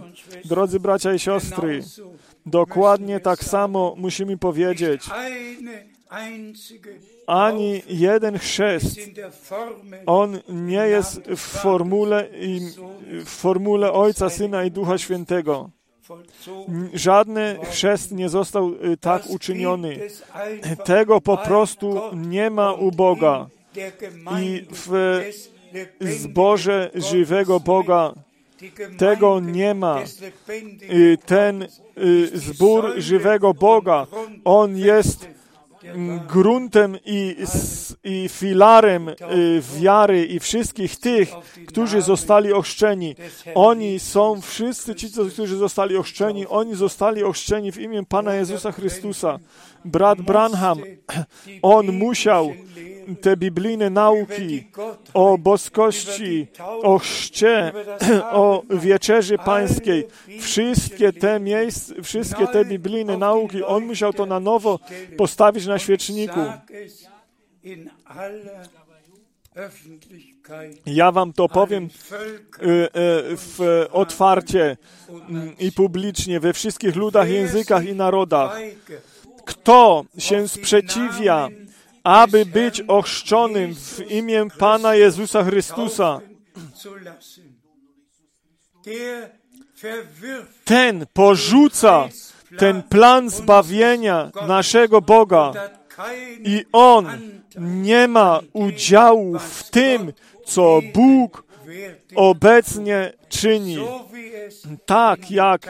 Drodzy 0.44 0.80
bracia 0.80 1.14
i 1.14 1.18
siostry, 1.18 1.82
dokładnie 2.46 3.20
tak 3.20 3.44
samo 3.44 3.94
musimy 3.98 4.36
powiedzieć. 4.38 5.02
Ani 7.26 7.82
jeden 7.88 8.38
chrzest, 8.38 8.96
on 10.06 10.38
nie 10.48 10.86
jest 10.86 11.20
w 11.20 11.40
formule, 11.40 12.28
w 13.24 13.28
formule 13.28 13.92
Ojca, 13.92 14.30
Syna 14.30 14.64
i 14.64 14.70
Ducha 14.70 14.98
Świętego. 14.98 15.70
Żadny 16.94 17.58
chrzest 17.70 18.12
nie 18.12 18.28
został 18.28 18.72
y, 18.84 18.96
tak 18.96 19.30
uczyniony. 19.30 20.00
Tego 20.84 21.20
po 21.20 21.36
prostu 21.36 22.00
nie 22.16 22.50
ma 22.50 22.72
u 22.72 22.90
Boga. 22.90 23.46
I 24.40 24.66
w 24.70 25.20
zboże 26.00 26.90
żywego 26.94 27.60
Boga. 27.60 28.14
Tego 28.98 29.40
nie 29.40 29.74
ma. 29.74 30.02
Ten 31.26 31.62
y, 31.62 31.68
zbór 32.34 32.94
żywego 32.96 33.54
Boga, 33.54 34.06
on 34.44 34.76
jest 34.76 35.28
gruntem 36.28 36.96
i, 37.04 37.36
i 38.04 38.28
filarem 38.28 39.08
y, 39.08 39.14
wiary 39.80 40.26
i 40.26 40.40
wszystkich 40.40 40.96
tych, 40.96 41.28
którzy 41.66 42.02
zostali 42.02 42.52
ochrzczeni. 42.52 43.16
Oni 43.54 43.98
są 43.98 44.40
wszyscy 44.40 44.94
ci, 44.94 45.10
którzy 45.32 45.56
zostali 45.56 45.96
ochrzczeni, 45.96 46.46
oni 46.46 46.74
zostali 46.74 47.24
ochrzczeni 47.24 47.72
w 47.72 47.78
imię 47.78 48.02
Pana 48.08 48.34
Jezusa 48.34 48.72
Chrystusa. 48.72 49.38
Brat 49.84 50.20
Branham, 50.20 50.82
on 51.62 51.92
musiał 51.92 52.52
te 53.20 53.36
biblijne 53.36 53.90
nauki 53.90 54.68
o 55.14 55.38
boskości, 55.38 56.46
o 56.82 56.98
chrzcie, 56.98 57.72
o 58.32 58.62
wieczerzy 58.70 59.38
pańskiej, 59.38 60.06
wszystkie 60.40 61.12
te 61.12 61.40
miejsca, 61.40 61.94
wszystkie 62.02 62.46
te 62.46 62.64
biblijne 62.64 63.16
nauki, 63.16 63.62
on 63.62 63.84
musiał 63.84 64.12
to 64.12 64.26
na 64.26 64.40
nowo 64.40 64.78
postawić 65.16 65.66
na 65.66 65.78
świeczniku. 65.78 66.40
Ja 70.86 71.12
wam 71.12 71.32
to 71.32 71.48
powiem 71.48 71.84
y, 71.84 72.66
y, 72.66 72.88
w 73.36 73.86
otwarcie 73.92 74.76
mm, 75.28 75.58
i 75.58 75.72
publicznie 75.72 76.40
we 76.40 76.52
wszystkich 76.52 76.96
ludach, 76.96 77.28
językach 77.28 77.86
i 77.86 77.94
narodach. 77.94 78.58
Kto 79.50 80.04
się 80.18 80.48
sprzeciwia 80.48 81.48
aby 82.04 82.46
być 82.46 82.80
ochrzczonym 82.80 83.74
w 83.74 84.10
imię 84.10 84.46
Pana 84.58 84.94
Jezusa 84.94 85.44
Chrystusa. 85.44 86.20
Ten 90.64 91.06
porzuca 91.12 92.08
ten 92.58 92.82
plan 92.82 93.30
zbawienia 93.30 94.30
naszego 94.48 95.00
Boga 95.00 95.52
i 96.44 96.64
On 96.72 97.06
nie 97.60 98.08
ma 98.08 98.40
udziału 98.52 99.38
w 99.38 99.70
tym, 99.70 100.12
co 100.44 100.80
Bóg 100.94 101.44
obecnie 102.14 103.12
czyni. 103.28 103.78
Tak 104.86 105.30
jak 105.30 105.66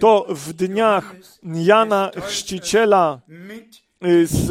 to 0.00 0.26
w 0.28 0.52
dniach 0.52 1.14
Jana 1.42 2.10
Chrzciciela 2.26 3.20
Y, 4.06 4.26
z, 4.26 4.50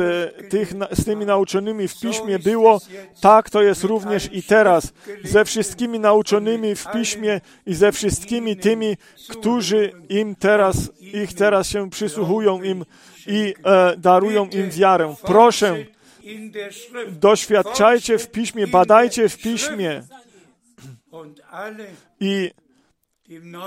tych, 0.50 0.74
z 0.92 1.06
tymi 1.06 1.26
nauczonymi 1.26 1.88
w 1.88 2.00
piśmie 2.00 2.40
było, 2.40 2.82
tak 3.22 3.50
to 3.50 3.62
jest 3.62 3.84
również 3.84 4.30
i 4.32 4.44
teraz. 4.44 4.94
Ze 5.24 5.46
wszystkimi 5.46 6.00
nauczonymi 6.00 6.76
w 6.76 6.92
piśmie 6.92 7.42
i 7.66 7.74
ze 7.74 7.92
wszystkimi 7.92 8.58
tymi, 8.58 8.98
którzy 9.30 9.92
im 10.10 10.36
teraz, 10.36 10.76
ich 11.00 11.34
teraz 11.34 11.68
się 11.68 11.90
przysłuchują 11.90 12.64
im 12.64 12.86
i 13.28 13.54
e, 13.66 13.98
darują 13.98 14.50
im 14.50 14.70
wiarę. 14.70 15.16
Proszę, 15.26 15.78
doświadczajcie 17.12 18.18
w 18.18 18.32
piśmie, 18.32 18.68
badajcie 18.68 19.30
w 19.30 19.38
piśmie 19.38 20.04
i 22.20 22.52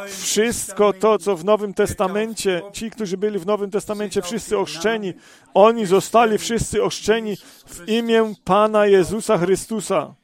wszystko 0.08 0.92
to, 0.92 1.18
co 1.18 1.36
w 1.36 1.44
Nowym 1.44 1.74
Testamencie, 1.74 2.62
ci, 2.72 2.90
którzy 2.90 3.16
byli 3.16 3.38
w 3.38 3.46
Nowym 3.46 3.70
Testamencie 3.70 4.22
wszyscy 4.22 4.58
ochrzczeni, 4.58 5.14
oni 5.54 5.86
zostali 5.86 6.38
wszyscy 6.38 6.82
ochrzczeni 6.82 7.36
w 7.66 7.88
imię 7.88 8.34
Pana 8.44 8.86
Jezusa 8.86 9.38
Chrystusa. 9.38 10.14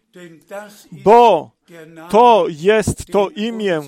Bo 0.93 1.51
to 2.11 2.47
jest 2.49 3.07
to 3.07 3.29
imię, 3.29 3.81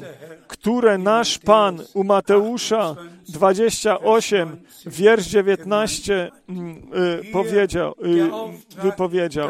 które 0.48 0.98
nasz 0.98 1.38
Pan 1.38 1.82
u 1.94 2.05
Mateusza 2.05 2.96
28, 3.28 4.57
wiersz 4.86 5.26
19 5.26 6.30
mm, 6.48 6.76
y, 6.76 7.32
powiedział, 7.32 7.94
y, 8.05 8.82
wypowiedział 8.82 9.48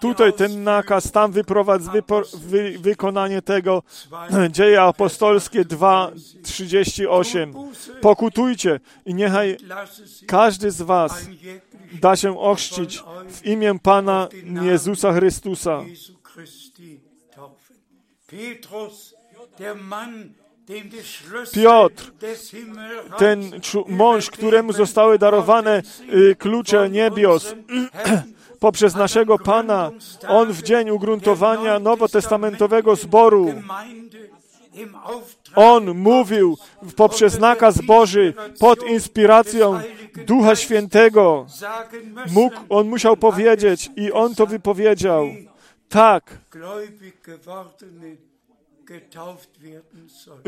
tutaj 0.00 0.32
ten 0.32 0.64
nakaz, 0.64 1.12
tam 1.12 1.32
wyprowadz 1.32 1.82
wypo, 1.82 2.22
wy, 2.34 2.78
wykonanie 2.78 3.42
tego. 3.42 3.82
Dzieje 4.50 4.82
apostolskie 4.82 5.64
2:38. 5.64 7.52
Pokutujcie 8.00 8.80
i 9.06 9.14
niechaj 9.14 9.56
każdy 10.26 10.70
z 10.70 10.82
was 10.82 11.26
da 11.92 12.16
się 12.16 12.38
ochrzcić 12.40 13.02
w 13.28 13.46
imię 13.46 13.78
Pana 13.82 14.28
Jezusa 14.62 15.12
Chrystusa. 15.12 15.84
Piotr, 21.52 22.12
ten 23.18 23.50
mąż, 23.88 24.30
któremu 24.30 24.72
zostały 24.72 25.18
darowane 25.18 25.82
y, 26.12 26.36
klucze 26.38 26.90
niebios 26.90 27.54
poprzez 28.60 28.94
naszego 28.94 29.38
Pana, 29.38 29.90
on 30.28 30.52
w 30.52 30.62
dzień 30.62 30.90
ugruntowania 30.90 31.78
nowotestamentowego 31.78 32.96
zboru, 32.96 33.54
on 35.54 35.94
mówił 35.98 36.58
poprzez 36.96 37.38
nakaz 37.38 37.80
Boży 37.80 38.34
pod 38.58 38.86
inspiracją 38.86 39.80
Ducha 40.26 40.56
Świętego. 40.56 41.46
Mógł, 42.32 42.56
on 42.68 42.88
musiał 42.88 43.16
powiedzieć 43.16 43.90
i 43.96 44.12
on 44.12 44.34
to 44.34 44.46
wypowiedział. 44.46 45.26
Tak, 45.88 46.38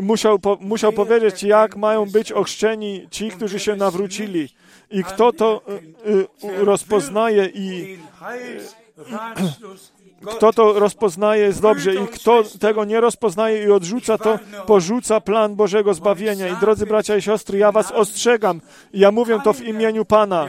musiał, 0.03 0.39
po, 0.39 0.59
musiał 0.61 0.93
powiedzieć, 0.93 1.43
jak 1.43 1.77
mają 1.77 2.07
być 2.07 2.33
ochrzczeni 2.33 3.09
ci, 3.11 3.31
którzy 3.31 3.61
się 3.61 3.77
nawrócili. 3.77 4.49
I 4.91 5.05
kto 5.05 5.33
to 5.33 5.63
y, 6.07 6.27
y, 6.45 6.65
rozpoznaje 6.65 7.47
i 7.55 7.99
Heilsratschluss 8.21 10.01
kto 10.27 10.53
to 10.53 10.73
rozpoznaje 10.73 11.43
jest 11.43 11.63
dobrze 11.63 11.95
i 11.95 12.07
kto 12.07 12.45
tego 12.61 12.85
nie 12.85 13.01
rozpoznaje 13.01 13.65
i 13.65 13.71
odrzuca, 13.71 14.19
to 14.19 14.39
porzuca 14.67 15.21
plan 15.21 15.57
Bożego 15.57 15.95
zbawienia. 15.95 16.49
I 16.49 16.57
drodzy 16.57 16.87
bracia 16.87 17.17
i 17.17 17.23
siostry, 17.23 17.59
ja 17.59 17.73
was 17.73 17.93
ostrzegam, 17.93 18.61
ja 18.93 19.11
mówię 19.11 19.39
to 19.45 19.53
w 19.53 19.63
imieniu 19.63 20.05
Pana. 20.05 20.49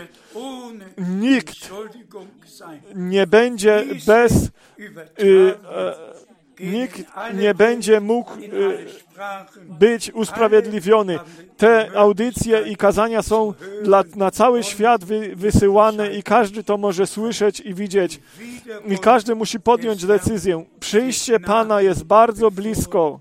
Nikt 0.97 1.69
nie 2.95 3.27
będzie 3.27 3.85
bez, 4.07 4.33
y, 5.19 5.53
nikt 6.61 7.01
nie 7.33 7.53
będzie 7.53 7.99
mógł 7.99 8.31
y, 8.39 8.85
być 9.69 10.11
usprawiedliwiony. 10.13 11.19
Te 11.57 11.91
audycje 11.95 12.61
i 12.61 12.75
kazania 12.75 13.21
są 13.21 13.53
dla, 13.83 14.03
na 14.15 14.31
cały 14.31 14.63
świat 14.63 15.05
wy, 15.05 15.35
wysyłane 15.35 16.13
i 16.13 16.23
każdy 16.23 16.63
to 16.63 16.77
może 16.77 17.07
słyszeć 17.07 17.59
i 17.59 17.73
widzieć. 17.73 18.19
I 18.87 18.97
każdy 18.97 19.35
musi 19.35 19.59
podjąć 19.59 20.05
decyzję. 20.05 20.65
Przyjście 20.79 21.39
Pana 21.39 21.81
jest 21.81 22.03
bardzo 22.03 22.51
blisko. 22.51 23.19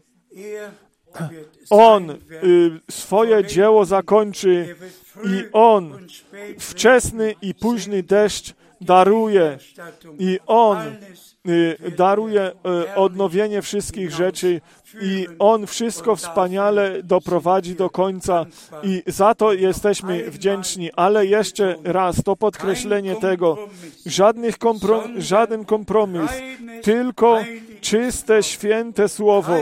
On 1.71 2.11
y, 2.11 2.17
swoje 2.91 3.45
dzieło 3.45 3.85
zakończy 3.85 4.77
i 5.25 5.45
On 5.53 6.07
wczesny 6.59 7.35
i 7.43 7.55
późny 7.55 8.03
deszcz 8.03 8.55
daruje 8.81 9.59
i 10.19 10.39
On 10.47 10.79
daruje 11.97 12.51
y, 12.51 12.95
odnowienie 12.95 13.63
wszystkich 13.63 14.11
rzeczy 14.11 14.61
i 15.03 15.27
On 15.39 15.67
wszystko 15.67 16.17
wspaniale 16.17 17.03
doprowadzi 17.03 17.75
do 17.75 17.91
końca 17.91 18.47
i 18.83 19.03
za 19.07 19.35
to 19.35 19.53
jesteśmy 19.53 20.31
wdzięczni. 20.31 20.91
Ale 20.97 21.27
jeszcze 21.27 21.77
raz 21.85 22.23
to 22.23 22.37
podkreślenie 22.37 23.17
tego, 23.17 23.69
żadnych 24.07 24.59
komprom, 24.59 25.21
żaden 25.21 25.65
kompromis, 25.65 26.31
tylko 26.83 27.45
czyste, 27.81 28.43
święte 28.43 29.09
słowo. 29.09 29.57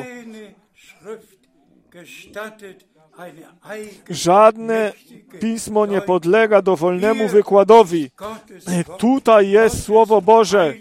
Żadne 4.10 4.92
pismo 5.40 5.86
nie 5.86 6.00
podlega 6.00 6.62
dowolnemu 6.62 7.28
wykładowi. 7.28 8.10
Tutaj 8.98 9.50
jest 9.50 9.82
Słowo 9.82 10.22
Boże, 10.22 10.74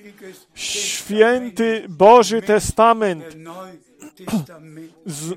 święty 0.55 1.85
Boży 1.89 2.41
Testament 2.41 3.23
z. 5.05 5.33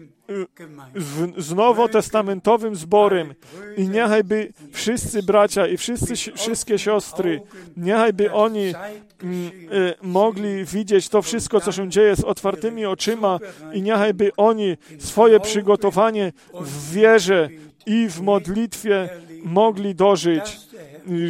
z, 1.37 1.55
nowotestamentowym 1.55 2.77
zborem. 2.77 3.35
I 3.77 3.89
niechaj 3.89 4.25
by 4.25 4.53
wszyscy 4.73 5.23
bracia 5.23 5.67
i 5.67 5.77
wszyscy, 5.77 6.15
wszystkie 6.35 6.79
siostry, 6.79 7.41
niechaj 7.77 8.13
by 8.13 8.33
oni 8.33 8.75
mm, 9.23 9.51
y, 9.73 9.95
mogli 10.03 10.65
widzieć 10.65 11.09
to 11.09 11.23
wszystko, 11.23 11.61
co 11.61 11.73
się 11.73 11.89
dzieje 11.89 12.17
z 12.17 12.25
otwartymi 12.25 12.87
oczyma 12.87 13.39
i 13.73 13.83
niechaj 13.83 14.15
by 14.15 14.31
oni 14.37 14.77
swoje 14.99 15.41
przygotowanie 15.41 16.33
w 16.61 16.93
wierze 16.93 17.49
i 17.87 18.09
w 18.09 18.21
modlitwie 18.21 19.09
mogli 19.45 19.95
dożyć, 19.95 20.59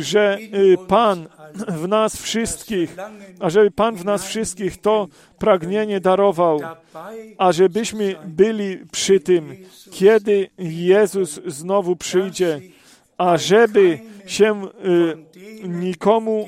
że 0.01 0.39
y, 0.55 0.77
Pan 0.89 1.29
w 1.68 1.89
nas 1.89 2.16
wszystkich, 2.16 2.97
ażeby 3.41 3.71
Pan 3.71 3.97
w 3.97 4.05
nas 4.05 4.25
wszystkich 4.25 4.81
to 4.81 5.09
pragnienie 5.39 6.01
darował, 6.01 6.61
ażebyśmy 7.39 8.16
byli 8.25 8.79
przy 8.93 9.21
tym, 9.21 9.57
kiedy 9.91 10.51
Jezus 10.59 11.41
znowu 11.47 11.97
przyjdzie, 11.97 12.61
ażeby 13.18 13.99
się 14.27 14.64
y, 14.64 15.68
nikomu 15.68 16.47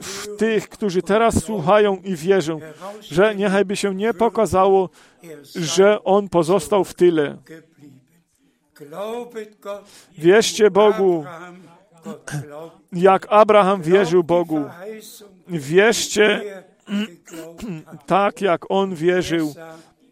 w 0.00 0.36
tych, 0.36 0.68
którzy 0.68 1.02
teraz 1.02 1.44
słuchają 1.44 1.96
i 1.96 2.16
wierzą, 2.16 2.60
że 3.00 3.34
niechaj 3.34 3.64
by 3.64 3.76
się 3.76 3.94
nie 3.94 4.14
pokazało, 4.14 4.90
że 5.54 6.04
On 6.04 6.28
pozostał 6.28 6.84
w 6.84 6.94
tyle. 6.94 7.36
Wierzcie 10.18 10.70
Bogu, 10.70 11.24
jak 12.92 13.26
Abraham 13.30 13.82
wierzył 13.82 14.24
Bogu. 14.24 14.64
Wierzcie 15.48 16.40
er 16.42 16.64
tak, 18.06 18.40
jak 18.40 18.70
On 18.70 18.94
wierzył. 18.94 19.54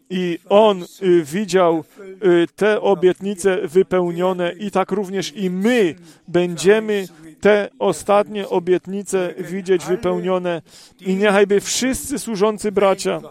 I 0.09 0.39
on 0.49 0.85
y, 1.03 1.23
widział 1.23 1.83
y, 2.25 2.47
te 2.55 2.81
obietnice 2.81 3.67
wypełnione, 3.67 4.53
i 4.53 4.71
tak 4.71 4.91
również 4.91 5.33
i 5.35 5.49
my 5.49 5.95
będziemy 6.27 7.07
te 7.41 7.69
ostatnie 7.79 8.49
obietnice 8.49 9.33
widzieć 9.37 9.85
wypełnione. 9.85 10.61
I 11.01 11.15
niechajby 11.15 11.61
wszyscy 11.61 12.19
służący 12.19 12.71
bracia 12.71 13.21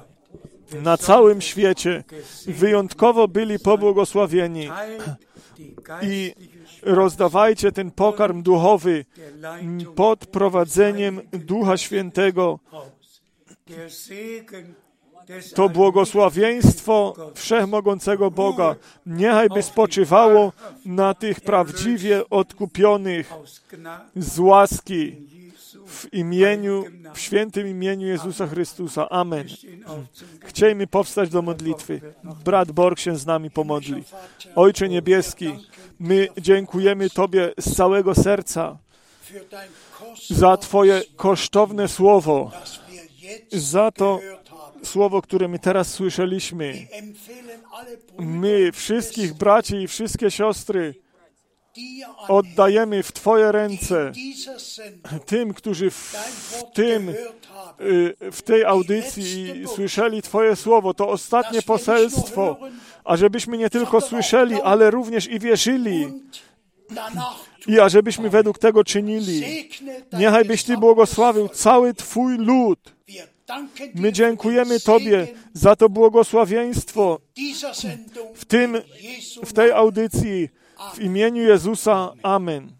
na 0.82 0.96
całym 0.96 1.40
świecie 1.40 2.04
wyjątkowo 2.46 3.28
byli 3.28 3.58
pobłogosławieni. 3.58 4.70
I 6.02 6.34
rozdawajcie 6.82 7.72
ten 7.72 7.90
pokarm 7.90 8.42
duchowy 8.42 9.04
pod 9.94 10.26
prowadzeniem 10.26 11.20
Ducha 11.32 11.76
Świętego. 11.76 12.58
To 15.54 15.68
błogosławieństwo 15.68 17.14
wszechmogącego 17.34 18.30
Boga 18.30 18.76
niechaj 19.06 19.48
by 19.48 19.62
spoczywało 19.62 20.52
na 20.84 21.14
tych 21.14 21.40
prawdziwie 21.40 22.28
odkupionych 22.30 23.32
z 24.16 24.38
łaski 24.38 25.16
w 25.92 26.14
imieniu, 26.14 26.84
w 27.14 27.20
świętym 27.20 27.68
imieniu 27.68 28.06
Jezusa 28.06 28.46
Chrystusa. 28.46 29.08
Amen. 29.08 29.46
Chciejmy 30.40 30.86
powstać 30.86 31.30
do 31.30 31.42
modlitwy. 31.42 32.00
Brat 32.44 32.72
Borg 32.72 32.98
się 32.98 33.16
z 33.16 33.26
nami 33.26 33.50
pomodli. 33.50 34.04
Ojcze 34.54 34.88
Niebieski, 34.88 35.58
my 35.98 36.28
dziękujemy 36.38 37.10
Tobie 37.10 37.52
z 37.60 37.76
całego 37.76 38.14
serca 38.14 38.78
za 40.30 40.56
Twoje 40.56 41.02
kosztowne 41.16 41.88
słowo, 41.88 42.50
za 43.52 43.90
to 43.90 44.20
słowo, 44.82 45.22
które 45.22 45.48
my 45.48 45.58
teraz 45.58 45.88
słyszeliśmy. 45.88 46.86
My, 48.18 48.72
wszystkich 48.72 49.34
braci 49.34 49.76
i 49.76 49.88
wszystkie 49.88 50.30
siostry, 50.30 50.94
oddajemy 52.28 53.02
w 53.02 53.12
Twoje 53.12 53.52
ręce 53.52 54.12
tym, 55.26 55.54
którzy 55.54 55.90
w 55.90 56.62
tym, 56.74 57.08
y, 57.08 58.14
w 58.32 58.42
tej 58.42 58.64
audycji 58.64 59.64
słyszeli 59.74 60.22
Twoje 60.22 60.56
słowo, 60.56 60.94
to 60.94 61.08
ostatnie 61.08 61.62
poselstwo, 61.62 62.56
ażebyśmy 63.04 63.58
nie 63.58 63.70
tylko 63.70 64.00
słyszeli, 64.00 64.60
ale 64.62 64.90
również 64.90 65.28
i 65.28 65.38
wierzyli. 65.38 66.12
i 67.66 67.80
ażebyśmy 67.80 68.30
według 68.30 68.58
tego 68.58 68.84
czynili. 68.84 69.40
dein 69.40 70.20
Niechaj 70.20 70.44
byś 70.44 70.62
Ty 70.62 70.76
błogosławił 70.76 71.48
cały 71.48 71.94
Twój 71.94 72.38
lud. 72.38 72.78
My 73.94 74.12
dziękujemy 74.12 74.80
Tobie 74.80 75.26
za 75.52 75.76
to 75.76 75.88
błogosławieństwo. 75.88 77.20
W 78.34 78.44
tym, 78.44 78.82
w 79.44 79.52
tej 79.52 79.72
audycji. 79.72 80.48
W 80.94 81.00
imieniu 81.00 81.42
Jezusa. 81.42 82.12
Amen. 82.22 82.72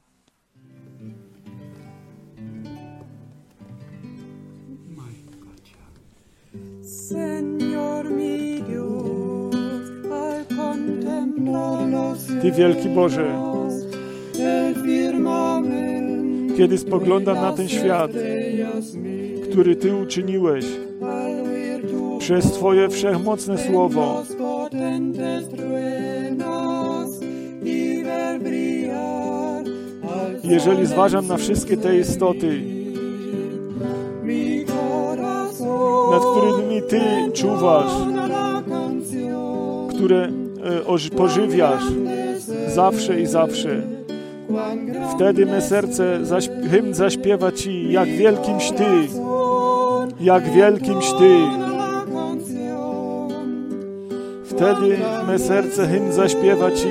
Ty 12.42 12.52
wielki 12.52 12.88
Boże, 12.88 13.38
kiedy 16.56 16.78
spoglądam 16.78 17.36
na 17.36 17.52
ten 17.52 17.68
świat, 17.68 18.10
który 19.50 19.76
Ty 19.76 19.96
uczyniłeś, 19.96 20.64
przez 22.18 22.52
Twoje 22.52 22.88
wszechmocne 22.88 23.58
słowo. 23.58 24.22
Jeżeli 30.44 30.86
zważam 30.86 31.26
na 31.26 31.36
wszystkie 31.36 31.76
te 31.76 31.98
istoty, 31.98 32.60
nad 36.10 36.22
którymi 36.24 36.82
Ty 36.88 37.00
czuwasz, 37.34 37.92
które 39.94 40.28
e, 40.64 40.86
oż- 40.86 41.10
pożywiasz 41.10 41.82
zawsze 42.74 43.20
i 43.20 43.26
zawsze, 43.26 43.82
wtedy 45.16 45.46
me 45.46 45.62
serce 45.62 46.18
hymn 46.70 46.94
zaśpiewa 46.94 47.52
Ci, 47.52 47.92
jak 47.92 48.08
wielkimś 48.08 48.70
Ty, 48.70 48.84
jak 50.20 50.50
wielkimś 50.52 51.12
Ty. 51.12 51.36
Wtedy 54.44 54.98
me 55.28 55.38
serce 55.38 55.86
hymn 55.86 56.12
zaśpiewa 56.12 56.70
Ci, 56.70 56.88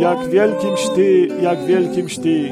jak 0.00 0.28
wielkimś 0.28 0.88
Ty, 0.94 1.28
jak 1.42 1.64
wielkimś 1.64 2.18
Ty. 2.18 2.50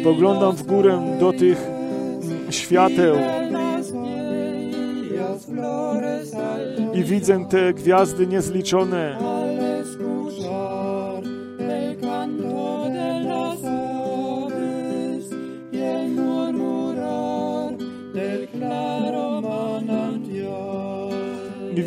Spoglądam 0.00 0.56
w 0.56 0.62
górę 0.62 1.16
do 1.20 1.32
tych 1.32 1.66
mm, 1.66 2.52
świateł 2.52 3.16
i 6.94 7.04
widzę 7.04 7.46
te 7.50 7.74
gwiazdy 7.74 8.26
niezliczone. 8.26 9.18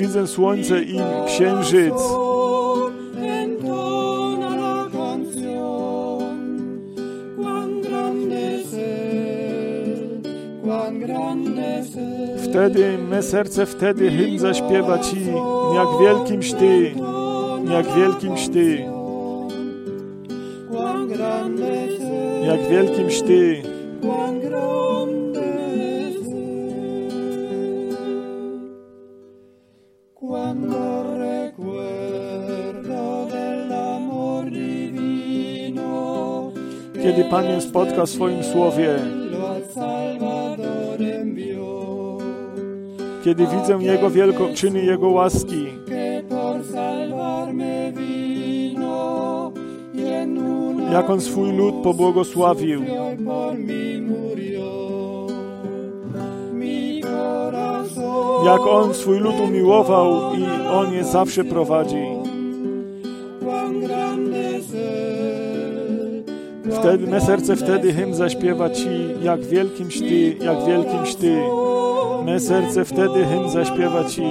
Widzę 0.07 0.27
słońce 0.27 0.83
i 0.83 0.99
księżyc. 1.27 1.93
Wtedy 12.43 12.97
me 12.97 13.23
serce 13.23 13.65
wtedy 13.65 14.11
hymn 14.11 14.39
zaśpiewa 14.39 14.99
Ci, 14.99 15.17
jak 15.75 15.87
wielkimś 16.01 16.53
Ty, 16.53 16.91
jak 17.71 17.85
wielkimś 17.95 18.47
Ty, 18.47 18.85
jak 22.47 22.69
wielkimś 22.69 23.21
Ty. 23.21 23.76
Kiedy 37.07 37.23
Pan 37.23 37.45
mnie 37.45 37.61
spotka 37.61 38.05
w 38.05 38.09
swoim 38.09 38.43
słowie, 38.43 38.95
kiedy 43.23 43.47
widzę 43.47 43.77
Jego 43.79 44.09
wielką 44.09 44.53
czyny 44.53 44.85
Jego 44.85 45.09
łaski, 45.09 45.65
jak 50.91 51.09
On 51.09 51.21
swój 51.21 51.51
lud 51.51 51.75
pobłogosławił, 51.83 52.83
jak 58.45 58.61
On 58.67 58.93
swój 58.93 59.19
lud 59.19 59.39
umiłował 59.39 60.35
i 60.35 60.67
On 60.71 60.93
je 60.93 61.03
zawsze 61.03 61.43
prowadzi. 61.43 62.16
Wtedy 66.87 67.07
me 67.07 67.21
serce 67.21 67.55
wtedy 67.55 67.93
hymn 67.93 68.13
zaśpiewa 68.13 68.69
Ci, 68.69 68.89
jak 69.21 69.41
wielkimś 69.41 69.99
Ty, 69.99 70.35
jak 70.41 70.65
wielkimś 70.65 71.15
Ty. 71.15 71.37
Me 72.25 72.39
serce 72.39 72.85
wtedy 72.85 73.25
hymn 73.25 73.49
zaśpiewa 73.49 74.03
Ci. 74.03 74.23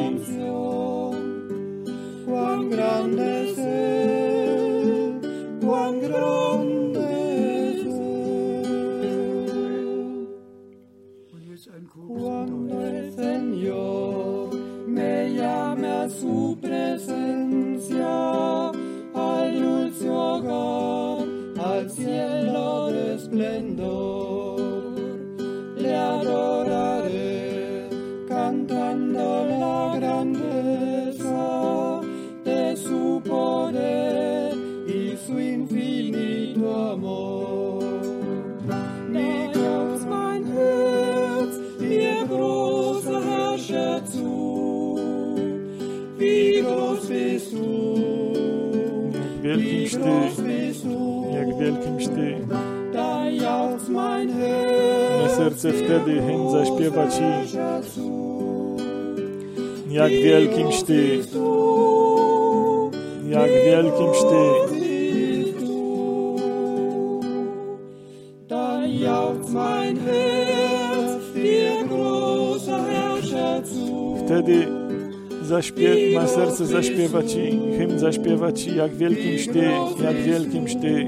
Me 76.67 76.73
serce 76.73 76.89
zaśpiewa 76.89 77.23
Ci, 77.23 77.59
hymn 77.79 77.99
zaśpiewa 77.99 78.53
Ci, 78.53 78.77
jak 78.77 78.95
wielkimś 78.95 79.47
Ty, 79.49 79.63
jak 80.05 80.17
wielkimś 80.17 80.75
Ty. 80.75 81.07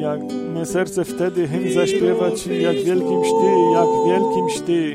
Jak 0.00 0.20
me 0.54 0.66
serce 0.66 1.04
wtedy 1.04 1.48
hymn 1.48 1.72
zaśpiewa 1.72 2.30
Ci, 2.30 2.62
jak 2.62 2.76
wielkimś 2.76 3.28
Ty, 3.28 3.50
jak 3.72 3.88
wielkimś 4.06 4.60
Ty. 4.60 4.94